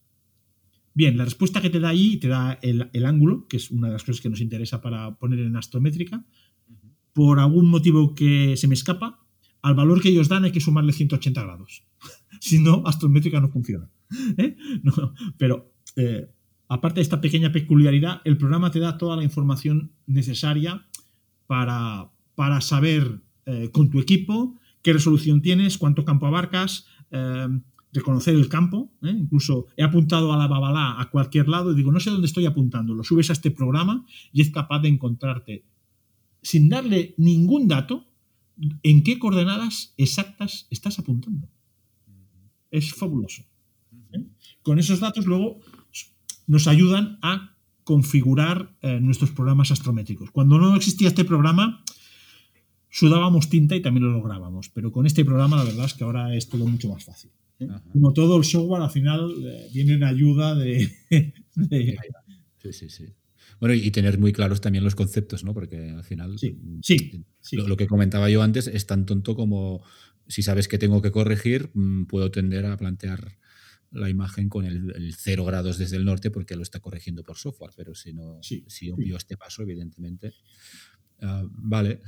Bien, 0.94 1.16
la 1.16 1.24
respuesta 1.24 1.60
que 1.60 1.70
te 1.70 1.80
da 1.80 1.90
ahí 1.90 2.16
te 2.16 2.28
da 2.28 2.58
el, 2.62 2.90
el, 2.92 3.06
ángulo, 3.06 3.46
que 3.48 3.58
es 3.58 3.70
una 3.70 3.88
de 3.88 3.92
las 3.92 4.02
cosas 4.02 4.20
que 4.20 4.30
nos 4.30 4.40
interesa 4.40 4.80
para 4.80 5.16
poner 5.16 5.40
en 5.40 5.56
astrométrica. 5.56 6.24
Por 7.12 7.38
algún 7.38 7.68
motivo 7.68 8.14
que 8.14 8.56
se 8.56 8.66
me 8.66 8.74
escapa, 8.74 9.26
al 9.66 9.74
valor 9.74 10.00
que 10.00 10.10
ellos 10.10 10.28
dan 10.28 10.44
hay 10.44 10.52
que 10.52 10.60
sumarle 10.60 10.92
180 10.92 11.42
grados. 11.42 11.84
si 12.40 12.60
no, 12.60 12.82
astrométrica 12.86 13.40
no 13.40 13.48
funciona. 13.48 13.90
¿eh? 14.38 14.56
pero 15.38 15.74
eh, 15.96 16.30
aparte 16.68 16.96
de 16.96 17.02
esta 17.02 17.20
pequeña 17.20 17.52
peculiaridad, 17.52 18.22
el 18.24 18.38
programa 18.38 18.70
te 18.70 18.80
da 18.80 18.96
toda 18.96 19.16
la 19.16 19.24
información 19.24 19.92
necesaria 20.06 20.86
para, 21.46 22.12
para 22.34 22.60
saber 22.60 23.20
eh, 23.46 23.70
con 23.72 23.90
tu 23.90 24.00
equipo 24.00 24.58
qué 24.82 24.92
resolución 24.92 25.42
tienes, 25.42 25.78
cuánto 25.78 26.04
campo 26.04 26.26
abarcas, 26.26 26.86
reconocer 27.96 28.34
el 28.34 28.48
campo. 28.48 28.92
Incluso 29.02 29.66
he 29.76 29.82
apuntado 29.82 30.32
a 30.32 30.36
la 30.36 30.46
babalá 30.46 31.00
a 31.00 31.10
cualquier 31.10 31.48
lado 31.48 31.72
y 31.72 31.74
digo, 31.74 31.90
no 31.90 31.98
sé 31.98 32.10
dónde 32.10 32.28
estoy 32.28 32.46
apuntando. 32.46 32.94
Lo 32.94 33.02
subes 33.02 33.30
a 33.30 33.32
este 33.32 33.50
programa 33.50 34.06
y 34.32 34.42
es 34.42 34.50
capaz 34.50 34.80
de 34.80 34.88
encontrarte, 34.88 35.64
sin 36.42 36.68
darle 36.68 37.14
ningún 37.16 37.66
dato, 37.66 38.06
en 38.82 39.02
qué 39.02 39.18
coordenadas 39.18 39.94
exactas 39.96 40.66
estás 40.70 40.98
apuntando. 40.98 41.48
Es 42.70 42.94
fabuloso. 42.94 43.42
Con 44.62 44.78
esos 44.78 45.00
datos 45.00 45.26
luego 45.26 45.60
nos 46.46 46.66
ayudan 46.66 47.18
a 47.22 47.56
configurar 47.84 48.76
eh, 48.82 48.98
nuestros 49.00 49.30
programas 49.30 49.70
astrométricos. 49.70 50.30
Cuando 50.30 50.58
no 50.58 50.74
existía 50.74 51.08
este 51.08 51.24
programa, 51.24 51.84
sudábamos 52.88 53.48
tinta 53.48 53.76
y 53.76 53.82
también 53.82 54.06
lo 54.06 54.12
lográbamos, 54.12 54.70
pero 54.70 54.90
con 54.90 55.06
este 55.06 55.24
programa 55.24 55.56
la 55.56 55.64
verdad 55.64 55.84
es 55.84 55.94
que 55.94 56.04
ahora 56.04 56.34
es 56.34 56.48
todo 56.48 56.66
mucho 56.66 56.88
más 56.88 57.04
fácil. 57.04 57.30
¿Eh? 57.60 57.68
Como 57.92 58.12
todo 58.12 58.36
el 58.36 58.44
software, 58.44 58.82
al 58.82 58.90
final 58.90 59.32
eh, 59.44 59.68
viene 59.72 59.94
en 59.94 60.04
ayuda 60.04 60.54
de, 60.56 60.90
Sí, 62.58 62.72
sí, 62.72 62.88
sí. 62.88 63.06
Bueno, 63.60 63.74
y 63.74 63.90
tener 63.90 64.18
muy 64.18 64.32
claros 64.32 64.60
también 64.60 64.84
los 64.84 64.94
conceptos, 64.94 65.44
¿no? 65.44 65.54
Porque 65.54 65.90
al 65.90 66.04
final 66.04 66.38
sí, 66.38 66.58
sí, 66.82 67.22
lo, 67.52 67.68
lo, 67.68 67.76
que 67.76 67.86
comentaba 67.86 68.28
yo 68.28 68.42
antes 68.42 68.66
es 68.66 68.86
tan 68.86 69.06
tonto 69.06 69.34
como 69.34 69.82
si 70.28 70.42
sabes 70.42 70.68
que 70.68 70.78
tengo 70.78 71.00
que 71.00 71.12
corregir, 71.12 71.70
mm, 71.74 72.04
puedo 72.04 72.30
tender 72.30 72.66
a 72.66 72.76
plantear 72.76 73.38
la 73.90 74.10
imagen 74.10 74.48
con 74.48 74.64
el, 74.66 75.14
0 75.16 75.44
grados 75.44 75.78
desde 75.78 75.96
el 75.96 76.04
norte 76.04 76.30
porque 76.30 76.56
lo 76.56 76.62
está 76.62 76.80
corrigiendo 76.80 77.22
por 77.22 77.38
software, 77.38 77.72
pero 77.76 77.94
si 77.94 78.12
no, 78.12 78.40
si 78.42 78.90
obvio 78.90 79.16
este 79.16 79.36
paso, 79.36 79.62
evidentemente. 79.62 80.34
Ah, 81.20 81.44
vale. 81.50 82.02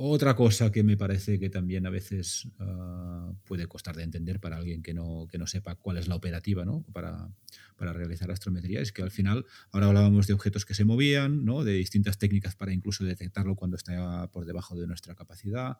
Otra 0.00 0.36
cosa 0.36 0.70
que 0.70 0.84
me 0.84 0.96
parece 0.96 1.40
que 1.40 1.50
también 1.50 1.84
a 1.84 1.90
veces 1.90 2.48
ah, 2.60 3.32
puede 3.44 3.66
costar 3.66 3.96
de 3.96 4.04
entender 4.04 4.38
para 4.38 4.56
alguien 4.56 4.80
que 4.80 4.94
no, 4.94 5.26
que 5.28 5.38
no 5.38 5.46
sepa 5.48 5.74
cuál 5.74 5.98
es 5.98 6.06
la 6.06 6.14
operativa 6.14 6.64
¿no? 6.64 6.84
para, 6.92 7.28
para, 7.76 7.92
realizar 7.92 8.30
astrometría 8.30 8.80
es 8.80 8.92
que 8.92 9.02
al 9.02 9.10
final, 9.10 9.44
ahora 9.72 9.88
hablábamos 9.88 10.28
de 10.28 10.34
objetos 10.34 10.64
que 10.64 10.74
se 10.74 10.84
movían, 10.84 11.44
¿no? 11.44 11.64
de 11.64 11.72
distintas 11.72 12.16
técnicas 12.16 12.54
para 12.54 12.72
incluso 12.72 13.04
detectarlo 13.04 13.56
cuando 13.56 13.76
está 13.76 14.30
por 14.30 14.44
debajo 14.46 14.76
de 14.76 14.86
nuestra 14.86 15.16
capacidad. 15.16 15.78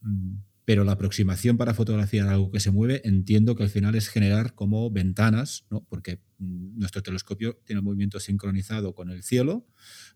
Mm, 0.00 0.36
pero 0.64 0.84
la 0.84 0.92
aproximación 0.92 1.56
para 1.56 1.74
fotografiar 1.74 2.28
algo 2.28 2.50
que 2.50 2.60
se 2.60 2.70
mueve 2.70 3.02
entiendo 3.04 3.56
que 3.56 3.64
al 3.64 3.70
final 3.70 3.96
es 3.96 4.08
generar 4.08 4.54
como 4.54 4.88
ventanas, 4.90 5.66
¿no? 5.68 5.84
porque 5.88 6.20
mm, 6.38 6.78
nuestro 6.78 7.02
telescopio 7.02 7.60
tiene 7.64 7.80
el 7.80 7.84
movimiento 7.84 8.20
sincronizado 8.20 8.94
con 8.94 9.10
el 9.10 9.24
cielo, 9.24 9.66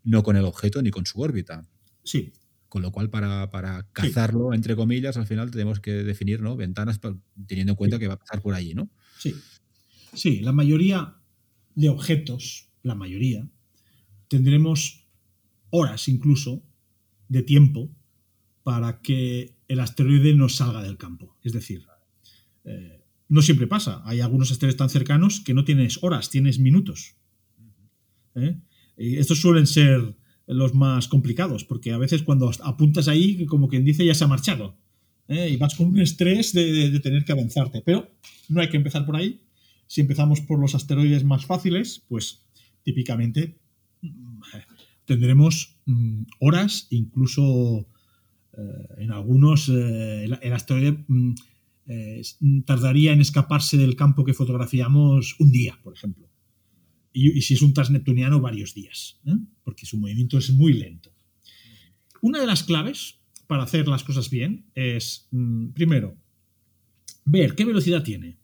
no 0.05 0.23
con 0.23 0.37
el 0.37 0.45
objeto 0.45 0.81
ni 0.81 0.91
con 0.91 1.07
su 1.07 1.21
órbita. 1.21 1.69
Sí. 2.05 2.33
Con 2.69 2.83
lo 2.83 2.93
cual, 2.93 3.09
para, 3.09 3.89
cazarlo, 3.93 4.53
entre 4.53 4.77
comillas, 4.77 5.17
al 5.17 5.27
final 5.27 5.51
tenemos 5.51 5.81
que 5.81 5.93
definir 5.93 6.43
¿no? 6.43 6.55
ventanas 6.55 7.01
teniendo 7.47 7.73
en 7.73 7.77
cuenta 7.77 7.99
que 7.99 8.09
va 8.09 8.15
a 8.15 8.19
pasar 8.19 8.43
por 8.43 8.55
allí, 8.55 8.75
¿no? 8.75 8.91
Sí. 9.19 9.35
Sí, 10.13 10.41
la 10.41 10.53
mayoría 10.53 11.17
de 11.75 11.89
objetos, 11.89 12.69
la 12.83 12.95
mayoría, 12.95 13.49
tendremos 14.29 15.07
horas 15.71 16.09
incluso 16.09 16.63
de 17.29 17.43
tiempo 17.43 17.91
para 18.63 19.01
que 19.01 19.57
el 19.69 19.81
asteroide 19.81 20.35
no 20.35 20.49
salga 20.49 20.83
del 20.83 20.99
campo. 20.99 21.37
Es 21.43 21.53
decir, 21.53 21.87
eh, 22.65 23.03
no 23.29 23.43
siempre 23.43 23.67
pasa. 23.67 24.03
Hay 24.05 24.21
algunos 24.21 24.51
asteroides 24.51 24.77
tan 24.77 24.91
cercanos 24.91 25.41
que 25.41 25.55
no 25.55 25.65
tienes 25.65 26.03
horas, 26.03 26.31
tienes 26.31 26.59
minutos. 26.59 27.17
¿Eh? 28.35 28.59
Estos 28.97 29.41
suelen 29.41 29.67
ser 29.67 30.17
los 30.49 30.75
más 30.75 31.09
complicados, 31.09 31.65
porque 31.65 31.93
a 31.93 31.99
veces 31.99 32.23
cuando 32.23 32.51
apuntas 32.65 33.07
ahí, 33.07 33.47
como 33.47 33.69
quien 33.69 33.85
dice, 33.85 34.05
ya 34.05 34.15
se 34.15 34.25
ha 34.25 34.29
marchado. 34.29 34.77
¿eh? 35.29 35.51
y 35.51 35.57
vas 35.57 35.75
con 35.75 35.89
un 35.89 36.01
estrés 36.01 36.53
de, 36.53 36.99
tener 37.01 37.25
que 37.25 37.33
avanzarte. 37.33 37.83
Pero 37.85 38.11
no 38.49 38.61
hay 38.61 38.69
que 38.69 38.77
empezar 38.77 39.07
por 39.07 39.17
ahí. 39.17 39.43
Si 39.87 40.01
empezamos 40.01 40.41
por 40.41 40.59
los 40.59 40.75
asteroides 40.75 41.25
más 41.25 41.47
fáciles, 41.47 42.03
pues 42.09 42.43
típicamente 42.83 43.59
mm, 44.03 44.41
tendremos 45.05 45.77
mm, 45.87 46.23
horas, 46.41 46.89
incluso 46.91 47.87
eh, 48.57 48.89
en 48.99 49.13
algunos 49.13 49.69
eh, 49.69 50.25
el, 50.25 50.53
asteroide 50.53 51.05
mm, 51.07 51.35
tardaría 52.67 53.13
en 53.13 53.21
escaparse 53.21 53.79
del 53.79 53.97
campo 53.97 54.25
que 54.25 54.35
fotografiamos 54.35 55.37
un 55.39 55.51
día, 55.51 55.79
por 55.83 55.95
ejemplo. 55.95 56.29
Y, 57.21 57.43
si 57.43 57.55
es 57.55 57.63
un 57.63 57.75
transneptuniano, 57.75 58.41
varios 58.41 58.75
días, 58.75 59.19
¿eh? 59.27 59.35
porque 59.65 59.87
su 59.87 59.99
movimiento 59.99 60.39
es 60.39 60.51
muy 60.51 60.73
lento. 60.73 61.13
Una 62.21 62.41
de 62.41 62.47
las 62.47 62.63
claves 62.63 63.19
para 63.49 63.65
hacer 63.65 63.89
las 63.89 64.05
cosas 64.05 64.31
bien 64.31 64.67
es, 64.75 65.27
mm, 65.33 65.71
primero, 65.71 66.17
ver 67.25 67.57
qué 67.57 67.65
velocidad 67.65 68.05
tiene. 68.05 68.39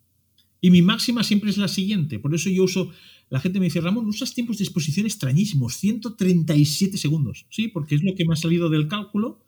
Y 0.61 0.71
mi 0.71 0.83
máxima 0.83 1.23
siempre 1.23 1.51
es 1.51 1.57
la 1.57 1.69
siguiente. 1.69 2.19
Por 2.19 2.35
eso 2.35 2.51
yo 2.51 2.65
uso. 2.65 2.91
La 3.31 3.39
gente 3.39 3.61
me 3.61 3.67
dice, 3.67 3.81
Ramón, 3.81 4.07
usas 4.07 4.35
tiempos 4.35 4.59
de 4.59 4.65
exposición 4.65 5.07
extrañísimos, 5.07 5.77
137 5.77 6.99
segundos. 6.99 7.47
Sí, 7.51 7.69
porque 7.69 7.95
es 7.95 8.03
lo 8.03 8.15
que 8.17 8.25
me 8.25 8.33
ha 8.33 8.37
salido 8.37 8.71
del 8.71 8.89
cálculo. 8.89 9.45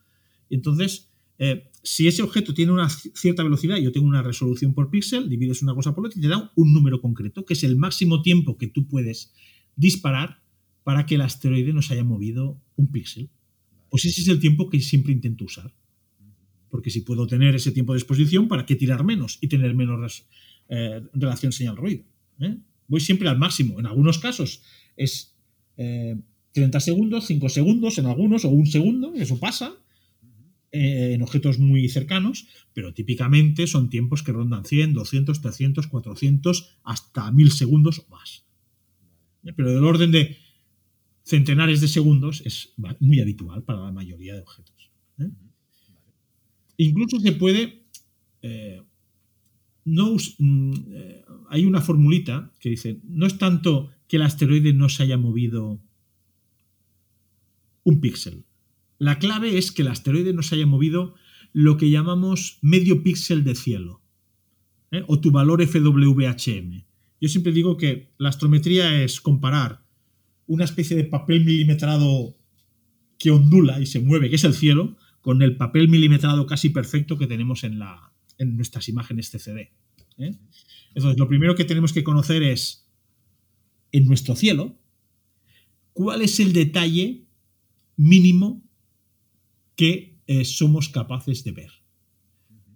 Entonces, 0.51 1.11
eh, 1.39 1.71
si 1.87 2.09
ese 2.09 2.23
objeto 2.23 2.53
tiene 2.53 2.73
una 2.73 2.89
cierta 2.89 3.45
velocidad 3.45 3.77
yo 3.77 3.93
tengo 3.93 4.09
una 4.09 4.21
resolución 4.21 4.75
por 4.75 4.91
píxel, 4.91 5.29
divides 5.29 5.63
una 5.63 5.73
cosa 5.73 5.95
por 5.95 6.07
otra 6.07 6.19
y 6.19 6.23
te 6.23 6.27
da 6.27 6.51
un 6.57 6.73
número 6.73 7.01
concreto, 7.01 7.45
que 7.45 7.55
es 7.55 7.63
el 7.63 7.77
máximo 7.77 8.23
tiempo 8.23 8.59
que 8.59 8.67
tú 8.67 8.89
puedes 8.89 9.33
disparar 9.77 10.43
para 10.83 11.07
que 11.07 11.15
el 11.15 11.21
asteroide 11.21 11.73
nos 11.73 11.93
haya 11.93 12.03
movido 12.03 12.61
un 12.75 12.91
píxel. 12.91 13.31
Pues 13.89 14.05
ese 14.05 14.21
es 14.21 14.29
el 14.29 14.41
tiempo 14.41 14.69
que 14.69 14.81
siempre 14.81 15.13
intento 15.13 15.45
usar. 15.45 15.73
Porque 16.71 16.91
si 16.91 17.03
puedo 17.03 17.25
tener 17.29 17.55
ese 17.55 17.71
tiempo 17.71 17.93
de 17.93 18.01
exposición, 18.01 18.49
¿para 18.49 18.67
qué 18.67 18.75
tirar 18.75 19.05
menos 19.05 19.39
y 19.41 19.47
tener 19.47 19.73
menos 19.75 20.27
eh, 20.69 21.03
relación 21.15 21.53
señal-ruido? 21.53 22.05
¿eh? 22.41 22.59
Voy 22.89 23.01
siempre 23.01 23.29
al 23.29 23.39
máximo. 23.39 23.79
En 23.79 23.87
algunos 23.87 24.19
casos 24.19 24.63
es 24.97 25.37
eh, 25.77 26.17
30 26.51 26.81
segundos, 26.81 27.27
5 27.27 27.49
segundos 27.49 27.99
en 27.99 28.07
algunos, 28.07 28.45
o 28.45 28.49
un 28.49 28.67
segundo, 28.67 29.15
eso 29.15 29.39
pasa 29.39 29.77
eh, 30.73 31.13
en 31.15 31.23
objetos 31.23 31.59
muy 31.59 31.89
cercanos, 31.89 32.47
pero 32.73 32.93
típicamente 32.93 33.67
son 33.67 33.91
tiempos 33.91 34.23
que 34.23 34.33
rondan 34.33 34.65
100, 34.65 34.95
200, 34.95 35.41
300, 35.41 35.87
400, 35.87 36.79
hasta 36.85 37.31
1000 37.31 37.53
segundos 37.53 38.01
o 38.01 38.11
más. 38.11 38.45
Pero 39.55 39.73
del 39.73 39.85
orden 39.85 40.11
de 40.11 40.37
centenares 41.27 41.81
de 41.81 41.89
segundos 41.89 42.41
es 42.45 42.73
muy 43.01 43.21
habitual 43.21 43.65
para 43.65 43.81
la 43.81 43.93
mayoría 43.93 44.35
de 44.35 44.41
objetos. 44.41 44.91
¿eh? 45.19 45.31
Incluso 46.79 47.21
se 47.21 47.33
puede... 47.33 47.83
Eh, 48.43 48.81
no, 49.85 50.17
eh, 50.17 51.25
hay 51.49 51.65
una 51.65 51.81
formulita 51.81 52.53
que 52.59 52.71
dice, 52.71 53.01
no 53.05 53.27
es 53.27 53.39
tanto 53.39 53.91
que 54.09 54.17
el 54.17 54.23
asteroide 54.23 54.73
no 54.73 54.89
se 54.89 55.05
haya 55.05 55.17
movido 55.17 55.81
un 57.85 58.01
píxel. 58.01 58.46
La 58.99 59.19
clave 59.19 59.59
es 59.59 59.73
que 59.73 59.83
el 59.83 59.89
asteroide 59.89 60.33
no 60.33 60.43
se 60.43 60.55
haya 60.55 60.67
movido 60.67 61.15
lo 61.53 61.77
que 61.77 61.91
llamamos 61.91 62.59
medio 62.63 63.03
píxel 63.03 63.45
de 63.45 63.55
cielo, 63.55 64.03
¿eh? 64.91 65.05
o 65.07 65.21
tu 65.21 65.31
valor 65.31 65.67
FWHM. 65.67 66.85
Yo 67.21 67.29
siempre 67.29 67.53
digo 67.53 67.77
que 67.77 68.13
la 68.19 68.29
astrometría 68.29 69.03
es 69.03 69.21
comparar 69.21 69.83
una 70.47 70.65
especie 70.65 70.97
de 70.97 71.05
papel 71.05 71.45
milimetrado 71.45 72.37
que 73.19 73.31
ondula 73.31 73.81
y 73.81 73.87
se 73.87 74.01
mueve, 74.01 74.29
que 74.29 74.37
es 74.37 74.45
el 74.45 74.55
cielo, 74.55 74.97
con 75.21 75.43
el 75.43 75.57
papel 75.57 75.89
milimetrado 75.89 76.47
casi 76.47 76.71
perfecto 76.71 77.19
que 77.19 77.27
tenemos 77.27 77.65
en, 77.65 77.81
nuestras 78.57 78.89
imágenes 78.89 79.31
CCD. 79.31 79.73
¿eh? 80.19 80.39
Entonces, 80.95 81.19
lo 81.19 81.29
primero 81.29 81.55
que 81.55 81.65
tenemos 81.65 81.93
que 81.93 82.05
conocer 82.05 82.43
es, 82.43 82.87
en 83.93 84.05
nuestro 84.05 84.37
cielo, 84.37 84.79
cuál 85.93 86.23
es 86.23 86.39
el 86.39 86.53
detalle 86.53 87.25
mínimo 87.97 88.66
que 89.77 90.19
eh, 90.27 90.45
somos 90.45 90.89
capaces 90.89 91.45
de 91.45 91.53
ver. 91.53 91.71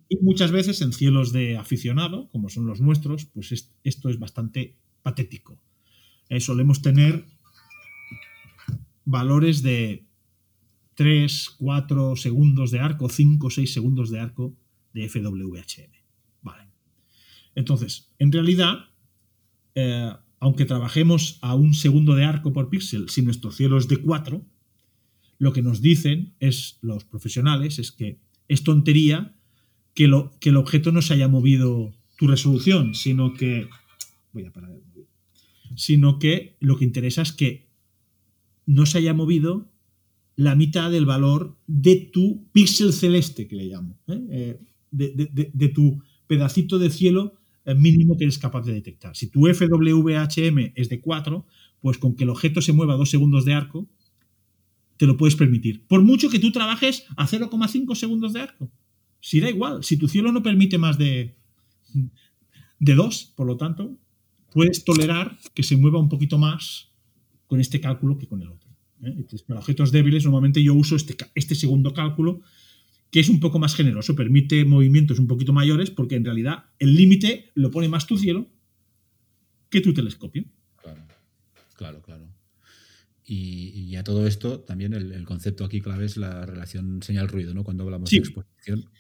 Y 0.08 0.18
muchas 0.22 0.52
veces 0.52 0.80
en 0.82 0.92
cielos 0.92 1.32
de 1.32 1.56
aficionado, 1.56 2.28
como 2.30 2.48
son 2.48 2.66
los 2.66 2.80
nuestros, 2.80 3.26
pues 3.26 3.52
es, 3.52 3.72
esto 3.84 4.08
es 4.08 4.18
bastante 4.18 4.76
patético. 5.02 5.60
Solemos 6.38 6.82
tener 6.82 7.24
valores 9.04 9.62
de 9.62 10.06
3, 10.94 11.56
4 11.58 12.16
segundos 12.16 12.70
de 12.70 12.80
arco, 12.80 13.08
5, 13.08 13.50
6 13.50 13.72
segundos 13.72 14.10
de 14.10 14.20
arco 14.20 14.54
de 14.92 15.08
FWHM. 15.08 15.92
Vale. 16.42 16.68
Entonces, 17.54 18.12
en 18.18 18.32
realidad, 18.32 18.90
eh, 19.74 20.12
aunque 20.38 20.64
trabajemos 20.64 21.38
a 21.42 21.54
un 21.54 21.74
segundo 21.74 22.14
de 22.14 22.24
arco 22.24 22.52
por 22.52 22.68
píxel, 22.70 23.08
si 23.08 23.22
nuestro 23.22 23.50
cielo 23.50 23.78
es 23.78 23.88
de 23.88 23.96
4, 23.96 24.44
lo 25.40 25.54
que 25.54 25.62
nos 25.62 25.80
dicen 25.80 26.34
es 26.38 26.78
los 26.82 27.04
profesionales 27.04 27.78
es 27.78 27.90
que 27.90 28.20
es 28.46 28.62
tontería 28.62 29.34
que, 29.94 30.06
lo, 30.06 30.38
que 30.38 30.50
el 30.50 30.56
objeto 30.56 30.92
no 30.92 31.00
se 31.00 31.14
haya 31.14 31.28
movido 31.28 31.92
tu 32.16 32.28
resolución, 32.28 32.94
sino 32.94 33.32
que 33.32 33.66
voy 34.32 34.44
a 34.44 34.52
parar 34.52 34.70
sino 35.76 36.18
que 36.18 36.56
lo 36.60 36.76
que 36.76 36.84
interesa 36.84 37.22
es 37.22 37.32
que 37.32 37.70
no 38.66 38.84
se 38.84 38.98
haya 38.98 39.14
movido 39.14 39.72
la 40.36 40.54
mitad 40.56 40.90
del 40.90 41.06
valor 41.06 41.56
de 41.66 41.96
tu 41.96 42.50
píxel 42.52 42.92
celeste, 42.92 43.48
que 43.48 43.56
le 43.56 43.66
llamo, 43.66 43.98
¿eh? 44.08 44.26
Eh, 44.30 44.60
de, 44.90 45.50
de, 45.54 45.68
tu 45.68 46.02
pedacito 46.26 46.78
de 46.78 46.90
cielo 46.90 47.38
eh, 47.64 47.74
mínimo 47.74 48.16
que 48.16 48.24
eres 48.24 48.38
capaz 48.38 48.62
de 48.66 48.72
detectar. 48.72 49.16
Si 49.16 49.28
tu 49.28 49.46
FWHM 49.46 50.72
es 50.74 50.88
de 50.88 51.00
4, 51.00 51.46
pues 51.80 51.98
con 51.98 52.16
que 52.16 52.24
el 52.24 52.30
objeto 52.30 52.60
se 52.60 52.72
mueva 52.72 52.96
dos 52.96 53.08
segundos 53.08 53.44
de 53.44 53.54
arco, 53.54 53.88
te 55.00 55.06
lo 55.06 55.16
puedes 55.16 55.34
permitir. 55.34 55.86
Por 55.86 56.02
mucho 56.02 56.28
que 56.28 56.38
tú 56.38 56.52
trabajes 56.52 57.06
a 57.16 57.26
0,5 57.26 57.94
segundos 57.94 58.34
de 58.34 58.42
arco. 58.42 58.70
Si 59.18 59.40
da 59.40 59.48
igual, 59.48 59.82
si 59.82 59.96
tu 59.96 60.08
cielo 60.08 60.30
no 60.30 60.42
permite 60.42 60.76
más 60.76 60.98
de, 60.98 61.38
de 62.78 62.94
2, 62.94 63.32
por 63.34 63.46
lo 63.46 63.56
tanto, 63.56 63.96
puedes 64.52 64.84
tolerar 64.84 65.38
que 65.54 65.62
se 65.62 65.78
mueva 65.78 65.98
un 65.98 66.10
poquito 66.10 66.36
más 66.36 66.90
con 67.46 67.62
este 67.62 67.80
cálculo 67.80 68.18
que 68.18 68.26
con 68.26 68.42
el 68.42 68.50
otro. 68.50 68.68
¿eh? 69.02 69.24
Para 69.46 69.60
objetos 69.60 69.90
débiles, 69.90 70.24
normalmente 70.24 70.62
yo 70.62 70.74
uso 70.74 70.96
este, 70.96 71.16
este 71.34 71.54
segundo 71.54 71.94
cálculo, 71.94 72.42
que 73.10 73.20
es 73.20 73.30
un 73.30 73.40
poco 73.40 73.58
más 73.58 73.74
generoso, 73.74 74.14
permite 74.14 74.66
movimientos 74.66 75.18
un 75.18 75.28
poquito 75.28 75.54
mayores, 75.54 75.90
porque 75.90 76.16
en 76.16 76.26
realidad 76.26 76.66
el 76.78 76.94
límite 76.94 77.52
lo 77.54 77.70
pone 77.70 77.88
más 77.88 78.06
tu 78.06 78.18
cielo 78.18 78.48
que 79.70 79.80
tu 79.80 79.94
telescopio. 79.94 80.44
Claro, 80.76 81.00
claro, 81.78 82.02
claro. 82.02 82.39
Y, 83.32 83.68
y, 83.88 83.94
a 83.94 84.02
todo 84.02 84.26
esto, 84.26 84.58
también 84.60 84.92
el, 84.92 85.12
el, 85.12 85.24
concepto 85.24 85.64
aquí 85.64 85.80
clave 85.80 86.04
es 86.04 86.16
la 86.16 86.44
relación 86.46 87.00
señal-ruido, 87.00 87.54
¿no? 87.54 87.62
Cuando 87.62 87.84
hablamos 87.84 88.10
Sí. 88.10 88.16
de 88.16 88.22
exposición. 88.22 88.90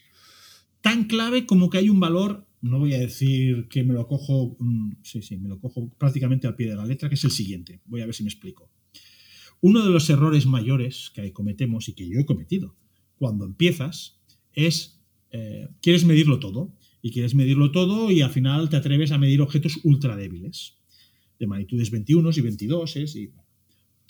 Tan 0.80 1.04
clave 1.04 1.46
como 1.46 1.68
que 1.68 1.78
hay 1.78 1.88
un 1.88 1.98
valor, 1.98 2.46
no 2.60 2.78
voy 2.78 2.94
a 2.94 2.98
decir 3.00 3.66
que 3.68 3.82
me 3.82 3.92
lo 3.92 4.06
cojo, 4.06 4.56
mm, 4.60 4.98
sí, 5.02 5.20
sí, 5.22 5.36
me 5.36 5.48
lo 5.48 5.58
cojo 5.58 5.90
prácticamente 5.98 6.46
al 6.46 6.54
pie 6.54 6.68
de 6.68 6.76
la 6.76 6.86
letra, 6.86 7.08
que 7.08 7.16
es 7.16 7.24
el 7.24 7.32
siguiente. 7.32 7.80
Voy 7.86 8.02
a 8.02 8.06
ver 8.06 8.14
si 8.14 8.22
me 8.22 8.28
explico. 8.28 8.70
Uno 9.60 9.84
de 9.84 9.90
los 9.90 10.08
errores 10.08 10.46
mayores 10.46 11.10
que 11.12 11.32
cometemos 11.32 11.88
y 11.88 11.94
que 11.94 12.08
yo 12.08 12.20
he 12.20 12.24
cometido 12.24 12.76
cuando 13.16 13.44
empiezas 13.44 14.20
es, 14.52 15.02
eh, 15.32 15.68
quieres 15.82 16.04
medirlo 16.04 16.38
todo, 16.38 16.72
y 17.02 17.10
quieres 17.10 17.34
medirlo 17.34 17.72
todo 17.72 18.10
y 18.10 18.20
al 18.22 18.30
final 18.30 18.68
te 18.68 18.76
atreves 18.76 19.10
a 19.12 19.18
medir 19.18 19.40
objetos 19.40 19.80
ultra 19.84 20.16
débiles, 20.16 20.76
de 21.38 21.46
magnitudes 21.46 21.90
21 21.90 22.30
y 22.36 22.40
22 22.40 22.96
y 23.16 23.32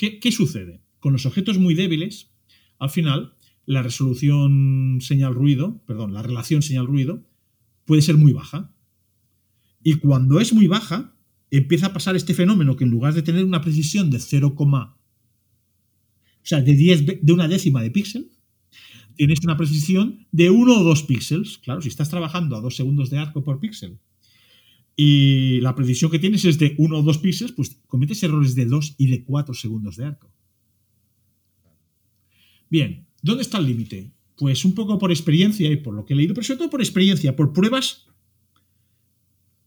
¿Qué, 0.00 0.18
¿Qué, 0.18 0.32
sucede? 0.32 0.80
Con 0.98 1.12
los 1.12 1.26
objetos 1.26 1.58
muy 1.58 1.74
débiles, 1.74 2.30
al 2.78 2.88
final, 2.88 3.34
la 3.66 3.82
resolución 3.82 4.96
señal-ruido, 5.02 5.82
perdón, 5.86 6.14
la 6.14 6.22
relación 6.22 6.62
señal-ruido 6.62 7.28
puede 7.84 8.00
ser 8.00 8.16
muy 8.16 8.32
baja. 8.32 8.74
Y 9.84 9.96
cuando 9.96 10.40
es 10.40 10.54
muy 10.54 10.68
baja, 10.68 11.14
empieza 11.50 11.88
a 11.88 11.92
pasar 11.92 12.16
este 12.16 12.32
fenómeno 12.32 12.76
que 12.76 12.84
en 12.84 12.90
lugar 12.90 13.12
de 13.12 13.20
tener 13.20 13.44
una 13.44 13.60
precisión 13.60 14.10
de 14.10 14.20
0, 14.20 14.54
o 14.56 14.96
sea, 16.44 16.62
de, 16.62 16.72
10, 16.74 17.04
de 17.20 17.32
una 17.34 17.46
décima 17.46 17.82
de 17.82 17.90
píxel, 17.90 18.30
tienes 19.16 19.40
una 19.44 19.58
precisión 19.58 20.26
de 20.32 20.48
1 20.48 20.80
o 20.80 20.82
2 20.82 21.02
píxeles. 21.02 21.58
Claro, 21.58 21.82
si 21.82 21.88
estás 21.88 22.08
trabajando 22.08 22.56
a 22.56 22.62
2 22.62 22.74
segundos 22.74 23.10
de 23.10 23.18
arco 23.18 23.44
por 23.44 23.60
píxel 23.60 24.00
y 25.02 25.62
la 25.62 25.74
precisión 25.74 26.10
que 26.10 26.18
tienes 26.18 26.44
es 26.44 26.58
de 26.58 26.74
1 26.76 26.98
o 26.98 27.02
2 27.02 27.18
píxeles, 27.24 27.52
pues 27.52 27.80
cometes 27.86 28.22
errores 28.22 28.54
de 28.54 28.66
2 28.66 28.96
y 28.98 29.06
de 29.06 29.24
4 29.24 29.54
segundos 29.54 29.96
de 29.96 30.04
arco. 30.04 30.30
Bien, 32.68 33.06
¿dónde 33.22 33.40
está 33.40 33.56
el 33.56 33.64
límite? 33.64 34.12
Pues 34.36 34.62
un 34.66 34.74
poco 34.74 34.98
por 34.98 35.10
experiencia 35.10 35.72
y 35.72 35.76
por 35.76 35.94
lo 35.94 36.04
que 36.04 36.12
he 36.12 36.16
leído, 36.18 36.34
pero 36.34 36.46
sobre 36.46 36.58
todo 36.58 36.68
por 36.68 36.82
experiencia, 36.82 37.34
por 37.34 37.54
pruebas, 37.54 38.08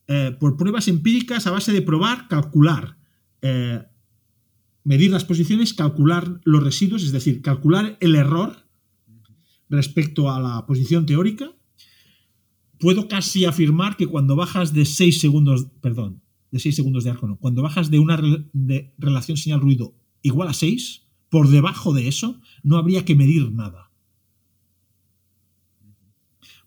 eh, 0.05 0.38
por 0.39 0.55
pruebas 0.55 0.88
empíricas 0.88 1.47
a 1.47 1.51
base 1.51 1.71
de 1.71 1.81
probar, 1.81 2.27
calcular, 2.27 2.99
eh, 3.41 3.81
medir 4.84 5.09
las 5.09 5.25
posiciones, 5.25 5.73
calcular 5.73 6.41
los 6.43 6.63
residuos, 6.63 7.01
es 7.01 7.11
decir, 7.11 7.41
calcular 7.41 7.97
el 8.01 8.13
error 8.13 8.67
respecto 9.67 10.29
a 10.29 10.39
la 10.39 10.67
posición 10.67 11.07
teórica 11.07 11.55
puedo 12.84 13.07
casi 13.07 13.45
afirmar 13.45 13.95
que 13.95 14.07
cuando 14.07 14.36
bajas 14.36 14.73
de 14.73 14.84
6 14.84 15.21
segundos, 15.21 15.67
perdón, 15.79 16.21
de 16.51 16.59
6 16.59 16.75
segundos 16.75 17.05
de 17.05 17.11
arco, 17.11 17.25
no, 17.25 17.38
cuando 17.38 17.61
bajas 17.61 17.89
de 17.89 17.97
una 17.97 18.21
relación 18.97 19.38
señal-ruido 19.38 19.95
igual 20.21 20.49
a 20.49 20.53
6, 20.53 21.01
por 21.29 21.47
debajo 21.47 21.93
de 21.93 22.09
eso 22.09 22.41
no 22.61 22.75
habría 22.75 23.05
que 23.05 23.15
medir 23.15 23.53
nada. 23.53 23.89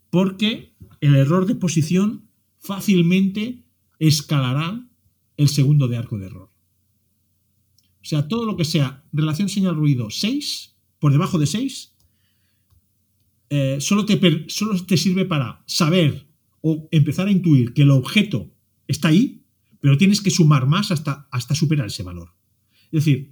Porque 0.09 0.73
el 1.01 1.15
error 1.15 1.45
de 1.45 1.53
posición 1.53 2.27
fácilmente 2.57 3.67
escalará 3.99 4.89
el 5.37 5.49
segundo 5.49 5.87
de 5.87 5.97
arco 5.97 6.17
de 6.17 6.25
error. 6.25 6.49
O 8.01 8.05
sea, 8.05 8.27
todo 8.27 8.47
lo 8.47 8.57
que 8.57 8.65
sea 8.65 9.05
relación 9.13 9.49
señal-ruido 9.49 10.09
6, 10.09 10.77
por 10.97 11.11
debajo 11.11 11.37
de 11.37 11.45
6, 11.45 11.95
eh, 13.49 13.77
solo, 13.79 14.05
te, 14.05 14.45
solo 14.47 14.83
te 14.85 14.97
sirve 14.97 15.25
para 15.25 15.63
saber 15.65 16.27
o 16.61 16.87
empezar 16.91 17.27
a 17.27 17.31
intuir 17.31 17.73
que 17.73 17.83
el 17.83 17.91
objeto 17.91 18.51
está 18.87 19.09
ahí, 19.09 19.43
pero 19.79 19.97
tienes 19.97 20.21
que 20.21 20.31
sumar 20.31 20.67
más 20.67 20.91
hasta, 20.91 21.27
hasta 21.31 21.55
superar 21.55 21.87
ese 21.87 22.03
valor. 22.03 22.33
Es 22.85 23.05
decir, 23.05 23.29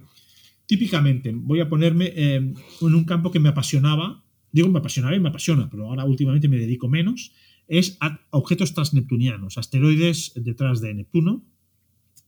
típicamente, 0.66 1.32
voy 1.34 1.60
a 1.60 1.68
ponerme 1.68 2.12
eh, 2.14 2.36
en 2.36 2.54
un 2.80 3.04
campo 3.04 3.30
que 3.30 3.40
me 3.40 3.48
apasionaba, 3.48 4.24
digo 4.52 4.68
me 4.68 4.78
apasionaba 4.78 5.16
y 5.16 5.20
me 5.20 5.28
apasiona, 5.28 5.68
pero 5.70 5.86
ahora 5.86 6.04
últimamente 6.04 6.48
me 6.48 6.58
dedico 6.58 6.88
menos, 6.88 7.32
es 7.68 7.96
a 8.00 8.20
objetos 8.30 8.74
transneptunianos, 8.74 9.58
asteroides 9.58 10.32
detrás 10.36 10.80
de 10.80 10.94
Neptuno, 10.94 11.44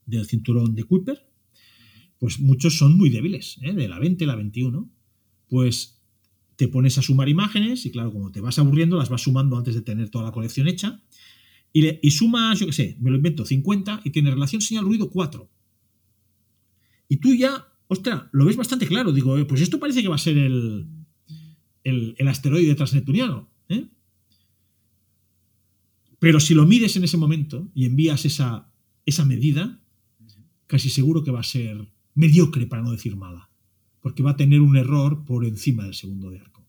del 0.07 0.26
cinturón 0.26 0.74
de 0.74 0.84
Kuiper, 0.84 1.28
pues 2.18 2.41
muchos 2.41 2.76
son 2.76 2.97
muy 2.97 3.11
débiles, 3.11 3.59
¿eh? 3.62 3.72
de 3.72 3.89
la 3.89 3.99
20, 3.99 4.26
la 4.26 4.34
21, 4.34 4.91
pues 5.49 5.97
te 6.59 6.66
pones 6.66 6.98
a 6.98 7.02
sumar 7.02 7.28
imágenes 7.28 7.86
y 7.86 7.92
claro, 7.92 8.12
como 8.12 8.32
te 8.32 8.40
vas 8.40 8.59
aburriendo, 8.59 8.96
las 8.96 9.09
vas 9.09 9.22
sumando 9.22 9.56
antes 9.56 9.76
de 9.76 9.80
tener 9.80 10.09
toda 10.11 10.24
la 10.24 10.32
colección 10.32 10.66
hecha. 10.66 11.00
Y, 11.72 12.11
sumas, 12.11 12.59
yo 12.59 12.66
qué 12.66 12.72
sé, 12.72 12.96
me 12.98 13.11
lo 13.11 13.16
invento, 13.16 13.44
50 13.44 14.00
y 14.02 14.11
tiene 14.11 14.32
relación 14.32 14.61
señal-ruido 14.61 15.09
4. 15.09 15.48
Y 17.11 17.18
tú 17.18 17.32
ya, 17.32 17.64
ostras, 17.86 18.24
lo 18.32 18.44
ves 18.44 18.56
bastante 18.56 18.88
claro. 18.88 19.12
Digo, 19.12 19.38
eh, 19.38 19.44
pues 19.44 19.61
esto 19.61 19.78
parece 19.78 20.02
que 20.02 20.09
va 20.09 20.16
a 20.16 20.18
ser 20.18 20.36
el, 20.36 20.88
el, 21.84 22.26
asteroide 22.26 22.74
transneptuniano. 22.74 23.48
¿eh? 23.68 23.86
Pero 26.18 26.40
si 26.40 26.54
lo 26.54 26.66
mides 26.66 26.96
en 26.96 27.04
ese 27.04 27.18
momento 27.18 27.70
y 27.72 27.84
envías 27.84 28.24
esa, 28.24 28.68
esa 29.06 29.24
medida, 29.24 29.80
casi 30.66 30.90
seguro 30.90 31.22
que 31.22 31.30
va 31.30 31.38
a 31.38 31.44
ser 31.44 31.86
mediocre, 32.16 32.66
para 32.66 32.82
no 32.82 32.90
decir 32.90 33.14
mala 33.14 33.47
porque 34.01 34.22
va 34.22 34.32
a 34.32 34.36
tener 34.36 34.61
un 34.61 34.76
error 34.76 35.24
por 35.24 35.44
encima 35.44 35.84
del 35.84 35.94
segundo 35.94 36.30
de 36.30 36.38
arco. 36.38 36.64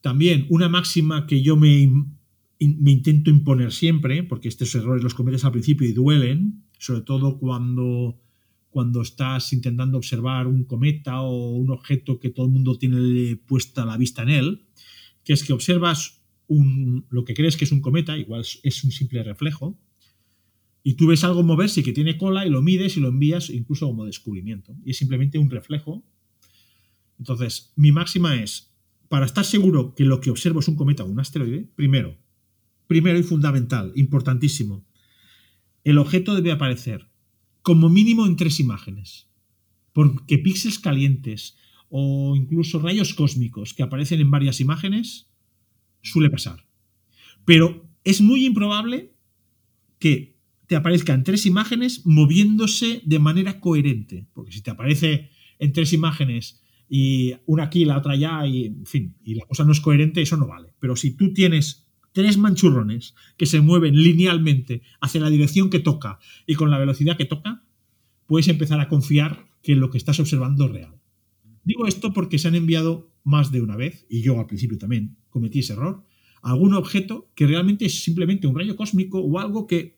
También 0.00 0.46
una 0.50 0.68
máxima 0.68 1.26
que 1.26 1.42
yo 1.42 1.56
me, 1.56 1.90
intento 2.58 3.30
imponer 3.30 3.72
siempre, 3.72 4.22
porque 4.22 4.48
estos 4.48 4.74
errores 4.74 5.02
los 5.02 5.14
cometes 5.14 5.44
al 5.44 5.52
principio 5.52 5.88
y 5.88 5.92
duelen, 5.92 6.64
sobre 6.78 7.00
todo 7.00 7.38
cuando, 7.38 8.20
cuando 8.70 9.02
estás 9.02 9.52
intentando 9.52 9.98
observar 9.98 10.46
un 10.46 10.64
cometa 10.64 11.22
o 11.22 11.56
un 11.56 11.70
objeto 11.70 12.20
que 12.20 12.30
todo 12.30 12.46
el 12.46 12.52
mundo 12.52 12.78
tiene 12.78 13.36
puesta 13.36 13.84
la 13.84 13.96
vista 13.96 14.22
en 14.22 14.28
él, 14.28 14.66
que 15.24 15.32
es 15.32 15.42
que 15.42 15.52
observas 15.52 16.22
un, 16.46 17.06
lo 17.10 17.24
que 17.24 17.34
crees 17.34 17.56
que 17.56 17.64
es 17.64 17.72
un 17.72 17.80
cometa, 17.80 18.16
igual 18.16 18.44
es 18.62 18.84
un 18.84 18.92
simple 18.92 19.24
reflejo, 19.24 19.76
y 20.86 20.94
tú 20.94 21.08
ves 21.08 21.24
algo 21.24 21.42
moverse 21.42 21.82
que 21.82 21.92
tiene 21.92 22.16
cola 22.16 22.46
y 22.46 22.48
lo 22.48 22.62
mides 22.62 22.96
y 22.96 23.00
lo 23.00 23.08
envías 23.08 23.50
incluso 23.50 23.88
como 23.88 24.04
descubrimiento. 24.04 24.76
Y 24.84 24.92
es 24.92 24.96
simplemente 24.96 25.36
un 25.36 25.50
reflejo. 25.50 26.04
Entonces, 27.18 27.72
mi 27.74 27.90
máxima 27.90 28.36
es, 28.36 28.72
para 29.08 29.26
estar 29.26 29.44
seguro 29.44 29.96
que 29.96 30.04
lo 30.04 30.20
que 30.20 30.30
observo 30.30 30.60
es 30.60 30.68
un 30.68 30.76
cometa 30.76 31.02
o 31.02 31.08
un 31.08 31.18
asteroide, 31.18 31.68
primero, 31.74 32.16
primero 32.86 33.18
y 33.18 33.24
fundamental, 33.24 33.90
importantísimo, 33.96 34.86
el 35.82 35.98
objeto 35.98 36.36
debe 36.36 36.52
aparecer 36.52 37.10
como 37.62 37.88
mínimo 37.88 38.24
en 38.24 38.36
tres 38.36 38.60
imágenes. 38.60 39.28
Porque 39.92 40.38
píxeles 40.38 40.78
calientes 40.78 41.56
o 41.88 42.36
incluso 42.36 42.78
rayos 42.78 43.12
cósmicos 43.12 43.74
que 43.74 43.82
aparecen 43.82 44.20
en 44.20 44.30
varias 44.30 44.60
imágenes 44.60 45.28
suele 46.00 46.30
pasar. 46.30 46.64
Pero 47.44 47.90
es 48.04 48.20
muy 48.20 48.46
improbable 48.46 49.16
que 49.98 50.35
te 50.66 50.76
aparezcan 50.76 51.24
tres 51.24 51.46
imágenes 51.46 52.04
moviéndose 52.04 53.02
de 53.04 53.18
manera 53.18 53.60
coherente. 53.60 54.26
Porque 54.32 54.52
si 54.52 54.62
te 54.62 54.70
aparece 54.70 55.30
en 55.58 55.72
tres 55.72 55.92
imágenes 55.92 56.62
y 56.88 57.34
una 57.46 57.64
aquí, 57.64 57.84
la 57.84 57.98
otra 57.98 58.12
allá, 58.12 58.46
y 58.46 58.66
en 58.66 58.86
fin, 58.86 59.16
y 59.24 59.34
la 59.34 59.44
cosa 59.46 59.64
no 59.64 59.72
es 59.72 59.80
coherente, 59.80 60.22
eso 60.22 60.36
no 60.36 60.46
vale. 60.46 60.72
Pero 60.78 60.96
si 60.96 61.12
tú 61.12 61.32
tienes 61.32 61.86
tres 62.12 62.38
manchurrones 62.38 63.14
que 63.36 63.46
se 63.46 63.60
mueven 63.60 63.94
linealmente 64.02 64.82
hacia 65.00 65.20
la 65.20 65.30
dirección 65.30 65.68
que 65.68 65.80
toca 65.80 66.18
y 66.46 66.54
con 66.54 66.70
la 66.70 66.78
velocidad 66.78 67.16
que 67.16 67.26
toca, 67.26 67.64
puedes 68.26 68.48
empezar 68.48 68.80
a 68.80 68.88
confiar 68.88 69.46
que 69.62 69.76
lo 69.76 69.90
que 69.90 69.98
estás 69.98 70.20
observando 70.20 70.66
es 70.66 70.70
real. 70.70 71.00
Digo 71.64 71.86
esto 71.86 72.12
porque 72.12 72.38
se 72.38 72.48
han 72.48 72.54
enviado 72.54 73.12
más 73.24 73.50
de 73.50 73.60
una 73.60 73.76
vez, 73.76 74.06
y 74.08 74.22
yo 74.22 74.38
al 74.38 74.46
principio 74.46 74.78
también 74.78 75.16
cometí 75.28 75.58
ese 75.58 75.72
error, 75.72 76.04
algún 76.42 76.74
objeto 76.74 77.28
que 77.34 77.46
realmente 77.46 77.86
es 77.86 78.04
simplemente 78.04 78.46
un 78.46 78.56
rayo 78.56 78.76
cósmico 78.76 79.18
o 79.18 79.38
algo 79.40 79.66
que 79.66 79.95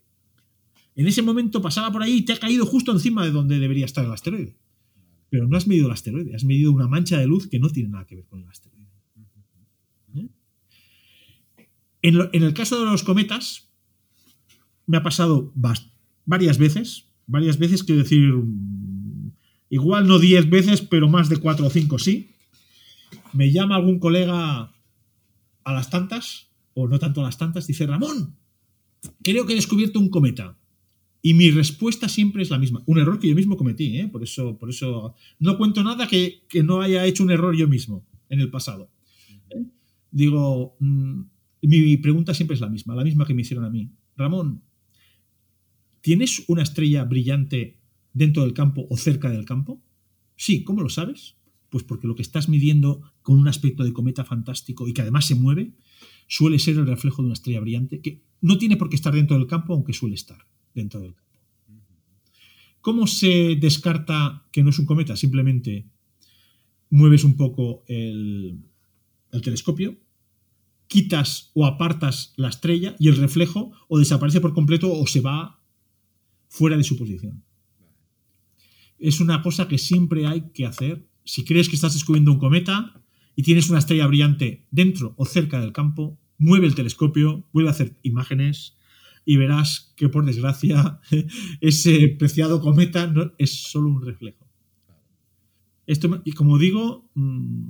en 0.99 1.07
ese 1.07 1.23
momento 1.23 1.63
pasaba 1.63 1.93
por 1.93 2.03
ahí 2.03 2.15
y 2.15 2.23
te 2.23 2.33
ha 2.33 2.41
caído 2.41 2.67
justo 2.67 2.91
encima 2.91 3.25
de 3.25 3.31
donde 3.31 3.61
debería 3.61 3.85
estar 3.85 4.05
el 4.05 4.11
asteroide. 4.11 4.57
Pero 5.31 5.47
no 5.47 5.57
has 5.57 5.69
medido 5.69 5.87
el 5.87 5.93
asteroide, 5.93 6.35
has 6.35 6.43
medido 6.43 6.73
una 6.73 6.89
mancha 6.89 7.19
de 7.19 7.27
luz 7.29 7.47
que 7.47 7.61
no 7.61 7.71
tiene 7.71 7.91
nada 7.91 8.05
que 8.05 8.17
ver 8.17 8.27
con 8.27 8.43
el 8.43 8.49
asteroide. 8.49 8.91
¿Eh? 10.17 10.29
En, 12.03 12.43
el 12.43 12.53
caso 12.53 12.81
de 12.81 12.87
los 12.87 13.05
cometas, 13.05 13.71
me 14.87 14.97
ha 14.97 15.05
pasado 15.05 15.53
varias 16.25 16.59
veces, 16.59 17.05
varias 17.29 17.59
veces, 17.59 17.85
quiero 17.85 18.03
decir, 18.03 18.35
igual 19.71 20.09
no 20.09 20.19
10 20.19 20.51
veces, 20.51 20.81
pero 20.83 21.09
más 21.09 21.29
de 21.29 21.37
4 21.37 21.65
o 21.65 21.71
5 21.71 21.99
sí. 22.01 22.33
Me 23.33 23.53
llama 23.53 23.77
algún 23.77 24.01
colega 24.01 24.73
a 25.63 25.73
las 25.73 25.91
tantas, 25.91 26.49
o 26.75 26.89
no 26.89 26.99
tanto 26.99 27.21
a 27.21 27.25
las 27.25 27.39
tantas, 27.39 27.69
dice, 27.69 27.87
Ramón, 27.87 28.35
creo 29.23 29.47
que 29.47 29.53
he 29.53 29.57
descubierto 29.57 30.01
un 30.01 30.11
cometa. 30.11 30.59
Y 31.21 31.35
mi 31.35 31.51
respuesta 31.51 32.09
siempre 32.09 32.43
es 32.43 32.51
la 32.51 32.59
misma. 32.59 32.83
Un 32.87 32.99
error 32.99 33.19
que 33.19 33.29
yo 33.29 33.35
mismo 33.35 33.57
cometí, 33.57 33.99
¿eh? 33.99 34.09
por, 34.09 34.23
eso, 34.23 34.57
por 34.57 34.71
eso 34.71 35.15
no 35.41 35.59
cuento 35.59 35.83
nada 35.83 36.07
que, 36.07 36.45
no 36.65 36.81
haya 36.81 37.05
hecho 37.07 37.25
un 37.25 37.31
error 37.31 37.57
yo 37.57 37.67
mismo 37.67 38.07
en 38.29 38.41
el 38.41 38.51
pasado. 38.51 38.91
¿Eh? 39.51 39.65
Digo, 40.11 40.77
mm, 40.79 41.23
mi 41.63 41.97
pregunta 41.97 42.35
siempre 42.35 42.55
es 42.55 42.61
la 42.61 42.69
misma, 42.69 42.95
la 42.95 43.05
misma 43.05 43.27
que 43.27 43.35
me 43.35 43.43
hicieron 43.43 43.65
a 43.65 43.71
mí. 43.71 43.91
Ramón, 44.17 44.63
¿tienes 46.01 46.45
una 46.47 46.63
estrella 46.63 47.05
brillante 47.05 47.81
dentro 48.13 48.45
del 48.45 48.55
campo 48.55 48.87
o 48.89 48.97
cerca 48.97 49.29
del 49.31 49.45
campo? 49.45 49.83
Sí, 50.37 50.63
¿cómo 50.63 50.83
lo 50.83 50.89
sabes? 50.89 51.37
Pues 51.69 51.83
porque 51.83 52.07
lo 52.07 52.15
que 52.15 52.23
estás 52.23 52.49
midiendo 52.49 53.03
con 53.23 53.39
un 53.39 53.49
aspecto 53.49 53.83
de 53.83 53.93
cometa 53.93 54.25
fantástico 54.25 54.87
y 54.87 54.93
que 54.93 55.03
además 55.03 55.27
se 55.27 55.35
mueve, 55.35 55.75
suele 56.29 56.61
ser 56.61 56.77
el 56.77 56.87
reflejo 56.87 57.23
de 57.23 57.27
una 57.27 57.35
estrella 57.35 57.61
brillante 57.61 58.01
que 58.01 58.23
no 58.41 58.57
tiene 58.57 58.77
por 58.77 58.89
qué 58.89 58.95
estar 58.95 59.13
dentro 59.13 59.37
del 59.37 59.49
campo, 59.49 59.75
aunque 59.75 59.93
suele 59.93 60.15
estar 60.15 60.47
dentro 60.75 61.01
del 61.01 61.15
campo. 61.15 61.29
¿Cómo 62.81 63.07
se 63.07 63.57
descarta 63.61 64.47
que 64.53 64.63
no 64.63 64.71
es 64.71 64.79
un 64.79 64.87
cometa? 64.87 65.17
Simplemente 65.17 65.87
mueves 66.91 67.25
un 67.25 67.37
poco 67.37 67.85
el, 67.87 68.65
telescopio, 69.43 69.99
quitas 70.87 71.51
o 71.55 71.67
apartas 71.67 72.33
la 72.37 72.49
estrella 72.49 72.97
y 72.99 73.09
el 73.09 73.17
reflejo 73.17 73.73
o 73.89 73.99
desaparece 73.99 74.41
por 74.41 74.55
completo 74.55 74.91
o 74.93 75.07
se 75.07 75.21
va 75.21 75.61
fuera 76.49 76.77
de 76.77 76.85
su 76.85 76.97
posición. 76.97 77.45
Es 78.99 79.21
una 79.21 79.43
cosa 79.43 79.69
que 79.69 79.79
siempre 79.79 80.27
hay 80.27 80.51
que 80.55 80.67
hacer. 80.67 81.07
Si 81.25 81.45
crees 81.45 81.69
que 81.69 81.77
estás 81.77 81.93
descubriendo 81.93 82.33
un 82.33 82.39
cometa 82.39 83.03
y 83.37 83.43
tienes 83.43 83.69
una 83.69 83.81
estrella 83.81 84.07
brillante 84.07 84.67
dentro 84.71 85.15
o 85.19 85.27
cerca 85.27 85.61
del 85.61 85.73
campo, 85.73 86.19
mueve 86.39 86.67
el 86.67 86.75
telescopio, 86.75 87.47
vuelve 87.53 87.69
a 87.69 87.73
hacer 87.73 87.99
imágenes, 88.03 88.78
y 89.29 89.37
verás 89.37 89.93
que 89.95 90.09
por 90.09 90.25
desgracia 90.25 91.01
ese 91.61 92.17
preciado 92.19 92.63
cometa 92.63 93.07
no, 93.09 93.35
es 93.37 93.63
solo 93.71 93.91
un 93.91 94.01
reflejo. 94.03 94.49
Esto, 95.87 96.23
y 96.25 96.33
como 96.33 96.57
digo, 96.57 97.11
mm, 97.13 97.69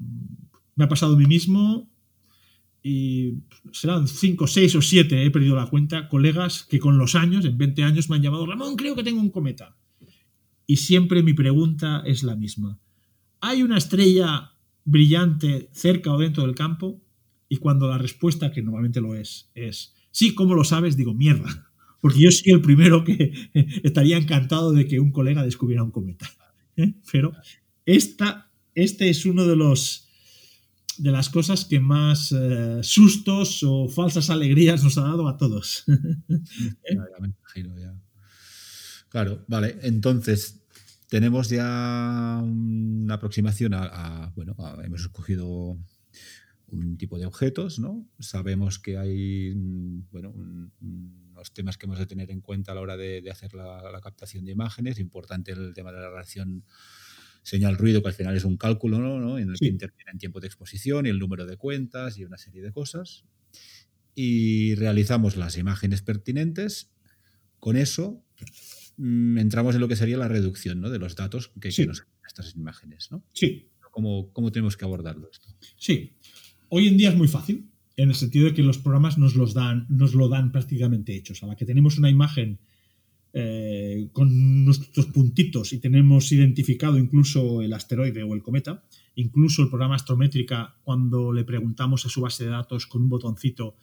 me 0.77 0.85
ha 0.85 0.89
pasado 0.89 1.15
a 1.15 1.19
mí 1.19 1.27
mismo 1.27 1.91
y 2.81 3.41
serán 3.73 4.07
5, 4.07 4.47
6 4.47 4.77
o 4.77 4.83
7, 4.83 5.25
he 5.25 5.31
perdido 5.33 5.57
la 5.57 5.67
cuenta, 5.67 6.09
colegas 6.09 6.63
que 6.63 6.79
con 6.79 6.97
los 6.97 7.17
años, 7.17 7.45
en 7.45 7.59
20 7.59 7.83
años, 7.83 8.09
me 8.09 8.15
han 8.15 8.23
llamado, 8.23 8.47
Ramón, 8.47 8.77
creo 8.77 8.95
que 8.95 9.03
tengo 9.03 9.21
un 9.21 9.31
cometa. 9.31 9.77
Y 10.65 10.77
siempre 10.77 11.25
mi 11.25 11.33
pregunta 11.33 12.05
es 12.07 12.23
la 12.23 12.37
misma. 12.37 12.79
¿Hay 13.41 13.65
una 13.65 13.79
estrella 13.79 14.53
brillante 14.85 15.71
cerca 15.73 16.13
o 16.13 16.19
dentro 16.19 16.45
del 16.45 16.55
campo? 16.55 17.03
Y 17.49 17.57
cuando 17.57 17.89
la 17.89 17.99
respuesta, 17.99 18.53
que 18.53 18.63
normalmente 18.63 19.01
lo 19.01 19.17
es, 19.17 19.51
es 19.57 19.98
Sí, 20.19 20.35
¿cómo 20.35 20.57
lo 20.57 20.65
sabes? 20.65 20.97
Digo, 20.97 21.15
mierda. 21.15 21.71
Porque 22.01 22.19
yo 22.19 22.33
soy 22.33 22.51
el 22.51 22.61
primero 22.61 23.05
que 23.05 23.33
estaría 23.85 24.17
encantado 24.17 24.73
de 24.73 24.89
que 24.89 24.99
un 24.99 25.13
colega 25.13 25.45
descubriera 25.45 25.85
un 25.85 25.93
cometa. 25.93 26.29
¿eh? 26.77 26.93
Pero 27.13 27.33
esta, 27.87 28.51
este 28.75 29.11
es 29.11 29.25
uno 29.27 29.47
de 29.47 29.55
los, 29.55 30.09
de 30.97 31.13
las 31.13 31.29
cosas 31.29 31.65
que 31.67 31.79
más 31.79 32.35
eh, 32.37 32.81
sustos 32.83 33.63
o 33.63 33.87
falsas 33.89 34.29
alegrías 34.29 34.83
nos 34.83 34.99
ha 34.99 35.03
dado 35.03 35.29
a 35.29 35.37
todos. 35.37 35.85
Claro, 39.11 39.45
vale. 39.47 39.79
Entonces, 39.83 40.65
tenemos 41.09 41.49
ya 41.49 42.41
una 42.43 43.15
aproximación 43.15 43.73
a, 43.73 44.33
bueno, 44.35 44.57
hemos 44.85 45.01
escogido 45.01 45.79
un 46.69 46.97
tipo 46.97 47.19
de 47.19 47.27
objetos, 47.27 47.79
¿no? 47.79 48.09
Sabemos 48.19 48.79
que 48.79 48.99
hay, 48.99 49.55
bueno, 50.11 50.31
unos 50.31 51.53
temas 51.53 51.79
que 51.79 51.87
hemos 51.87 51.99
de 51.99 52.07
tener 52.07 52.31
en 52.31 52.41
cuenta 52.41 52.73
a 52.73 52.75
la 52.75 52.81
hora 52.81 52.97
de, 52.97 53.29
hacer 53.31 53.55
la, 53.55 54.01
captación 54.03 54.45
de 54.45 54.53
imágenes. 54.53 54.99
Importante 54.99 55.53
el 55.53 55.73
tema 55.75 55.93
de 55.93 56.01
la 56.01 56.11
relación 56.11 56.65
señal-ruido, 57.43 58.03
que 58.03 58.09
al 58.09 58.15
final 58.15 58.37
es 58.37 58.45
un 58.45 58.57
cálculo, 58.57 58.99
¿no? 58.99 59.39
En 59.39 59.51
el 59.51 59.59
que 59.59 59.67
interviene 59.67 60.13
en 60.13 60.19
tiempo 60.19 60.41
de 60.41 60.47
exposición 60.47 61.07
y 61.07 61.09
el 61.09 61.19
número 61.19 61.47
de 61.47 61.57
cuentas 61.57 62.19
y 62.19 62.25
una 62.25 62.39
serie 62.39 62.63
de 62.63 62.73
cosas. 62.73 63.25
Y 64.15 64.75
realizamos 64.75 65.37
las 65.37 65.57
imágenes 65.57 66.03
pertinentes. 66.03 66.91
Con 67.61 67.77
eso 67.77 68.25
Mm, 68.99 69.39
entramos 69.39 69.77
en 69.77 69.81
lo 69.81 69.89
que 69.89 69.97
sería 69.97 70.19
la 70.19 70.29
reducción 70.29 70.83
de 70.83 70.99
los 70.99 71.15
datos 71.15 71.53
que, 71.61 71.69
nos 71.87 72.07
estas 72.27 72.55
imágenes. 72.57 73.11
¿no? 73.11 73.25
Sí. 73.33 73.71
¿Cómo, 73.93 74.33
¿Cómo, 74.33 74.53
tenemos 74.53 74.77
que 74.77 74.85
abordarlo 74.85 75.31
esto? 75.31 75.49
Sí. 75.77 76.18
Hoy 76.71 76.89
en 76.89 76.99
día 76.99 77.11
es 77.11 77.17
muy 77.17 77.29
fácil, 77.29 77.71
en 77.97 78.11
el 78.11 78.15
sentido 78.15 78.47
de 78.47 78.55
que 78.55 78.63
los 78.63 78.79
programas 78.79 79.17
nos, 79.17 79.35
los 79.35 79.55
dan, 79.55 79.87
nos 79.89 80.15
lo 80.15 80.29
dan 80.29 80.53
prácticamente 80.53 81.17
hechos. 81.17 81.43
A 81.43 81.47
la 81.47 81.57
que 81.57 81.65
tenemos 81.65 81.97
una 81.97 82.11
imagen 82.11 82.61
eh, 83.33 84.11
con 84.13 84.65
nuestros 84.67 85.07
puntitos 85.07 85.73
y 85.73 85.79
tenemos 85.79 86.31
identificado 86.31 86.99
incluso 86.99 87.63
el 87.63 87.73
asteroide 87.73 88.23
o 88.23 88.35
el 88.35 88.43
cometa, 88.43 88.85
incluso 89.15 89.63
el 89.63 89.71
programa 89.71 89.95
Astrométrica, 89.95 90.77
cuando 90.83 91.33
le 91.33 91.45
preguntamos 91.45 92.05
a 92.05 92.11
su 92.11 92.21
base 92.21 92.45
de 92.45 92.51
datos 92.51 92.87
con 92.87 93.03
un 93.03 93.09
botoncito, 93.09 93.77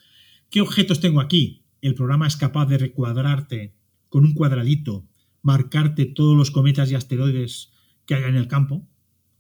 ¿qué 0.52 0.62
objetos 0.62 1.00
tengo 1.00 1.22
aquí? 1.22 1.64
El 1.82 1.96
programa 1.96 2.28
es 2.28 2.38
capaz 2.38 2.68
de 2.68 2.78
recuadrarte 2.78 3.74
con 4.10 4.26
un 4.26 4.34
cuadradito, 4.34 5.08
marcarte 5.42 6.06
todos 6.06 6.38
los 6.38 6.52
cometas 6.52 6.92
y 6.92 6.96
asteroides 6.96 7.72
que 8.06 8.14
haya 8.14 8.28
en 8.28 8.36
el 8.36 8.48
campo. 8.48 8.88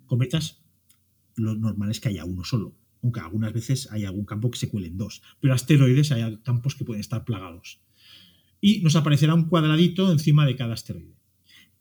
Cometas, 0.08 0.64
lo 1.36 1.56
normal 1.56 1.92
es 1.92 2.00
que 2.00 2.10
haya 2.10 2.26
uno 2.26 2.44
solo, 2.44 2.76
aunque 3.06 3.20
algunas 3.20 3.54
veces 3.54 3.88
hay 3.92 4.04
algún 4.04 4.26
campo 4.26 4.50
que 4.50 4.58
se 4.58 4.68
cuelen 4.68 4.98
dos. 4.98 5.22
Pero 5.40 5.54
asteroides 5.54 6.12
hay 6.12 6.38
campos 6.38 6.74
que 6.74 6.84
pueden 6.84 7.02
estar 7.02 7.24
plagados. 7.24 7.80
Y 8.60 8.82
nos 8.82 8.96
aparecerá 8.96 9.36
un 9.36 9.48
cuadradito 9.48 10.12
encima 10.12 10.44
de 10.46 10.56
cada 10.56 10.74
asteroide. 10.74 11.14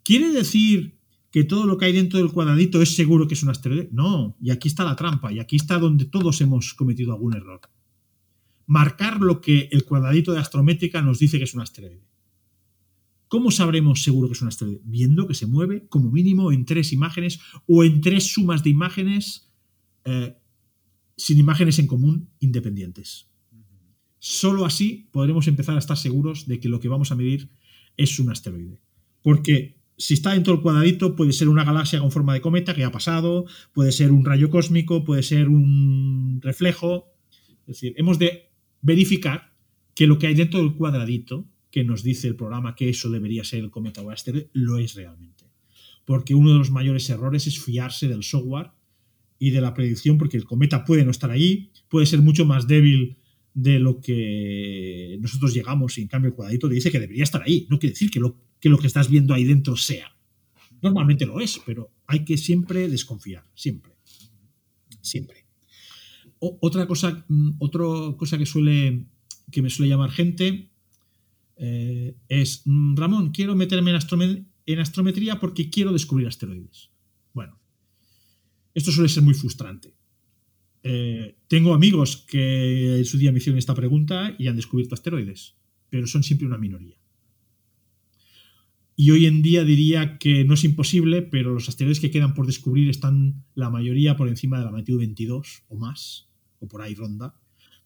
¿Quiere 0.02 0.32
decir 0.32 0.98
que 1.30 1.44
todo 1.44 1.64
lo 1.64 1.78
que 1.78 1.86
hay 1.86 1.92
dentro 1.94 2.18
del 2.18 2.30
cuadradito 2.30 2.82
es 2.82 2.94
seguro 2.94 3.26
que 3.26 3.32
es 3.32 3.42
un 3.42 3.48
asteroide? 3.48 3.88
No, 3.90 4.36
y 4.38 4.50
aquí 4.50 4.68
está 4.68 4.84
la 4.84 4.96
trampa, 4.96 5.32
y 5.32 5.38
aquí 5.38 5.56
está 5.56 5.78
donde 5.78 6.04
todos 6.04 6.42
hemos 6.42 6.74
cometido 6.74 7.14
algún 7.14 7.34
error. 7.34 7.62
Marcar 8.66 9.20
lo 9.20 9.40
que 9.40 9.70
el 9.72 9.84
cuadradito 9.84 10.32
de 10.32 10.40
astrométrica 10.40 11.00
nos 11.00 11.18
dice 11.18 11.38
que 11.38 11.44
es 11.44 11.54
un 11.54 11.62
asteroide. 11.62 12.04
¿Cómo 13.28 13.50
sabremos 13.50 14.02
seguro 14.02 14.28
que 14.28 14.34
es 14.34 14.42
un 14.42 14.48
asteroide? 14.48 14.82
Viendo 14.84 15.26
que 15.26 15.34
se 15.34 15.46
mueve 15.46 15.88
como 15.88 16.10
mínimo 16.10 16.52
en 16.52 16.66
tres 16.66 16.92
imágenes 16.92 17.40
o 17.66 17.82
en 17.82 18.02
tres 18.02 18.30
sumas 18.30 18.62
de 18.62 18.70
imágenes 18.70 19.50
eh, 20.04 20.36
sin 21.16 21.38
imágenes 21.38 21.78
en 21.78 21.86
común 21.86 22.30
independientes. 22.40 23.28
Solo 24.18 24.64
así 24.64 25.08
podremos 25.12 25.46
empezar 25.48 25.76
a 25.76 25.78
estar 25.78 25.96
seguros 25.96 26.46
de 26.46 26.58
que 26.58 26.68
lo 26.68 26.80
que 26.80 26.88
vamos 26.88 27.12
a 27.12 27.14
medir 27.14 27.50
es 27.96 28.18
un 28.18 28.30
asteroide. 28.30 28.80
Porque 29.22 29.76
si 29.96 30.14
está 30.14 30.32
dentro 30.32 30.54
del 30.54 30.62
cuadradito, 30.62 31.14
puede 31.14 31.32
ser 31.32 31.48
una 31.48 31.64
galaxia 31.64 32.00
con 32.00 32.10
forma 32.10 32.34
de 32.34 32.40
cometa 32.40 32.74
que 32.74 32.84
ha 32.84 32.90
pasado, 32.90 33.44
puede 33.72 33.92
ser 33.92 34.12
un 34.12 34.24
rayo 34.24 34.50
cósmico, 34.50 35.04
puede 35.04 35.22
ser 35.22 35.48
un 35.48 36.40
reflejo. 36.42 37.12
Es 37.60 37.76
decir, 37.76 37.94
hemos 37.96 38.18
de 38.18 38.50
verificar 38.80 39.52
que 39.94 40.06
lo 40.06 40.18
que 40.18 40.26
hay 40.26 40.34
dentro 40.34 40.60
del 40.60 40.74
cuadradito 40.74 41.46
que 41.70 41.84
nos 41.84 42.02
dice 42.02 42.28
el 42.28 42.36
programa 42.36 42.74
que 42.74 42.88
eso 42.88 43.10
debería 43.10 43.44
ser 43.44 43.60
el 43.60 43.70
cometa 43.70 44.00
o 44.02 44.10
asteroide, 44.10 44.50
lo 44.52 44.78
es 44.78 44.94
realmente. 44.94 45.44
Porque 46.04 46.34
uno 46.34 46.52
de 46.52 46.58
los 46.58 46.70
mayores 46.70 47.08
errores 47.10 47.46
es 47.46 47.58
fiarse 47.58 48.08
del 48.08 48.22
software 48.22 48.70
y 49.44 49.50
de 49.50 49.60
la 49.60 49.74
predicción, 49.74 50.16
porque 50.16 50.38
el 50.38 50.44
cometa 50.44 50.84
puede 50.84 51.04
no 51.04 51.10
estar 51.10 51.30
ahí, 51.30 51.70
puede 51.88 52.06
ser 52.06 52.20
mucho 52.20 52.46
más 52.46 52.66
débil 52.66 53.18
de 53.52 53.78
lo 53.78 54.00
que 54.00 55.18
nosotros 55.20 55.52
llegamos 55.52 55.98
y 55.98 56.02
en 56.02 56.08
cambio 56.08 56.30
el 56.30 56.34
cuadradito 56.34 56.66
te 56.68 56.74
dice 56.74 56.90
que 56.90 56.98
debería 56.98 57.24
estar 57.24 57.42
ahí. 57.42 57.66
No 57.68 57.78
quiere 57.78 57.92
decir 57.92 58.10
que 58.10 58.20
lo 58.20 58.40
que, 58.58 58.70
lo 58.70 58.78
que 58.78 58.86
estás 58.86 59.10
viendo 59.10 59.34
ahí 59.34 59.44
dentro 59.44 59.76
sea. 59.76 60.16
Normalmente 60.80 61.26
lo 61.26 61.40
es, 61.40 61.60
pero 61.66 61.90
hay 62.06 62.24
que 62.24 62.38
siempre 62.38 62.88
desconfiar, 62.88 63.44
siempre. 63.54 63.92
Siempre. 65.02 65.44
otra 66.38 66.86
cosa, 66.86 67.24
mm, 67.28 67.56
otra 67.58 67.84
cosa 68.16 68.38
que 68.38 68.46
suele 68.46 69.04
que 69.50 69.60
me 69.60 69.68
suele 69.68 69.90
llamar 69.90 70.10
gente 70.10 70.70
eh, 71.56 72.16
es, 72.28 72.62
mm, 72.64 72.96
Ramón, 72.96 73.30
quiero 73.30 73.54
meterme 73.54 73.90
en, 73.90 74.78
astrometría 74.78 75.38
porque 75.38 75.68
quiero 75.68 75.92
descubrir 75.92 76.26
asteroides. 76.26 76.90
Esto 78.74 78.92
suele 78.92 79.08
ser 79.08 79.22
muy 79.22 79.34
frustrante. 79.34 79.94
Eh, 80.82 81.36
tengo 81.48 81.72
amigos 81.72 82.16
que 82.28 82.98
en 82.98 83.04
su 83.04 83.16
día 83.16 83.32
me 83.32 83.38
hicieron 83.38 83.58
esta 83.58 83.74
pregunta 83.74 84.34
y 84.38 84.48
han 84.48 84.56
descubierto 84.56 84.94
asteroides, 84.94 85.54
pero 85.88 86.06
son 86.06 86.22
siempre 86.22 86.46
una 86.46 86.58
minoría. 86.58 86.96
Y 88.96 89.10
hoy 89.10 89.26
en 89.26 89.42
día 89.42 89.64
diría 89.64 90.18
que 90.18 90.44
no 90.44 90.54
es 90.54 90.64
imposible, 90.64 91.22
pero 91.22 91.54
los 91.54 91.68
asteroides 91.68 92.00
que 92.00 92.10
quedan 92.10 92.34
por 92.34 92.46
descubrir 92.46 92.90
están 92.90 93.44
la 93.54 93.70
mayoría 93.70 94.16
por 94.16 94.28
encima 94.28 94.58
de 94.58 94.66
la 94.66 94.70
magnitud 94.70 94.98
22 94.98 95.62
o 95.68 95.76
más, 95.76 96.28
o 96.60 96.68
por 96.68 96.82
ahí 96.82 96.94
ronda 96.94 97.34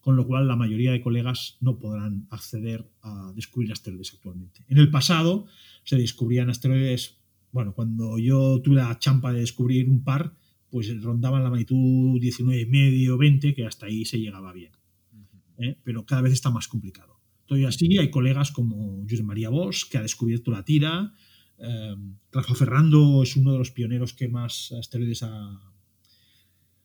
con 0.01 0.15
lo 0.15 0.25
cual 0.25 0.47
la 0.47 0.55
mayoría 0.55 0.91
de 0.91 1.01
colegas 1.01 1.57
no 1.59 1.77
podrán 1.77 2.27
acceder 2.29 2.89
a 3.01 3.31
descubrir 3.35 3.71
asteroides 3.71 4.13
actualmente. 4.13 4.63
En 4.67 4.77
el 4.77 4.89
pasado 4.89 5.45
se 5.83 5.97
descubrían 5.97 6.49
asteroides, 6.49 7.17
bueno, 7.51 7.73
cuando 7.73 8.17
yo 8.17 8.61
tuve 8.61 8.77
la 8.77 8.97
champa 8.99 9.33
de 9.33 9.41
descubrir 9.41 9.89
un 9.89 10.03
par, 10.03 10.33
pues 10.69 11.01
rondaban 11.01 11.43
la 11.43 11.49
magnitud 11.49 12.19
19 12.19 12.61
y 12.61 12.65
medio, 12.65 13.17
20, 13.17 13.53
que 13.53 13.65
hasta 13.65 13.87
ahí 13.87 14.05
se 14.05 14.19
llegaba 14.19 14.53
bien. 14.53 14.71
¿eh? 15.57 15.77
Pero 15.83 16.05
cada 16.05 16.21
vez 16.21 16.33
está 16.33 16.49
más 16.49 16.67
complicado. 16.67 17.19
Todavía 17.45 17.69
así 17.69 17.97
hay 17.97 18.11
colegas 18.11 18.51
como 18.51 19.03
José 19.09 19.23
María 19.23 19.49
Bosch, 19.49 19.89
que 19.89 19.97
ha 19.97 20.01
descubierto 20.01 20.51
la 20.51 20.63
tira, 20.63 21.13
eh, 21.59 21.95
Rafa 22.31 22.55
Ferrando 22.55 23.21
es 23.23 23.35
uno 23.35 23.51
de 23.51 23.57
los 23.57 23.71
pioneros 23.71 24.13
que 24.13 24.27
más 24.27 24.71
asteroides 24.71 25.23
ha, 25.23 25.73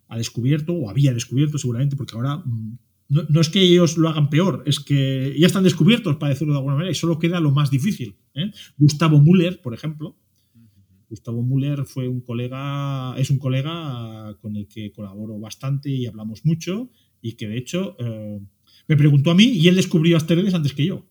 ha 0.09 0.17
descubierto, 0.17 0.73
o 0.73 0.91
había 0.91 1.13
descubierto 1.13 1.59
seguramente, 1.59 1.97
porque 1.97 2.17
ahora 2.17 2.39
mm, 2.39 2.79
no, 3.09 3.41
es 3.41 3.49
que 3.51 3.61
ellos 3.61 3.97
lo 3.97 4.09
hagan 4.09 4.31
peor, 4.31 4.63
es 4.67 4.81
que 4.81 5.35
ya 5.39 5.47
están 5.47 5.63
descubiertos, 5.63 6.17
para 6.17 6.31
decirlo 6.31 6.55
de 6.55 6.59
alguna 6.59 6.77
manera, 6.77 6.91
y 6.91 6.95
solo 6.95 7.19
queda 7.19 7.39
lo 7.39 7.51
más 7.51 7.71
difícil. 7.71 8.17
¿eh? 8.35 8.51
Gustavo 8.77 9.21
Müller, 9.21 9.61
por 9.61 9.75
ejemplo. 9.75 10.17
Gustavo 11.15 11.45
Müller 11.45 11.85
fue 11.85 12.09
un 12.09 12.21
colega, 12.21 13.15
es 13.17 13.31
un 13.31 13.39
colega 13.39 14.37
con 14.41 14.57
el 14.57 14.67
que 14.67 14.91
colaboro 14.91 15.39
bastante 15.39 15.89
y 15.89 16.07
hablamos 16.07 16.45
mucho, 16.45 16.91
y 17.23 17.35
que 17.35 17.47
de 17.47 17.57
hecho 17.57 17.97
eh, 18.01 18.41
me 18.89 18.97
preguntó 18.97 19.31
a 19.31 19.37
mí 19.37 19.45
y 19.45 19.69
él 19.69 19.77
descubrió 19.77 20.17
asteroides 20.17 20.55
antes 20.55 20.73
que 20.73 20.87
yo. 20.87 21.07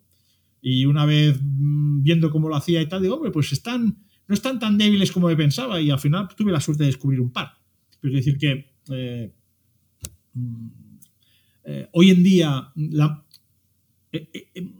Y 0.61 0.85
una 0.85 1.05
vez 1.05 1.39
mm, 1.41 2.03
viendo 2.03 2.31
cómo 2.31 2.49
lo 2.49 2.57
hacía 2.57 2.81
y 2.81 2.89
tal, 2.89 3.01
digo, 3.01 3.15
hombre, 3.15 3.31
pues 3.31 3.53
están, 3.53 4.03
no 4.27 4.35
están 4.35 4.59
tan 4.59 4.77
débiles 4.77 5.13
como 5.13 5.27
me 5.27 5.37
pensaba, 5.37 5.79
y 5.79 5.89
al 5.89 5.99
final 5.99 6.27
tuve 6.35 6.51
la 6.51 6.59
suerte 6.59 6.83
de 6.83 6.87
descubrir 6.87 7.21
un 7.21 7.31
par. 7.31 7.53
Pero 8.01 8.13
es 8.13 8.25
decir 8.25 8.37
que. 8.37 8.73
Eh, 8.91 9.33
mm, 10.33 10.67
eh, 11.65 11.87
hoy 11.93 12.09
en 12.09 12.23
día, 12.23 12.73
eh, 14.11 14.73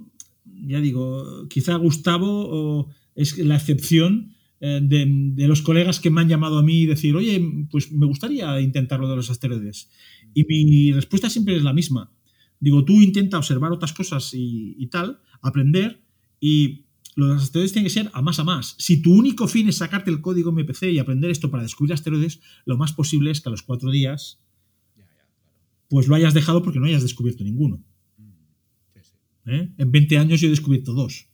ya 0.67 0.81
digo, 0.81 1.47
quizá 1.47 1.75
Gustavo 1.77 2.89
es 3.15 3.37
la 3.37 3.55
excepción 3.55 4.32
de, 4.63 5.45
los 5.45 5.61
colegas 5.61 5.99
que 5.99 6.09
me 6.09 6.21
han 6.21 6.29
llamado 6.29 6.57
a 6.57 6.63
mí 6.63 6.83
y 6.83 6.85
decir, 6.85 7.15
oye, 7.17 7.67
pues 7.69 7.91
me 7.91 8.05
gustaría 8.05 8.61
intentar 8.61 8.97
lo 8.99 9.09
de 9.09 9.17
los 9.17 9.29
asteroides. 9.29 9.89
Y 10.33 10.45
mi 10.45 10.93
respuesta 10.93 11.29
siempre 11.29 11.57
es 11.57 11.63
la 11.63 11.73
misma. 11.73 12.13
Digo, 12.61 12.85
tú 12.85 13.01
intenta 13.01 13.37
observar 13.37 13.73
otras 13.73 13.91
cosas 13.91 14.31
y, 14.33 14.87
tal, 14.87 15.19
aprender, 15.41 16.01
y 16.39 16.85
los 17.17 17.43
asteroides 17.43 17.73
tienen 17.73 17.87
que 17.87 17.93
ser 17.93 18.09
a 18.13 18.21
más 18.21 18.39
a 18.39 18.45
más. 18.45 18.75
Si 18.79 19.01
tu 19.01 19.13
único 19.13 19.49
fin 19.49 19.67
es 19.67 19.75
sacarte 19.75 20.09
el 20.09 20.21
código 20.21 20.53
MPC 20.53 20.83
y 20.83 20.99
aprender 20.99 21.29
esto 21.29 21.51
para 21.51 21.63
descubrir 21.63 21.93
asteroides, 21.93 22.39
lo 22.65 22.77
más 22.77 22.93
posible 22.93 23.31
es 23.31 23.41
que 23.41 23.49
a 23.49 23.51
los 23.51 23.63
cuatro 23.63 23.91
días 23.91 24.39
pues 25.89 26.07
lo 26.07 26.15
hayas 26.15 26.33
dejado 26.33 26.63
porque 26.63 26.79
no 26.79 26.85
hayas 26.85 27.03
descubierto 27.03 27.43
ninguno. 27.43 27.83
¿Eh? 29.45 29.73
En 29.77 29.91
20 29.91 30.17
años 30.17 30.39
yo 30.39 30.47
he 30.47 30.51
descubierto 30.51 30.93
dos 30.93 31.32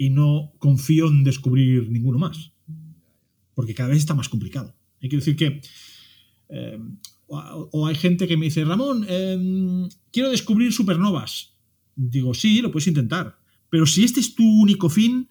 y 0.00 0.08
no 0.08 0.54
confío 0.58 1.08
en 1.08 1.24
descubrir 1.24 1.90
ninguno 1.90 2.18
más, 2.18 2.52
porque 3.54 3.74
cada 3.74 3.90
vez 3.90 3.98
está 3.98 4.14
más 4.14 4.30
complicado. 4.30 4.74
Hay 5.02 5.10
que 5.10 5.16
decir 5.16 5.36
que... 5.36 5.60
Eh, 6.48 6.78
o, 7.26 7.86
hay 7.86 7.94
gente 7.94 8.26
que 8.26 8.38
me 8.38 8.46
dice, 8.46 8.64
Ramón, 8.64 9.04
em, 9.06 9.90
quiero 10.10 10.30
descubrir 10.30 10.72
supernovas. 10.72 11.54
Digo, 11.94 12.32
sí, 12.32 12.62
lo 12.62 12.72
puedes 12.72 12.88
intentar, 12.88 13.38
pero 13.68 13.84
si 13.84 14.02
este 14.02 14.20
es 14.20 14.34
tu 14.34 14.42
único 14.42 14.88
fin, 14.88 15.28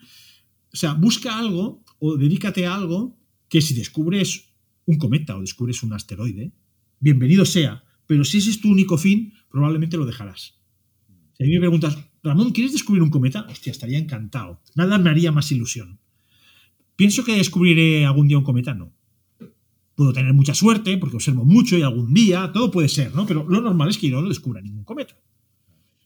o 0.72 0.78
sea, 0.78 0.94
busca 0.94 1.36
algo 1.40 1.84
o 1.98 2.16
dedícate 2.16 2.68
a 2.68 2.76
algo 2.76 3.18
que 3.50 3.62
si 3.62 3.74
descubres 3.74 4.52
un 4.86 5.00
cometa 5.00 5.36
o 5.36 5.42
descubres 5.42 5.82
un 5.82 5.94
asteroide, 5.94 6.54
bienvenido 7.00 7.44
sea, 7.44 7.84
pero 8.06 8.24
si 8.24 8.38
ese 8.38 8.52
es 8.52 8.62
tu 8.62 8.70
único 8.70 9.00
fin, 9.00 9.34
probablemente 9.50 9.98
lo 9.98 10.06
dejarás. 10.06 10.60
Si 11.34 11.44
a 11.44 11.48
mí 11.48 11.54
me 11.54 11.60
preguntas, 11.60 11.98
Ramón, 12.24 12.52
¿quieres 12.52 12.74
descubrir 12.74 13.02
un 13.02 13.10
cometa? 13.10 13.46
Hostia, 13.50 13.72
estaría 13.72 13.98
encantado. 13.98 14.62
Nada 14.76 14.98
me 14.98 15.10
haría 15.10 15.32
más 15.32 15.52
ilusión. 15.52 16.00
¿Pienso 16.96 17.24
que 17.24 17.36
descubriré 17.36 18.06
algún 18.06 18.28
día 18.28 18.38
un 18.38 18.44
cometa? 18.44 18.74
No. 18.74 18.94
Puedo 19.96 20.14
tener 20.14 20.34
mucha 20.34 20.54
suerte 20.54 20.98
porque 20.98 21.16
observo 21.16 21.46
mucho 21.46 21.78
y 21.78 21.82
algún 21.82 22.14
día, 22.14 22.52
todo 22.54 22.72
puede 22.72 22.90
ser, 22.90 23.16
¿no? 23.16 23.26
Pero 23.26 23.48
lo 23.48 23.62
normal 23.62 23.90
es 23.90 23.98
que 23.98 24.10
yo 24.10 24.22
no 24.22 24.28
descubra 24.28 24.62
ningún 24.62 24.84
cometa. 24.84 25.18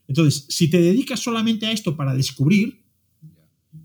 Entonces, 0.07 0.45
si 0.49 0.69
te 0.69 0.81
dedicas 0.81 1.19
solamente 1.19 1.65
a 1.65 1.71
esto 1.71 1.95
para 1.95 2.13
descubrir, 2.13 2.83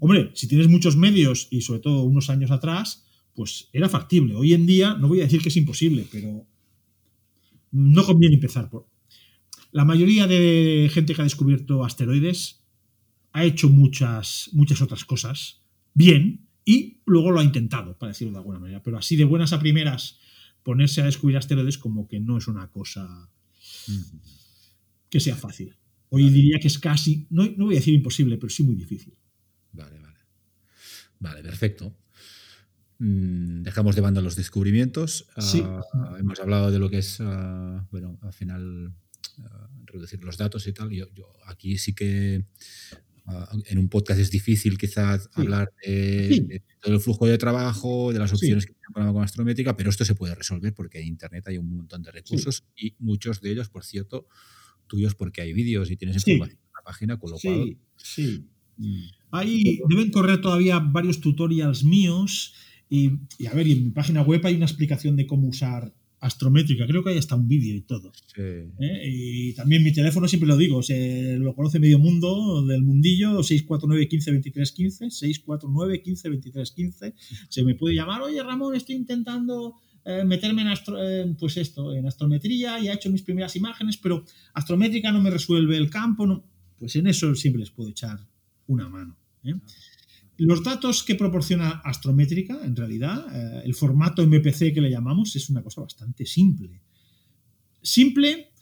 hombre, 0.01 0.31
si 0.35 0.47
tienes 0.49 0.69
muchos 0.69 0.97
medios 0.97 1.49
y 1.51 1.63
sobre 1.63 1.81
todo 1.81 2.03
unos 2.03 2.29
años 2.29 2.51
atrás, 2.51 3.07
pues 3.35 3.69
era 3.73 3.89
factible. 3.89 4.35
Hoy 4.35 4.53
en 4.53 4.67
día 4.67 4.95
no 4.95 5.09
voy 5.09 5.21
a 5.21 5.25
decir 5.25 5.41
que 5.41 5.49
es 5.49 5.57
imposible, 5.57 6.07
pero 6.11 6.47
no 7.71 8.05
conviene 8.05 8.35
empezar 8.35 8.69
por... 8.69 8.87
La 9.71 9.85
mayoría 9.85 10.27
de 10.27 10.91
gente 10.93 11.15
que 11.15 11.21
ha 11.21 11.25
descubierto 11.25 11.85
asteroides 11.85 12.65
ha 13.33 13.45
hecho 13.45 13.69
muchas, 13.69 14.51
muchas 14.53 14.81
otras 14.81 15.05
cosas 15.05 15.63
bien 15.95 16.49
y 16.65 17.01
luego 17.07 17.31
lo 17.31 17.41
ha 17.41 17.45
intentado, 17.45 17.97
para 17.99 18.11
decirlo 18.11 18.33
de 18.33 18.39
alguna 18.39 18.59
manera. 18.59 18.83
Pero 18.83 18.99
así 18.99 19.17
de 19.17 19.25
buenas 19.25 19.53
a 19.53 19.59
primeras, 19.59 20.19
ponerse 20.63 21.01
a 21.01 21.07
descubrir 21.07 21.37
asteroides 21.37 21.79
como 21.79 22.09
que 22.09 22.21
no 22.21 22.39
es 22.39 22.47
una 22.47 22.71
cosa 22.71 23.31
que 25.09 25.21
sea 25.21 25.37
fácil. 25.37 25.77
Hoy 26.11 26.31
diría 26.31 26.59
que 26.59 26.69
es 26.69 26.79
casi, 26.79 27.27
no, 27.31 27.45
no 27.57 27.67
voy 27.67 27.75
a 27.75 27.79
decir 27.79 27.95
imposible, 27.95 28.37
pero 28.39 28.51
sí 28.51 28.63
muy 28.63 28.75
difícil. 28.75 29.15
Vale, 29.73 29.99
vale. 29.99 30.19
Vale, 31.21 31.43
perfecto. 31.43 31.95
Mm, 32.99 33.63
dejamos 33.63 33.95
de 33.95 34.01
banda 34.01 34.21
los 34.21 34.37
descubrimientos. 34.37 35.27
Sí. 35.39 35.63
Ah, 35.65 36.17
hemos 36.19 36.41
hablado 36.41 36.71
de 36.71 36.79
lo 36.79 36.91
que 36.91 36.99
es, 36.99 37.21
ah, 37.21 37.87
bueno, 37.91 38.19
al 38.23 38.33
final 38.33 38.95
reducir 39.87 40.23
los 40.23 40.37
datos 40.37 40.67
y 40.67 40.73
tal. 40.73 40.91
Yo, 40.91 41.07
yo 41.15 41.27
aquí 41.47 41.79
sí 41.79 41.95
que 41.95 42.45
ah, 43.27 43.51
en 43.67 43.79
un 43.79 43.89
podcast 43.89 44.21
es 44.21 44.31
difícil 44.31 44.79
quizás 44.79 45.29
hablar 45.35 45.73
de, 45.85 46.29
Sí. 46.33 46.41
de 46.41 46.63
todo 46.81 46.95
el 46.95 47.01
flujo 47.01 47.27
de 47.27 47.39
trabajo, 47.39 48.13
de 48.13 48.19
las 48.19 48.31
Sí. 48.31 48.37
opciones 48.37 48.67
que 48.67 48.73
tiene 48.75 49.13
con 49.13 49.23
astrométrica, 49.23 49.77
pero 49.77 49.91
esto 49.91 50.05
se 50.05 50.15
puede 50.15 50.35
resolver 50.35 50.75
porque 50.75 51.01
en 51.01 51.09
Internet 51.09 51.45
hay 51.49 51.59
un 51.59 51.77
montón 51.77 52.03
de 52.03 52.11
recursos 52.11 52.65
y 52.77 52.95
muchos 52.99 53.41
de 53.41 53.51
ellos, 53.53 53.69
por 53.69 53.85
cierto, 53.85 54.27
tuyos 54.87 55.15
porque 55.15 55.43
hay 55.43 55.53
vídeos 55.53 55.91
y 55.91 55.97
tienes 55.97 56.23
Sí. 56.23 56.33
información 56.33 56.61
en 56.65 56.73
la 56.75 56.83
página, 56.85 57.19
con 57.19 57.31
lo 57.33 57.39
cual... 57.39 57.77
Sí, 57.97 58.25
sí. 58.27 58.45
mm, 58.79 59.05
Ahí 59.31 59.81
deben 59.91 60.11
correr 60.11 60.41
todavía 60.41 60.79
varios 60.79 61.21
tutorials 61.21 61.85
míos 61.85 62.55
y, 62.89 63.13
y 63.39 63.47
a 63.47 63.53
ver, 63.53 63.67
y 63.67 63.73
en 63.73 63.85
mi 63.85 63.91
página 63.91 64.23
web 64.23 64.41
hay 64.47 64.55
una 64.55 64.65
explicación 64.65 65.17
de 65.17 65.27
cómo 65.27 65.49
usar 65.49 65.93
astrométrica. 66.21 66.87
Creo 66.87 67.03
que 67.05 67.11
hay 67.11 67.19
hasta 67.19 67.37
un 67.37 67.47
vídeo 67.49 67.75
y 67.75 67.83
todo. 67.83 68.13
sí. 68.35 68.41
¿eh? 68.81 69.03
Y 69.07 69.53
también 69.55 69.83
mi 69.85 69.93
teléfono 69.93 70.27
siempre 70.29 70.49
lo 70.49 70.57
digo, 70.57 70.83
se 70.83 71.37
lo 71.39 71.55
conoce 71.55 71.79
medio 71.79 71.99
mundo 71.99 72.65
del 72.67 72.83
mundillo, 72.83 73.43
649 73.43 74.09
15 74.09 74.31
23 74.33 74.73
15, 74.73 75.11
649 75.11 76.03
15 76.03 76.29
23 76.29 76.71
15. 76.73 77.15
Se 77.49 77.63
me 77.63 77.75
puede 77.75 77.95
llamar, 77.95 78.23
oye 78.23 78.43
Ramón, 78.43 78.75
estoy 78.75 78.97
intentando 78.97 79.75
eh, 80.05 80.25
meterme 80.25 80.63
en, 80.63 80.69
astro- 80.69 80.99
eh, 81.01 81.35
pues 81.39 81.57
esto, 81.57 81.95
en 81.95 82.07
astrometría 82.07 82.81
y 82.81 82.89
he 82.89 82.93
hecho 82.93 83.11
mis 83.11 83.23
primeras 83.23 83.55
imágenes, 83.57 83.97
pero 83.97 84.25
astrométrica 84.55 85.13
no 85.13 85.21
me 85.21 85.31
resuelve 85.31 85.77
el 85.77 85.91
campo. 85.91 86.27
No. 86.27 86.45
Pues 86.79 86.95
en 86.97 87.07
eso 87.09 87.35
siempre 87.35 87.61
les 87.61 87.71
puedo 87.71 87.91
echar 87.91 88.19
una 88.67 88.89
mano. 88.89 89.17
¿eh? 89.45 89.55
Los 90.39 90.63
datos 90.63 91.03
que 91.03 91.17
proporciona 91.17 91.83
Astrométrica, 91.85 92.61
en 92.65 92.77
realidad, 92.77 93.27
eh, 93.35 93.63
el 93.65 93.75
formato 93.75 94.23
MPC 94.25 94.73
que 94.73 94.81
le 94.81 94.91
llamamos, 94.91 95.35
es 95.35 95.51
una 95.51 95.63
cosa 95.63 95.81
bastante 95.81 96.25
simple. 96.25 96.81
Simple, 97.83 98.53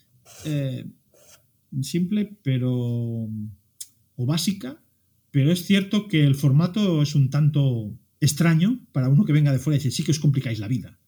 eh, 0.47 0.87
simple, 1.83 2.39
pero. 2.43 2.71
o 4.19 4.25
básica, 4.25 4.83
pero 5.31 5.53
es 5.53 5.67
cierto 5.67 6.09
que 6.09 6.25
el 6.25 6.35
formato 6.35 7.03
es 7.03 7.15
un 7.15 7.29
tanto 7.29 7.95
extraño 8.21 8.81
para 8.93 9.11
uno 9.11 9.27
que 9.27 9.35
venga 9.35 9.53
de 9.53 9.59
fuera 9.59 9.77
y 9.77 9.81
dice, 9.81 9.91
sí 9.91 10.03
que 10.03 10.13
os 10.13 10.19
complicáis 10.19 10.59
la 10.59 10.69
vida. 10.69 10.99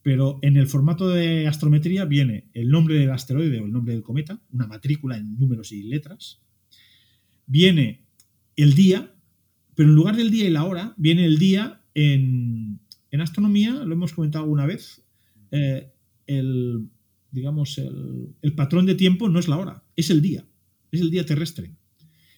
Pero 0.00 0.38
en 0.40 0.56
el 0.56 0.66
formato 0.66 1.08
de 1.08 1.46
astrometría 1.46 2.06
viene 2.06 2.48
el 2.54 2.70
nombre 2.70 2.98
del 2.98 3.10
asteroide 3.10 3.60
o 3.60 3.66
el 3.66 3.72
nombre 3.72 3.92
del 3.92 4.02
cometa, 4.02 4.40
una 4.50 4.66
matrícula 4.66 5.18
en 5.18 5.36
números 5.36 5.72
y 5.72 5.82
letras. 5.82 6.40
Viene 7.46 8.06
el 8.56 8.74
día, 8.74 9.15
pero 9.76 9.88
en 9.88 9.94
lugar 9.94 10.16
del 10.16 10.30
día 10.30 10.46
y 10.46 10.50
la 10.50 10.64
hora, 10.64 10.94
viene 10.96 11.24
el 11.24 11.38
día 11.38 11.82
en, 11.94 12.80
en 13.10 13.20
astronomía, 13.20 13.72
lo 13.84 13.94
hemos 13.94 14.12
comentado 14.12 14.44
alguna 14.44 14.66
vez, 14.66 15.04
eh, 15.52 15.92
el, 16.26 16.88
digamos, 17.30 17.78
el, 17.78 18.34
el 18.42 18.54
patrón 18.54 18.86
de 18.86 18.96
tiempo 18.96 19.28
no 19.28 19.38
es 19.38 19.46
la 19.46 19.58
hora, 19.58 19.84
es 19.94 20.10
el 20.10 20.20
día, 20.20 20.44
es 20.90 21.00
el 21.00 21.10
día 21.10 21.24
terrestre. 21.24 21.76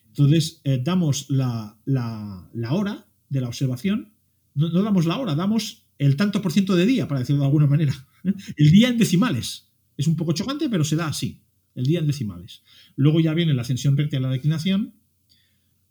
Entonces, 0.09 0.61
eh, 0.65 0.81
damos 0.85 1.31
la, 1.31 1.79
la, 1.85 2.51
la 2.53 2.73
hora 2.75 3.07
de 3.29 3.41
la 3.41 3.49
observación, 3.49 4.13
no, 4.55 4.69
no 4.69 4.83
damos 4.83 5.07
la 5.07 5.17
hora, 5.17 5.35
damos 5.35 5.87
el 5.99 6.17
tanto 6.17 6.43
por 6.43 6.53
ciento 6.53 6.77
de 6.77 6.87
día, 6.87 7.09
para 7.09 7.21
decirlo 7.21 7.41
de 7.41 7.47
alguna 7.47 7.67
manera. 7.67 7.95
El 8.57 8.71
día 8.71 8.89
en 8.89 8.99
decimales. 8.99 9.69
Es 9.97 10.07
un 10.07 10.17
poco 10.17 10.33
chocante, 10.33 10.69
pero 10.69 10.85
se 10.85 10.97
da 10.97 11.09
así. 11.09 11.43
El 11.75 11.87
día 11.87 11.99
en 11.99 12.07
decimales. 12.07 12.63
Luego 12.97 13.21
ya 13.21 13.35
viene 13.35 13.55
la 13.55 13.63
ascensión 13.63 13.97
recta 13.97 14.17
y 14.17 14.21
la 14.21 14.31
declinación. 14.31 14.95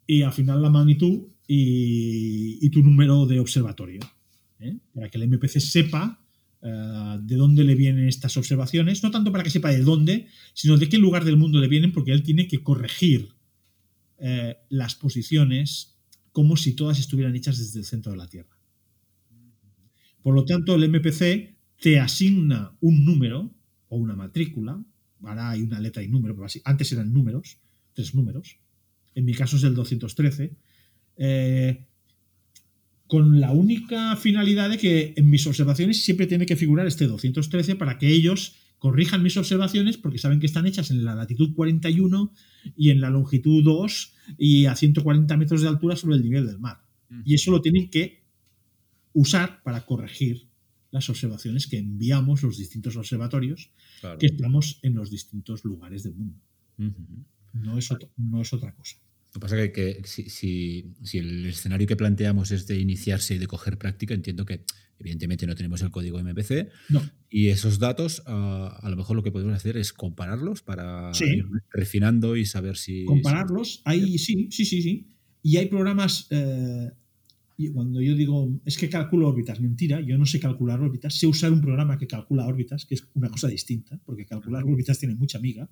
Y 0.07 0.21
al 0.21 0.31
final 0.31 0.61
la 0.61 0.69
magnitud 0.69 1.27
y, 1.47 2.69
tu 2.69 2.81
número 2.81 3.25
de 3.25 3.39
observatorio. 3.39 3.99
¿eh? 4.59 4.77
Para 4.93 5.09
que 5.09 5.17
el 5.17 5.27
MPC 5.29 5.59
sepa 5.59 6.19
eh, 6.61 7.17
de 7.21 7.35
dónde 7.35 7.63
le 7.63 7.75
vienen 7.75 8.07
estas 8.07 8.35
observaciones. 8.37 9.03
No 9.03 9.11
tanto 9.11 9.31
para 9.31 9.43
que 9.43 9.49
sepa 9.49 9.69
de 9.69 9.81
dónde, 9.81 10.27
sino 10.53 10.77
de 10.77 10.89
qué 10.89 10.97
lugar 10.97 11.23
del 11.23 11.37
mundo 11.37 11.59
le 11.59 11.67
vienen, 11.67 11.91
porque 11.91 12.11
él 12.11 12.23
tiene 12.23 12.47
que 12.47 12.63
corregir 12.63 13.29
eh, 14.19 14.57
las 14.69 14.95
posiciones 14.95 15.97
como 16.31 16.57
si 16.57 16.73
todas 16.73 16.99
estuvieran 16.99 17.35
hechas 17.35 17.57
desde 17.57 17.79
el 17.79 17.85
centro 17.85 18.11
de 18.11 18.17
la 18.17 18.27
Tierra. 18.27 18.57
Por 20.21 20.35
lo 20.35 20.45
tanto, 20.45 20.75
el 20.75 20.89
MPC 20.89 21.55
te 21.79 21.99
asigna 21.99 22.75
un 22.81 23.05
número 23.05 23.55
o 23.87 23.97
una 23.97 24.15
matrícula. 24.15 24.83
Ahora 25.21 25.51
hay 25.51 25.61
una 25.61 25.79
letra 25.79 26.03
y 26.03 26.07
número, 26.07 26.35
pero 26.35 26.47
antes 26.65 26.91
eran 26.91 27.13
números, 27.13 27.59
tres 27.93 28.13
números. 28.13 28.59
En 29.17 29.25
mi 29.25 29.33
caso 29.33 29.57
es 29.57 29.63
el 29.63 29.73
213. 29.73 30.51
eh, 31.17 31.83
con 33.07 33.39
la 33.39 33.51
única 33.51 34.15
finalidad 34.17 34.69
de 34.69 34.77
que 34.77 35.13
en 35.15 35.29
mis 35.29 35.47
observaciones 35.47 36.03
siempre 36.03 36.27
tiene 36.27 36.45
que 36.45 36.57
figurar 36.57 36.85
este 36.87 37.07
213 37.07 37.75
para 37.77 37.97
que 37.97 38.09
ellos 38.09 38.55
corrijan 38.79 39.23
mis 39.23 39.37
observaciones 39.37 39.97
porque 39.97 40.17
saben 40.17 40.39
que 40.41 40.45
están 40.45 40.67
hechas 40.67 40.91
en 40.91 41.05
la 41.05 41.15
latitud 41.15 41.53
41 41.55 42.33
y 42.75 42.89
en 42.89 42.99
la 42.99 43.09
longitud 43.09 43.63
2 43.63 44.13
y 44.37 44.65
a 44.65 44.75
140 44.75 45.37
metros 45.37 45.61
de 45.61 45.69
altura 45.69 45.95
sobre 45.95 46.17
el 46.17 46.21
nivel 46.21 46.45
del 46.47 46.59
mar. 46.59 46.81
Y 47.23 47.33
eso 47.33 47.49
lo 47.51 47.61
tienen 47.61 47.89
que 47.89 48.23
usar 49.13 49.63
para 49.63 49.85
corregir 49.85 50.49
las 50.91 51.09
observaciones 51.09 51.65
que 51.67 51.77
enviamos 51.77 52.43
los 52.43 52.57
distintos 52.57 52.97
observatorios 52.97 53.71
Claro. 54.01 54.19
que 54.19 54.25
estamos 54.27 54.79
en 54.83 54.95
los 54.95 55.09
distintos 55.09 55.63
lugares 55.63 56.03
del 56.03 56.15
mundo. 56.15 56.39
No 57.53 57.77
es, 57.77 57.89
no 58.17 58.41
es 58.41 58.51
otra 58.53 58.75
cosa. 58.75 58.97
Lo 59.27 59.33
que 59.33 59.39
pasa 59.39 59.61
es 59.61 59.71
que, 59.71 59.97
que 60.01 60.07
si, 60.07 60.29
si- 60.29 60.93
si 61.03 61.17
el 61.19 61.45
escenario 61.45 61.85
que 61.87 61.95
planteamos 61.95 62.51
es 62.51 62.65
de 62.67 62.79
iniciarse 62.79 63.35
y 63.35 63.37
de 63.37 63.47
coger 63.47 63.77
práctica, 63.77 64.13
entiendo 64.13 64.45
que 64.45 64.63
evidentemente 64.99 65.45
no 65.45 65.53
tenemos 65.53 65.81
el 65.83 65.91
código 65.91 66.17
MPC 66.19 66.69
No, 66.89 67.03
y 67.29 67.49
esos 67.49 67.77
datos 67.77 68.23
ah, 68.25 68.79
a 68.81 68.89
lo 68.89 68.95
mejor 68.95 69.15
lo 69.15 69.21
que 69.21 69.31
podemos 69.31 69.53
hacer 69.53 69.77
es 69.77 69.93
compararlos 69.93 70.63
para 70.63 71.13
Sí. 71.13 71.25
ir 71.25 71.45
refinando 71.71 72.35
y 72.35 72.45
saber 72.45 72.77
si... 72.77 73.05
compararlos, 73.05 73.81
hay, 73.85 74.17
sí, 74.17 74.47
sí, 74.49 74.65
sí, 74.65 74.81
sí. 74.81 75.07
Y 75.43 75.57
hay 75.57 75.67
programas, 75.67 76.27
eh, 76.31 76.89
y 77.57 77.69
cuando 77.69 78.01
yo 78.01 78.15
digo, 78.15 78.59
es 78.65 78.75
que 78.77 78.89
calculo 78.89 79.27
órbitas, 79.27 79.59
mentira, 79.61 80.01
yo 80.01 80.17
no 80.17 80.25
sé 80.25 80.39
calcular 80.39 80.79
órbitas, 80.81 81.13
sé 81.13 81.27
usar 81.27 81.51
un 81.51 81.61
programa 81.61 81.97
que 81.97 82.07
calcula 82.07 82.45
órbitas, 82.47 82.85
que 82.85 82.95
es 82.95 83.07
una 83.13 83.29
cosa 83.29 83.47
distinta, 83.47 83.99
porque 84.05 84.25
calcular 84.25 84.63
órbitas 84.63 84.97
tiene 84.99 85.13
mucha 85.15 85.37
amiga, 85.37 85.69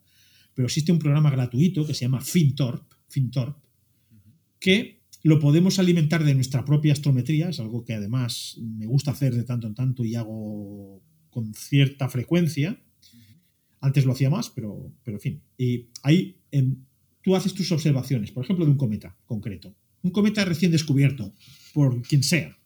pero 0.54 0.68
existe 0.68 0.92
un 0.92 1.00
programa 1.00 1.32
gratuito 1.32 1.86
que 1.86 1.94
se 1.96 2.06
llama 2.06 2.22
FinTorp, 2.22 2.84
FinTorp 3.10 3.66
que 4.66 5.02
lo 5.22 5.40
podemos 5.40 5.78
alimentar 5.78 6.24
de 6.24 6.34
nuestra 6.34 6.66
propia 6.66 6.94
astrometría, 6.94 7.50
es 7.50 7.60
algo 7.60 7.84
que 7.84 7.94
además 7.94 8.58
me 8.60 8.88
gusta 8.88 9.12
hacer 9.12 9.36
de 9.36 9.44
tanto 9.44 9.68
en 9.68 9.76
tanto 9.76 10.04
y 10.04 10.16
hago 10.16 11.04
con 11.30 11.54
cierta 11.54 12.10
frecuencia. 12.10 12.82
Antes 13.80 14.06
lo 14.06 14.14
hacía 14.14 14.30
más, 14.32 14.50
pero, 14.50 14.92
pero 15.04 15.18
en 15.18 15.22
fin. 15.22 15.42
Y 15.58 15.90
ahí 16.02 16.38
em, 16.52 16.78
tú 17.22 17.36
haces 17.36 17.54
tus 17.54 17.72
observaciones, 17.72 18.32
por 18.32 18.44
ejemplo, 18.44 18.66
de 18.66 18.72
un 18.72 18.78
cometa 18.78 19.16
concreto. 19.26 19.76
Un 20.02 20.12
cometa 20.12 20.46
recién 20.46 20.72
descubierto, 20.72 21.34
por 21.74 22.02
quien 22.02 22.24
sea. 22.24 22.58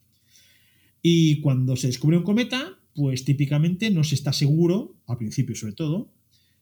Y 1.01 1.41
cuando 1.41 1.75
se 1.75 1.87
descubre 1.87 2.17
un 2.17 2.23
cometa, 2.23 2.77
pues 2.93 3.25
típicamente 3.25 3.89
no 3.89 4.03
se 4.03 4.15
está 4.15 4.31
seguro, 4.31 4.95
al 5.05 5.17
principio 5.17 5.55
sobre 5.55 5.73
todo, 5.73 6.13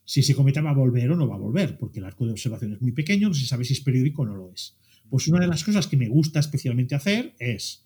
si 0.07 0.21
ese 0.21 0.35
cometa 0.35 0.61
va 0.61 0.69
a 0.69 0.73
volver 0.73 1.11
o 1.11 1.17
no 1.17 1.27
va 1.27 1.35
a 1.35 1.37
volver, 1.37 1.77
porque 1.77 1.99
el 1.99 2.05
arco 2.05 2.25
de 2.25 2.31
observación 2.31 2.71
es 2.71 2.81
muy 2.81 2.93
pequeño, 2.93 3.27
no 3.27 3.33
se 3.33 3.45
sabe 3.45 3.65
si 3.65 3.73
es 3.73 3.81
periódico 3.81 4.21
o 4.21 4.25
no 4.25 4.37
lo 4.37 4.53
es. 4.53 4.77
Pues 5.09 5.27
una 5.27 5.41
de 5.41 5.47
las 5.47 5.65
cosas 5.65 5.87
que 5.87 5.97
me 5.97 6.07
gusta 6.07 6.39
especialmente 6.39 6.95
hacer 6.95 7.35
es, 7.39 7.85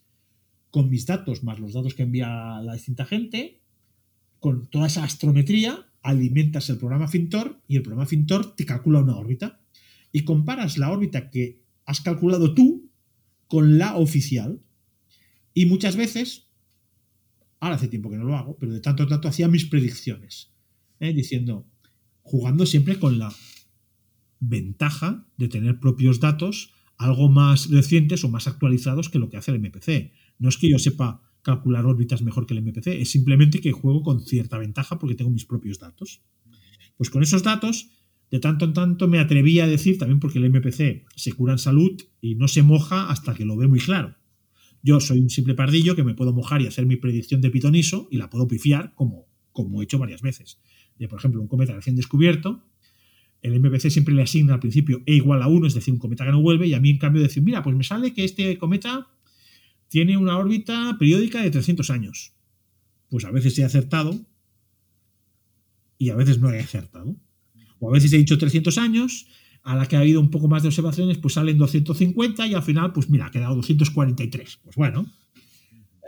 con 0.69 0.91
mis 0.91 1.07
datos 1.07 1.43
más 1.43 1.59
los 1.59 1.73
datos 1.73 1.95
que 1.95 2.03
envía 2.03 2.61
la 2.61 2.75
distinta 2.75 3.05
gente, 3.05 3.59
con 4.39 4.67
toda 4.67 4.85
esa 4.85 5.03
astrometría, 5.03 5.87
alimentas 6.03 6.69
el 6.69 6.77
programa 6.77 7.07
Fintor 7.07 7.59
y 7.67 7.77
el 7.77 7.81
programa 7.81 8.05
Fintor 8.05 8.55
te 8.55 8.67
calcula 8.67 8.99
una 8.99 9.17
órbita 9.17 9.59
y 10.11 10.23
comparas 10.23 10.77
la 10.77 10.91
órbita 10.91 11.31
que 11.31 11.63
has 11.85 12.01
calculado 12.01 12.53
tú 12.53 12.87
con 13.47 13.79
la 13.79 13.95
oficial. 13.95 14.61
Y 15.55 15.65
muchas 15.65 15.95
veces, 15.95 16.45
ahora 17.59 17.77
hace 17.77 17.87
tiempo 17.87 18.11
que 18.11 18.17
no 18.17 18.25
lo 18.25 18.37
hago, 18.37 18.57
pero 18.59 18.73
de 18.73 18.79
tanto 18.79 19.07
tanto 19.07 19.27
hacía 19.27 19.47
mis 19.47 19.65
predicciones, 19.65 20.51
¿eh? 20.99 21.13
diciendo, 21.13 21.65
jugando 22.23 22.65
siempre 22.65 22.99
con 22.99 23.19
la 23.19 23.33
ventaja 24.39 25.25
de 25.37 25.47
tener 25.47 25.79
propios 25.79 26.19
datos 26.19 26.73
algo 26.97 27.29
más 27.29 27.69
recientes 27.69 28.23
o 28.23 28.29
más 28.29 28.47
actualizados 28.47 29.09
que 29.09 29.19
lo 29.19 29.29
que 29.29 29.37
hace 29.37 29.51
el 29.51 29.59
MPC. 29.59 30.11
No 30.37 30.49
es 30.49 30.57
que 30.57 30.69
yo 30.69 30.77
sepa 30.77 31.21
calcular 31.41 31.85
órbitas 31.85 32.21
mejor 32.21 32.45
que 32.45 32.53
el 32.53 32.61
MPC, 32.61 32.87
es 32.87 33.09
simplemente 33.09 33.59
que 33.59 33.71
juego 33.71 34.03
con 34.03 34.21
cierta 34.21 34.59
ventaja 34.59 34.99
porque 34.99 35.15
tengo 35.15 35.31
mis 35.31 35.45
propios 35.45 35.79
datos. 35.79 36.21
Pues 36.97 37.09
con 37.09 37.23
esos 37.23 37.41
datos, 37.41 37.89
de 38.29 38.39
tanto 38.39 38.65
en 38.65 38.73
tanto 38.73 39.07
me 39.07 39.19
atrevía 39.19 39.63
a 39.63 39.67
decir, 39.67 39.97
también 39.97 40.19
porque 40.19 40.37
el 40.37 40.49
MPC 40.51 41.05
se 41.15 41.33
cura 41.33 41.53
en 41.53 41.59
salud 41.59 41.99
y 42.21 42.35
no 42.35 42.47
se 42.47 42.61
moja 42.61 43.09
hasta 43.09 43.33
que 43.33 43.45
lo 43.45 43.57
ve 43.57 43.67
muy 43.67 43.79
claro. 43.79 44.15
Yo 44.83 44.99
soy 44.99 45.19
un 45.19 45.29
simple 45.29 45.55
pardillo 45.55 45.95
que 45.95 46.03
me 46.03 46.13
puedo 46.13 46.33
mojar 46.33 46.61
y 46.61 46.67
hacer 46.67 46.85
mi 46.85 46.95
predicción 46.95 47.41
de 47.41 47.49
pitoniso 47.49 48.07
y 48.11 48.17
la 48.17 48.29
puedo 48.29 48.47
pifiar 48.47 48.93
como, 48.93 49.27
como 49.51 49.81
he 49.81 49.85
hecho 49.85 49.99
varias 49.99 50.21
veces. 50.21 50.59
Por 51.07 51.19
ejemplo, 51.19 51.41
un 51.41 51.47
cometa 51.47 51.73
recién 51.73 51.95
descubierto, 51.95 52.63
el 53.41 53.59
MPC 53.59 53.89
siempre 53.89 54.13
le 54.13 54.21
asigna 54.21 54.53
al 54.53 54.59
principio 54.59 55.01
E 55.05 55.15
igual 55.15 55.41
a 55.41 55.47
1, 55.47 55.67
es 55.67 55.73
decir, 55.73 55.93
un 55.93 55.99
cometa 55.99 56.25
que 56.25 56.31
no 56.31 56.41
vuelve, 56.41 56.67
y 56.67 56.73
a 56.73 56.79
mí 56.79 56.91
en 56.91 56.97
cambio 56.97 57.21
decir, 57.21 57.41
mira, 57.41 57.63
pues 57.63 57.75
me 57.75 57.83
sale 57.83 58.13
que 58.13 58.23
este 58.23 58.57
cometa 58.57 59.07
tiene 59.87 60.15
una 60.17 60.37
órbita 60.37 60.95
periódica 60.99 61.41
de 61.41 61.51
300 61.51 61.89
años. 61.89 62.33
Pues 63.09 63.25
a 63.25 63.31
veces 63.31 63.57
he 63.59 63.63
acertado 63.63 64.25
y 65.97 66.09
a 66.09 66.15
veces 66.15 66.39
no 66.39 66.51
he 66.51 66.59
acertado. 66.59 67.15
O 67.79 67.89
a 67.89 67.91
veces 67.91 68.13
he 68.13 68.17
dicho 68.17 68.37
300 68.37 68.77
años, 68.77 69.27
a 69.63 69.75
la 69.75 69.87
que 69.87 69.95
ha 69.95 69.99
habido 69.99 70.19
un 70.19 70.31
poco 70.31 70.47
más 70.47 70.63
de 70.63 70.69
observaciones, 70.69 71.17
pues 71.17 71.33
salen 71.33 71.57
250 71.57 72.47
y 72.47 72.53
al 72.53 72.63
final, 72.63 72.93
pues 72.93 73.09
mira, 73.09 73.27
ha 73.27 73.31
quedado 73.31 73.55
243. 73.55 74.59
Pues 74.63 74.75
bueno, 74.75 75.05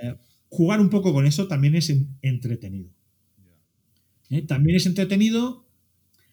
eh, 0.01 0.15
jugar 0.49 0.79
un 0.79 0.89
poco 0.89 1.13
con 1.13 1.25
eso 1.25 1.47
también 1.47 1.75
es 1.75 1.93
entretenido. 2.21 2.89
¿Eh? 4.29 4.41
También 4.41 4.77
es 4.77 4.85
entretenido, 4.85 5.65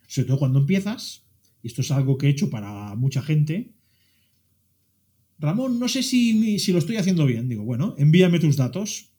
sobre 0.07 0.28
todo 0.28 0.38
cuando 0.38 0.61
empiezas, 0.61 1.24
y 1.62 1.68
esto 1.68 1.82
es 1.82 1.91
algo 1.91 2.18
que 2.18 2.26
he 2.26 2.30
hecho 2.30 2.51
para 2.51 2.95
mucha 2.95 3.22
gente, 3.22 3.72
Ramón, 5.38 5.78
no 5.78 5.88
sé 5.88 6.03
si, 6.03 6.59
si, 6.59 6.72
lo 6.72 6.78
estoy 6.78 6.97
haciendo 6.97 7.24
bien. 7.24 7.49
Digo, 7.49 7.64
bueno, 7.64 7.95
envíame 7.97 8.41
tus 8.41 8.57
datos 8.57 9.11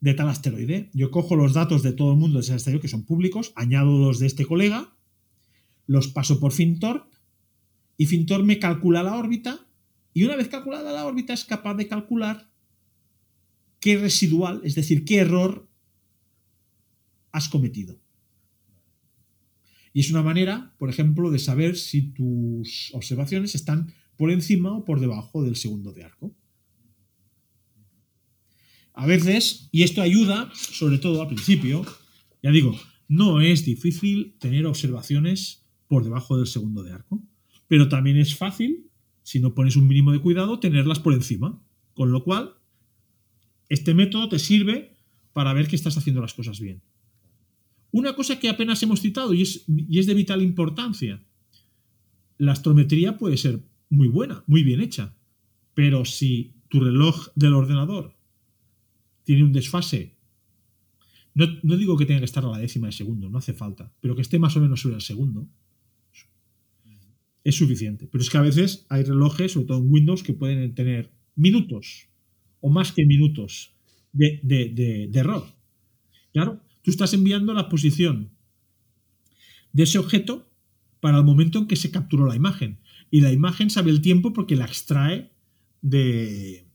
de 0.00 0.12
tal 0.12 0.28
asteroide. 0.28 0.90
Yo 0.92 1.10
cojo 1.10 1.36
los 1.36 1.54
datos 1.54 1.82
de 1.82 1.92
todo 1.92 2.12
el 2.12 2.18
mundo 2.18 2.38
de 2.38 2.42
ese 2.42 2.52
asteroide 2.52 2.82
que 2.82 2.88
son 2.88 3.04
públicos, 3.04 3.52
añado 3.54 3.98
los 3.98 4.18
de 4.18 4.26
este 4.26 4.44
colega, 4.44 4.94
los 5.86 6.08
paso 6.08 6.38
por 6.38 6.52
Fintor 6.52 7.08
y 7.96 8.06
Fintor 8.06 8.44
me 8.44 8.58
calcula 8.58 9.02
la 9.02 9.16
órbita 9.16 9.66
y 10.14 10.24
una 10.24 10.36
vez 10.36 10.48
calculada 10.48 10.92
la 10.92 11.04
órbita 11.04 11.32
es 11.32 11.44
capaz 11.44 11.74
de 11.74 11.88
calcular 11.88 12.50
qué 13.80 13.98
residual, 13.98 14.60
es 14.64 14.74
decir, 14.74 15.04
qué 15.04 15.18
error 15.18 15.68
has 17.32 17.48
cometido. 17.48 17.98
Y 19.92 20.00
es 20.00 20.10
una 20.10 20.22
manera, 20.22 20.74
por 20.78 20.88
ejemplo, 20.88 21.30
de 21.30 21.38
saber 21.38 21.76
si 21.76 22.12
tus 22.12 22.90
observaciones 22.92 23.54
están 23.54 23.92
por 24.16 24.30
encima 24.30 24.76
o 24.76 24.84
por 24.84 25.00
debajo 25.00 25.42
del 25.42 25.56
segundo 25.56 25.92
de 25.92 26.04
arco. 26.04 26.36
A 28.92 29.06
veces, 29.06 29.68
y 29.72 29.82
esto 29.82 30.02
ayuda, 30.02 30.50
sobre 30.54 30.98
todo 30.98 31.22
al 31.22 31.28
principio, 31.28 31.84
ya 32.42 32.50
digo, 32.50 32.78
no 33.08 33.40
es 33.40 33.64
difícil 33.64 34.36
tener 34.38 34.66
observaciones 34.66 35.66
por 35.88 36.04
debajo 36.04 36.36
del 36.36 36.46
segundo 36.46 36.82
de 36.82 36.92
arco, 36.92 37.22
pero 37.66 37.88
también 37.88 38.16
es 38.16 38.36
fácil, 38.36 38.90
si 39.22 39.40
no 39.40 39.54
pones 39.54 39.76
un 39.76 39.88
mínimo 39.88 40.12
de 40.12 40.20
cuidado, 40.20 40.60
tenerlas 40.60 40.98
por 40.98 41.14
encima. 41.14 41.62
Con 41.94 42.12
lo 42.12 42.22
cual, 42.24 42.54
este 43.68 43.94
método 43.94 44.28
te 44.28 44.38
sirve 44.38 44.96
para 45.32 45.52
ver 45.52 45.68
que 45.68 45.76
estás 45.76 45.96
haciendo 45.96 46.20
las 46.20 46.34
cosas 46.34 46.60
bien. 46.60 46.82
Una 47.92 48.14
cosa 48.14 48.38
que 48.38 48.48
apenas 48.48 48.82
hemos 48.82 49.00
citado 49.00 49.34
y 49.34 49.42
es, 49.42 49.64
y 49.66 49.98
es 49.98 50.06
de 50.06 50.14
vital 50.14 50.42
importancia, 50.42 51.22
la 52.38 52.52
astrometría 52.52 53.18
puede 53.18 53.36
ser 53.36 53.62
muy 53.90 54.08
buena, 54.08 54.44
muy 54.46 54.62
bien 54.62 54.80
hecha. 54.80 55.14
Pero 55.74 56.04
si 56.04 56.54
tu 56.68 56.80
reloj 56.80 57.28
del 57.34 57.54
ordenador 57.54 58.16
tiene 59.24 59.44
un 59.44 59.52
desfase, 59.52 60.16
no, 61.34 61.76
digo 61.76 61.96
que 61.96 62.06
tenga 62.06 62.20
que 62.20 62.26
estar 62.26 62.44
a 62.44 62.50
la 62.50 62.58
décima 62.58 62.86
de 62.86 62.92
segundo, 62.92 63.28
no 63.28 63.38
hace 63.38 63.54
falta, 63.54 63.92
pero 64.00 64.14
que 64.14 64.22
esté 64.22 64.38
más 64.38 64.56
o 64.56 64.60
menos 64.60 64.80
sobre 64.80 64.96
el 64.96 65.00
segundo, 65.00 65.48
es 67.42 67.54
suficiente. 67.54 68.06
Pero 68.06 68.22
es 68.22 68.30
que 68.30 68.38
a 68.38 68.42
veces 68.42 68.86
hay 68.88 69.02
relojes, 69.02 69.52
sobre 69.52 69.66
todo 69.66 69.78
en 69.78 69.90
Windows, 69.90 70.22
que 70.22 70.34
pueden 70.34 70.74
tener 70.74 71.10
minutos 71.36 72.08
o 72.60 72.68
más 72.68 72.92
que 72.92 73.06
minutos 73.06 73.74
de, 74.12 74.40
de 74.42 75.18
error. 75.18 75.46
Claro, 76.32 76.60
estás 76.90 77.14
enviando 77.14 77.54
la 77.54 77.68
posición 77.68 78.30
de 79.72 79.84
ese 79.84 79.98
objeto 79.98 80.50
para 81.00 81.18
el 81.18 81.24
momento 81.24 81.58
en 81.58 81.66
que 81.66 81.76
se 81.76 81.90
capturó 81.90 82.26
la 82.26 82.36
imagen 82.36 82.80
y 83.10 83.20
la 83.20 83.32
imagen 83.32 83.70
sabe 83.70 83.90
el 83.90 84.00
tiempo 84.00 84.32
porque 84.32 84.56
la 84.56 84.66
extrae 84.66 85.32
de, 85.82 86.66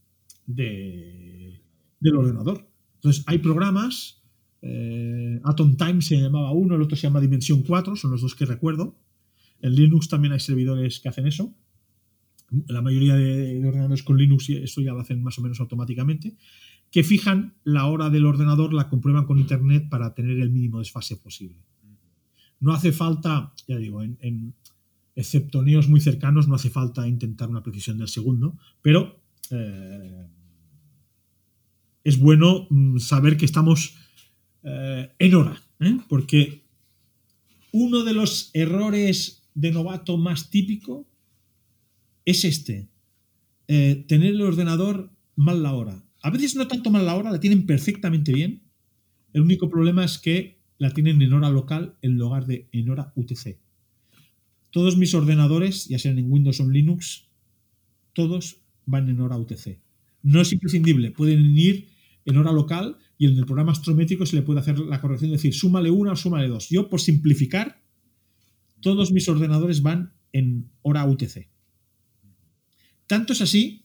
del 0.46 2.16
ordenador. 2.16 2.68
Entonces, 2.96 3.24
hay 3.26 3.38
programas, 3.38 4.22
eh, 4.62 5.40
Atom 5.44 5.76
Time 5.76 6.02
se 6.02 6.20
llamaba 6.20 6.52
uno, 6.52 6.74
el 6.74 6.82
otro 6.82 6.96
se 6.96 7.04
llama 7.04 7.20
Dimensión 7.20 7.62
4, 7.62 7.96
son 7.96 8.10
los 8.10 8.20
dos 8.20 8.34
que 8.34 8.44
recuerdo. 8.44 8.98
En 9.62 9.74
Linux 9.74 10.08
también 10.08 10.32
hay 10.32 10.40
servidores 10.40 11.00
que 11.00 11.08
hacen 11.08 11.26
eso. 11.26 11.54
La 12.68 12.82
mayoría 12.82 13.16
de, 13.16 13.58
ordenadores 13.66 14.02
con 14.02 14.18
Linux 14.18 14.50
eso 14.50 14.80
ya 14.80 14.92
lo 14.92 15.00
hacen 15.00 15.22
más 15.22 15.38
o 15.38 15.42
menos 15.42 15.58
automáticamente, 15.60 16.36
que 16.90 17.02
fijan 17.02 17.54
la 17.64 17.86
hora 17.86 18.10
del 18.10 18.26
ordenador, 18.26 18.72
la 18.72 18.88
comprueban 18.88 19.26
con 19.26 19.38
Internet 19.38 19.88
para 19.88 20.14
tener 20.14 20.38
el 20.38 20.50
mínimo 20.50 20.78
desfase 20.78 21.16
posible. 21.16 21.58
No 22.60 22.72
hace 22.72 22.92
falta, 22.92 23.52
ya 23.68 23.76
digo, 23.76 24.02
en, 24.02 24.54
excepto 25.14 25.62
neos 25.62 25.88
muy 25.88 26.00
cercanos, 26.00 26.48
no 26.48 26.54
hace 26.54 26.70
falta 26.70 27.06
intentar 27.08 27.48
una 27.48 27.62
precisión 27.62 27.98
del 27.98 28.08
segundo, 28.08 28.58
pero 28.82 29.20
eh, 29.50 30.26
es 32.04 32.18
bueno 32.18 32.66
mm, 32.70 32.98
saber 32.98 33.36
que 33.36 33.44
estamos 33.44 33.96
eh, 34.62 35.10
en 35.18 35.34
hora, 35.34 35.60
¿eh? 35.80 35.98
porque 36.08 36.64
uno 37.72 38.04
de 38.04 38.14
los 38.14 38.50
errores 38.54 39.42
de 39.54 39.70
novato 39.72 40.16
más 40.16 40.50
típico 40.50 41.06
es 42.24 42.44
este, 42.44 42.88
tener 43.66 44.34
el 44.34 44.42
ordenador 44.42 45.10
mal 45.36 45.62
la 45.62 45.74
hora. 45.74 46.05
A 46.22 46.30
veces 46.30 46.56
no 46.56 46.66
tanto 46.66 46.90
mal 46.90 47.06
la 47.06 47.16
hora, 47.16 47.30
la 47.30 47.40
tienen 47.40 47.66
perfectamente 47.66 48.32
bien. 48.32 48.62
El 49.32 49.42
único 49.42 49.68
problema 49.68 50.04
es 50.04 50.18
que 50.18 50.58
la 50.78 50.90
tienen 50.90 51.20
en 51.22 51.32
hora 51.32 51.50
local 51.50 51.96
en 52.02 52.18
lugar 52.18 52.46
de 52.46 52.68
en 52.72 52.90
hora 52.90 53.12
UTC. 53.16 53.58
Todos 54.70 54.96
mis 54.96 55.14
ordenadores, 55.14 55.86
ya 55.88 55.98
sean 55.98 56.18
en 56.18 56.30
Windows 56.30 56.60
o 56.60 56.64
en 56.64 56.72
Linux, 56.72 57.28
todos 58.12 58.58
van 58.84 59.08
en 59.08 59.20
hora 59.20 59.38
UTC. 59.38 59.80
No 60.22 60.40
es 60.40 60.52
imprescindible, 60.52 61.12
pueden 61.12 61.56
ir 61.56 61.88
en 62.24 62.36
hora 62.36 62.52
local 62.52 62.98
y 63.18 63.26
en 63.26 63.38
el 63.38 63.46
programa 63.46 63.72
astrométrico 63.72 64.26
se 64.26 64.36
le 64.36 64.42
puede 64.42 64.60
hacer 64.60 64.78
la 64.78 65.00
corrección, 65.00 65.30
decir, 65.30 65.54
súmale 65.54 65.90
una 65.90 66.12
o 66.12 66.16
súmale 66.16 66.48
dos. 66.48 66.68
Yo, 66.68 66.88
por 66.88 67.00
simplificar, 67.00 67.80
todos 68.80 69.12
mis 69.12 69.28
ordenadores 69.28 69.82
van 69.82 70.12
en 70.32 70.70
hora 70.82 71.06
UTC. 71.06 71.48
Tanto 73.06 73.32
es 73.32 73.40
así 73.40 73.84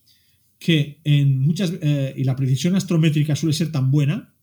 que 0.61 1.01
en 1.03 1.39
muchas, 1.39 1.73
eh, 1.81 2.13
y 2.15 2.23
la 2.23 2.35
precisión 2.35 2.75
astrométrica 2.75 3.35
suele 3.35 3.51
ser 3.51 3.71
tan 3.71 3.89
buena, 3.89 4.35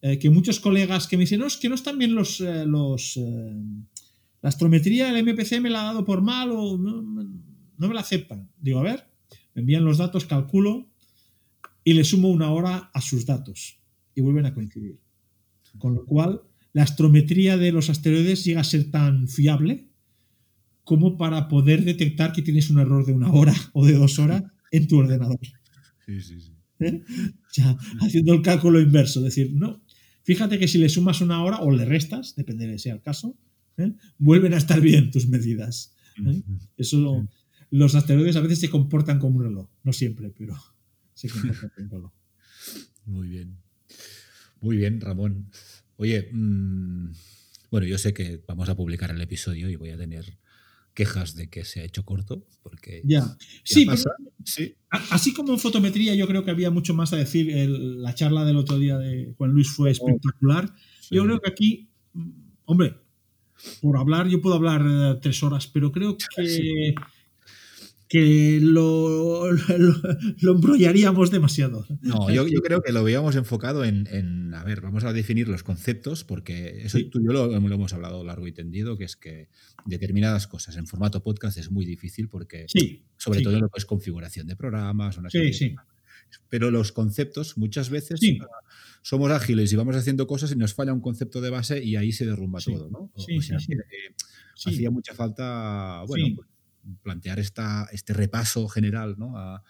eh, 0.00 0.16
que 0.20 0.30
muchos 0.30 0.60
colegas 0.60 1.08
que 1.08 1.16
me 1.16 1.24
dicen, 1.24 1.40
no, 1.40 1.46
es 1.46 1.56
que 1.56 1.68
no 1.68 1.74
están 1.74 1.98
bien 1.98 2.14
los, 2.14 2.40
eh, 2.40 2.64
los 2.64 3.18
la 4.42 4.48
astrometría 4.48 5.12
del 5.12 5.26
MPC 5.26 5.60
me 5.60 5.68
la 5.68 5.80
ha 5.80 5.84
dado 5.86 6.04
por 6.04 6.22
mal 6.22 6.52
o 6.52 6.78
no, 6.78 7.02
me 7.02 7.94
la 7.94 8.00
aceptan. 8.00 8.48
Digo, 8.60 8.78
a 8.78 8.84
ver, 8.84 9.08
me 9.54 9.62
envían 9.62 9.84
los 9.84 9.98
datos, 9.98 10.24
calculo 10.24 10.88
y 11.82 11.94
le 11.94 12.04
sumo 12.04 12.28
una 12.28 12.52
hora 12.52 12.88
a 12.94 13.00
sus 13.00 13.26
datos 13.26 13.80
y 14.14 14.20
vuelven 14.20 14.46
a 14.46 14.54
coincidir. 14.54 15.00
Con 15.78 15.96
lo 15.96 16.06
cual, 16.06 16.42
la 16.72 16.84
astrometría 16.84 17.56
de 17.56 17.72
los 17.72 17.90
asteroides 17.90 18.44
llega 18.44 18.60
a 18.60 18.64
ser 18.64 18.92
tan 18.92 19.26
fiable 19.26 19.88
como 20.84 21.18
para 21.18 21.48
poder 21.48 21.84
detectar 21.84 22.32
que 22.32 22.42
tienes 22.42 22.70
un 22.70 22.78
error 22.78 23.04
de 23.04 23.12
una 23.14 23.32
hora 23.32 23.54
o 23.72 23.84
de 23.84 23.94
dos 23.94 24.20
horas 24.20 24.44
en 24.70 24.88
tu 24.88 24.98
ordenador. 24.98 25.40
Sí, 26.06 26.20
sí, 26.20 26.40
sí. 26.40 26.52
¿Eh? 26.80 27.04
Ya, 27.52 27.76
haciendo 28.00 28.32
el 28.32 28.42
cálculo 28.42 28.80
inverso, 28.80 29.20
decir, 29.20 29.52
no, 29.52 29.82
fíjate 30.22 30.58
que 30.58 30.66
si 30.66 30.78
le 30.78 30.88
sumas 30.88 31.20
una 31.20 31.42
hora 31.42 31.58
o 31.58 31.70
le 31.70 31.84
restas, 31.84 32.34
depende 32.36 32.66
de 32.66 32.78
sea 32.78 32.94
el 32.94 33.02
caso, 33.02 33.36
¿eh? 33.76 33.92
vuelven 34.18 34.54
a 34.54 34.56
estar 34.56 34.80
bien 34.80 35.10
tus 35.10 35.28
medidas. 35.28 35.94
¿eh? 36.26 36.42
Eso 36.76 37.28
los 37.70 37.94
asteroides 37.94 38.36
a 38.36 38.40
veces 38.40 38.60
se 38.60 38.70
comportan 38.70 39.18
como 39.18 39.38
un 39.38 39.44
reloj, 39.44 39.68
no 39.84 39.92
siempre, 39.92 40.30
pero 40.30 40.56
se 41.14 41.28
comportan 41.28 41.70
como 41.70 41.84
un 41.84 41.90
reloj. 41.90 42.12
Muy 43.04 43.28
bien. 43.28 43.58
Muy 44.60 44.76
bien, 44.76 45.00
Ramón. 45.00 45.50
Oye, 45.96 46.28
mm, 46.32 47.12
Bueno, 47.70 47.86
yo 47.86 47.98
sé 47.98 48.12
que 48.12 48.42
vamos 48.46 48.68
a 48.68 48.76
publicar 48.76 49.10
el 49.10 49.20
episodio 49.20 49.70
y 49.70 49.76
voy 49.76 49.90
a 49.90 49.96
tener 49.96 50.38
quejas 51.00 51.34
de 51.34 51.48
que 51.48 51.64
se 51.64 51.80
ha 51.80 51.84
hecho 51.84 52.04
corto, 52.04 52.46
porque... 52.62 53.00
Ya. 53.06 53.36
Sí, 53.64 53.86
sí. 54.44 54.74
así 54.90 55.32
como 55.32 55.54
en 55.54 55.58
fotometría 55.58 56.14
yo 56.14 56.26
creo 56.26 56.44
que 56.44 56.50
había 56.50 56.70
mucho 56.70 56.92
más 56.92 57.14
a 57.14 57.16
decir, 57.16 57.50
la 57.70 58.14
charla 58.14 58.44
del 58.44 58.58
otro 58.58 58.78
día 58.78 58.98
de 58.98 59.32
Juan 59.38 59.52
Luis 59.52 59.70
fue 59.70 59.88
oh. 59.88 59.92
espectacular. 59.92 60.70
Yo 61.10 61.24
creo 61.24 61.40
que 61.40 61.50
aquí, 61.50 61.88
mm, 62.12 62.30
hombre, 62.66 62.96
por 63.80 63.96
hablar, 63.96 64.28
yo 64.28 64.42
puedo 64.42 64.56
hablar 64.56 64.82
eh, 64.86 65.18
tres 65.22 65.42
horas, 65.42 65.66
pero 65.68 65.90
creo 65.90 66.18
que 66.36 66.94
que 68.10 68.58
lo, 68.60 69.52
lo, 69.52 70.52
embrollaríamos 70.52 71.30
demasiado. 71.30 71.86
No, 72.02 72.28
yo, 72.28 72.46
yo, 72.48 72.60
creo 72.60 72.82
que 72.82 72.92
lo 72.92 73.00
habíamos 73.00 73.36
enfocado 73.36 73.84
en, 73.84 74.08
en, 74.10 74.52
a 74.52 74.64
ver, 74.64 74.80
vamos 74.80 75.04
a 75.04 75.12
definir 75.12 75.46
los 75.46 75.62
conceptos, 75.62 76.24
porque 76.24 76.82
eso 76.82 76.98
tú 77.08 77.20
y 77.20 77.24
yo 77.24 77.32
lo, 77.32 77.54
hemos 77.54 77.92
hablado 77.92 78.24
largo 78.24 78.48
y 78.48 78.52
tendido, 78.52 78.98
que 78.98 79.04
es 79.04 79.14
que 79.14 79.48
determinadas 79.86 80.48
cosas 80.48 80.76
en 80.76 80.88
formato 80.88 81.22
podcast 81.22 81.56
es 81.56 81.70
muy 81.70 81.86
difícil 81.86 82.28
porque, 82.28 82.66
sobre 83.16 83.42
todo 83.42 83.54
en 83.54 83.60
lo 83.60 83.68
que 83.68 83.78
es 83.78 83.86
configuración 83.86 84.48
de 84.48 84.56
programas, 84.56 85.16
una 85.16 85.30
sí, 85.30 85.52
sí. 85.52 85.76
pero 86.48 86.72
los 86.72 86.90
conceptos 86.90 87.56
muchas 87.56 87.90
veces 87.90 88.18
somos 89.02 89.30
ágiles 89.30 89.72
y 89.72 89.76
vamos 89.76 89.94
haciendo 89.94 90.26
cosas 90.26 90.50
y 90.50 90.56
nos 90.56 90.74
falla 90.74 90.92
un 90.92 91.00
concepto 91.00 91.40
de 91.40 91.50
base 91.50 91.82
y 91.82 91.94
ahí 91.94 92.10
se 92.10 92.26
derrumba 92.26 92.58
todo, 92.58 92.90
¿no? 92.90 93.12
Sí, 93.24 93.38
o, 93.38 93.40
sea, 93.40 93.58
hacía 94.66 94.90
mucha 94.90 95.14
falta, 95.14 96.02
bueno, 96.08 96.34
pues, 96.34 96.48
plantear 97.02 97.38
esta, 97.38 97.88
este 97.92 98.12
repaso 98.12 98.68
general 98.68 99.16
¿no? 99.18 99.36
a, 99.36 99.62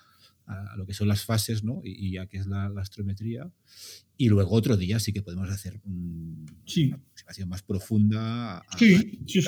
lo 0.76 0.84
que 0.84 0.94
son 0.94 1.06
las 1.06 1.24
fases 1.24 1.62
¿no? 1.62 1.80
y, 1.84 2.16
a 2.16 2.26
qué 2.26 2.38
es 2.38 2.46
la, 2.46 2.66
astrometría. 2.76 3.50
Y 4.16 4.28
luego 4.28 4.52
otro 4.52 4.76
día 4.76 4.98
sí 4.98 5.12
que 5.12 5.22
podemos 5.22 5.48
hacer 5.48 5.80
una 5.84 6.96
aproximación 6.96 7.48
más 7.48 7.62
profunda 7.62 8.58
a, 8.58 8.78
sí, 8.78 9.20
sí, 9.26 9.40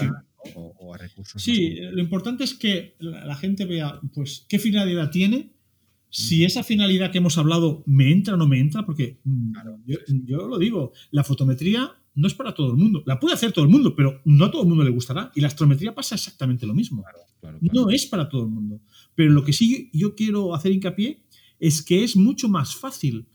o, 0.55 0.95
a 0.95 0.99
recursos. 0.99 1.43
Sí, 1.43 1.77
lo 1.81 2.01
importante 2.01 2.45
es 2.45 2.55
que 2.55 2.95
la, 3.01 3.35
gente 3.35 3.65
vea 3.65 4.01
pues, 4.15 4.47
qué 4.49 4.59
finalidad 4.59 5.11
tiene, 5.11 5.53
si 6.09 6.45
esa 6.45 6.63
finalidad 6.63 7.11
que 7.11 7.19
hemos 7.19 7.39
hablado 7.39 7.83
me 7.87 8.13
entra 8.13 8.35
o 8.35 8.37
no 8.37 8.47
me 8.47 8.61
entra, 8.61 8.85
porque 8.85 9.19
mm, 9.25 9.53
yo, 9.87 9.99
yo, 10.07 10.47
lo 10.47 10.59
digo, 10.59 10.93
la 11.11 11.25
fotometría 11.25 11.97
no 12.15 12.27
es 12.27 12.35
para 12.35 12.53
todo 12.53 12.71
el 12.71 12.77
mundo. 12.77 13.03
La 13.07 13.19
puede 13.19 13.35
hacer 13.35 13.53
todo 13.53 13.65
el 13.65 13.71
mundo, 13.71 13.95
pero 13.97 14.21
no 14.25 14.45
a 14.45 14.51
todo 14.51 14.63
el 14.63 14.69
mundo 14.69 14.85
le 14.85 14.91
gustará. 14.91 15.33
Y 15.35 15.41
la 15.41 15.49
astrometría 15.49 15.95
pasa 15.95 16.15
exactamente 16.15 16.67
lo 16.67 16.75
mismo. 16.75 17.05
No 17.61 17.91
es 17.91 18.07
para 18.07 18.29
todo 18.29 18.43
el 18.43 18.49
mundo. 18.49 18.81
Pero 19.15 19.31
lo 19.31 19.45
que 19.45 19.53
sí 19.53 19.91
yo 19.93 20.15
quiero 20.15 20.55
hacer 20.55 20.73
hincapié 20.73 21.23
es 21.59 21.83
que 21.83 22.05
es 22.05 22.17
mucho 22.17 22.49
más 22.49 22.75
fácil 22.75 23.27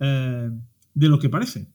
eh, 0.00 0.50
de 0.94 1.08
lo 1.08 1.18
que 1.18 1.28
parece. 1.28 1.68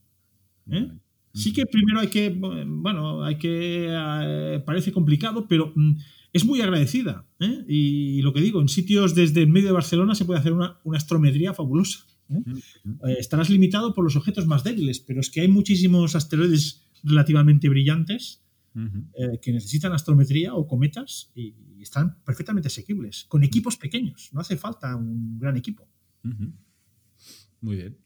¿eh? 0.72 0.91
Sí 1.34 1.53
que 1.53 1.66
primero 1.66 1.99
hay 1.99 2.07
que, 2.07 2.30
bueno, 2.30 3.24
hay 3.24 3.38
que, 3.38 3.88
eh, 3.89 4.64
parece 4.66 4.91
complicado, 4.91 5.47
pero 5.47 5.72
mm, 5.76 5.97
es 6.34 6.43
muy 6.43 6.62
agradecida. 6.62 7.26
Y, 7.68 8.22
lo 8.22 8.34
que 8.34 8.41
digo, 8.41 8.60
en 8.60 8.68
sitios 8.68 9.16
desde 9.16 9.43
el 9.43 9.49
medio 9.49 9.68
de 9.68 9.74
Barcelona 9.74 10.16
se 10.16 10.26
puede 10.26 10.39
hacer 10.39 10.51
una, 10.51 10.80
una 10.84 10.97
astrometría 10.97 11.53
fabulosa. 11.53 12.05
Eh, 12.30 13.15
estarás 13.17 13.49
limitado 13.49 13.93
por 13.93 14.03
los 14.03 14.15
objetos 14.15 14.45
más 14.45 14.63
débiles, 14.63 14.99
pero 14.99 15.19
es 15.19 15.30
que 15.30 15.41
hay 15.41 15.47
muchísimos 15.47 16.15
asteroides 16.15 16.86
relativamente 17.03 17.69
brillantes 17.69 18.43
eh, 18.75 19.39
que 19.41 19.51
necesitan 19.51 19.93
astrometría 19.93 20.53
o 20.53 20.67
cometas 20.67 21.32
y, 21.36 21.55
están 21.82 22.21
perfectamente 22.25 22.67
asequibles, 22.67 23.23
con 23.30 23.41
equipos 23.41 23.77
pequeños. 23.77 24.32
No 24.34 24.41
hace 24.41 24.57
falta 24.57 24.97
un 24.97 25.39
gran 25.39 25.55
equipo. 25.55 25.88
Muy 27.61 27.77
bien. 27.77 27.97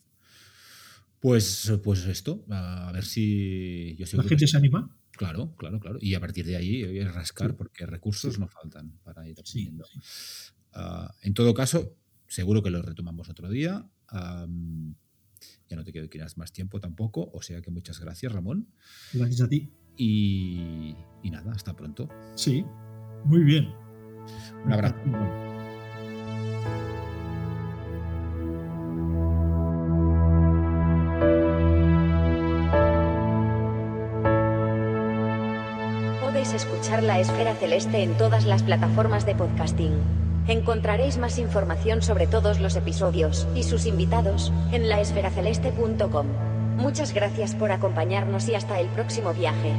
Pues, 1.19 1.73
pues 1.83 2.05
esto, 2.05 2.45
a 2.51 2.91
ver 2.93 3.03
si 3.03 3.97
La 3.97 4.23
gente 4.23 4.45
se 4.45 4.57
anima. 4.57 4.95
Claro, 5.11 5.55
claro, 5.55 5.79
claro. 5.79 5.97
Y 5.99 6.13
a 6.13 6.19
partir 6.19 6.45
de 6.45 6.55
ahí 6.55 6.99
a 6.99 7.11
rascar 7.11 7.55
porque 7.55 7.87
recursos 7.87 8.37
no 8.37 8.47
faltan 8.47 8.99
para 9.03 9.27
ir 9.27 9.39
aprendiendo. 9.39 9.85
Ah, 10.71 11.11
en 11.23 11.33
todo 11.33 11.55
caso, 11.55 11.97
seguro 12.27 12.61
que 12.61 12.69
lo 12.69 12.81
retomamos 12.83 13.27
otro 13.27 13.49
día 13.49 13.89
ya 14.13 15.75
no 15.75 15.83
te 15.83 15.91
quiero 15.91 16.09
quieras 16.09 16.37
más 16.37 16.51
tiempo 16.51 16.79
tampoco, 16.79 17.29
o 17.33 17.41
sea 17.41 17.61
que 17.61 17.71
muchas 17.71 17.99
gracias, 17.99 18.31
Ramón. 18.31 18.67
Gracias 19.13 19.41
a 19.41 19.49
ti. 19.49 19.71
Y, 19.95 20.95
y 21.21 21.29
nada, 21.29 21.51
hasta 21.51 21.75
pronto. 21.75 22.09
Sí, 22.35 22.65
muy 23.25 23.43
bien. 23.43 23.69
Un 24.65 24.73
abrazo. 24.73 24.95
Podéis 36.21 36.53
escuchar 36.53 37.03
la 37.03 37.19
esfera 37.19 37.55
celeste 37.55 38.03
en 38.03 38.17
todas 38.17 38.45
las 38.45 38.63
plataformas 38.63 39.25
de 39.25 39.35
podcasting. 39.35 40.32
Encontraréis 40.47 41.17
más 41.17 41.39
información 41.39 42.01
sobre 42.01 42.27
todos 42.27 42.59
los 42.59 42.75
episodios 42.75 43.47
y 43.55 43.63
sus 43.63 43.85
invitados 43.85 44.51
en 44.71 44.89
laesferaceleste.com. 44.89 46.27
Muchas 46.77 47.13
gracias 47.13 47.55
por 47.55 47.71
acompañarnos 47.71 48.49
y 48.49 48.55
hasta 48.55 48.79
el 48.79 48.87
próximo 48.87 49.33
viaje. 49.33 49.71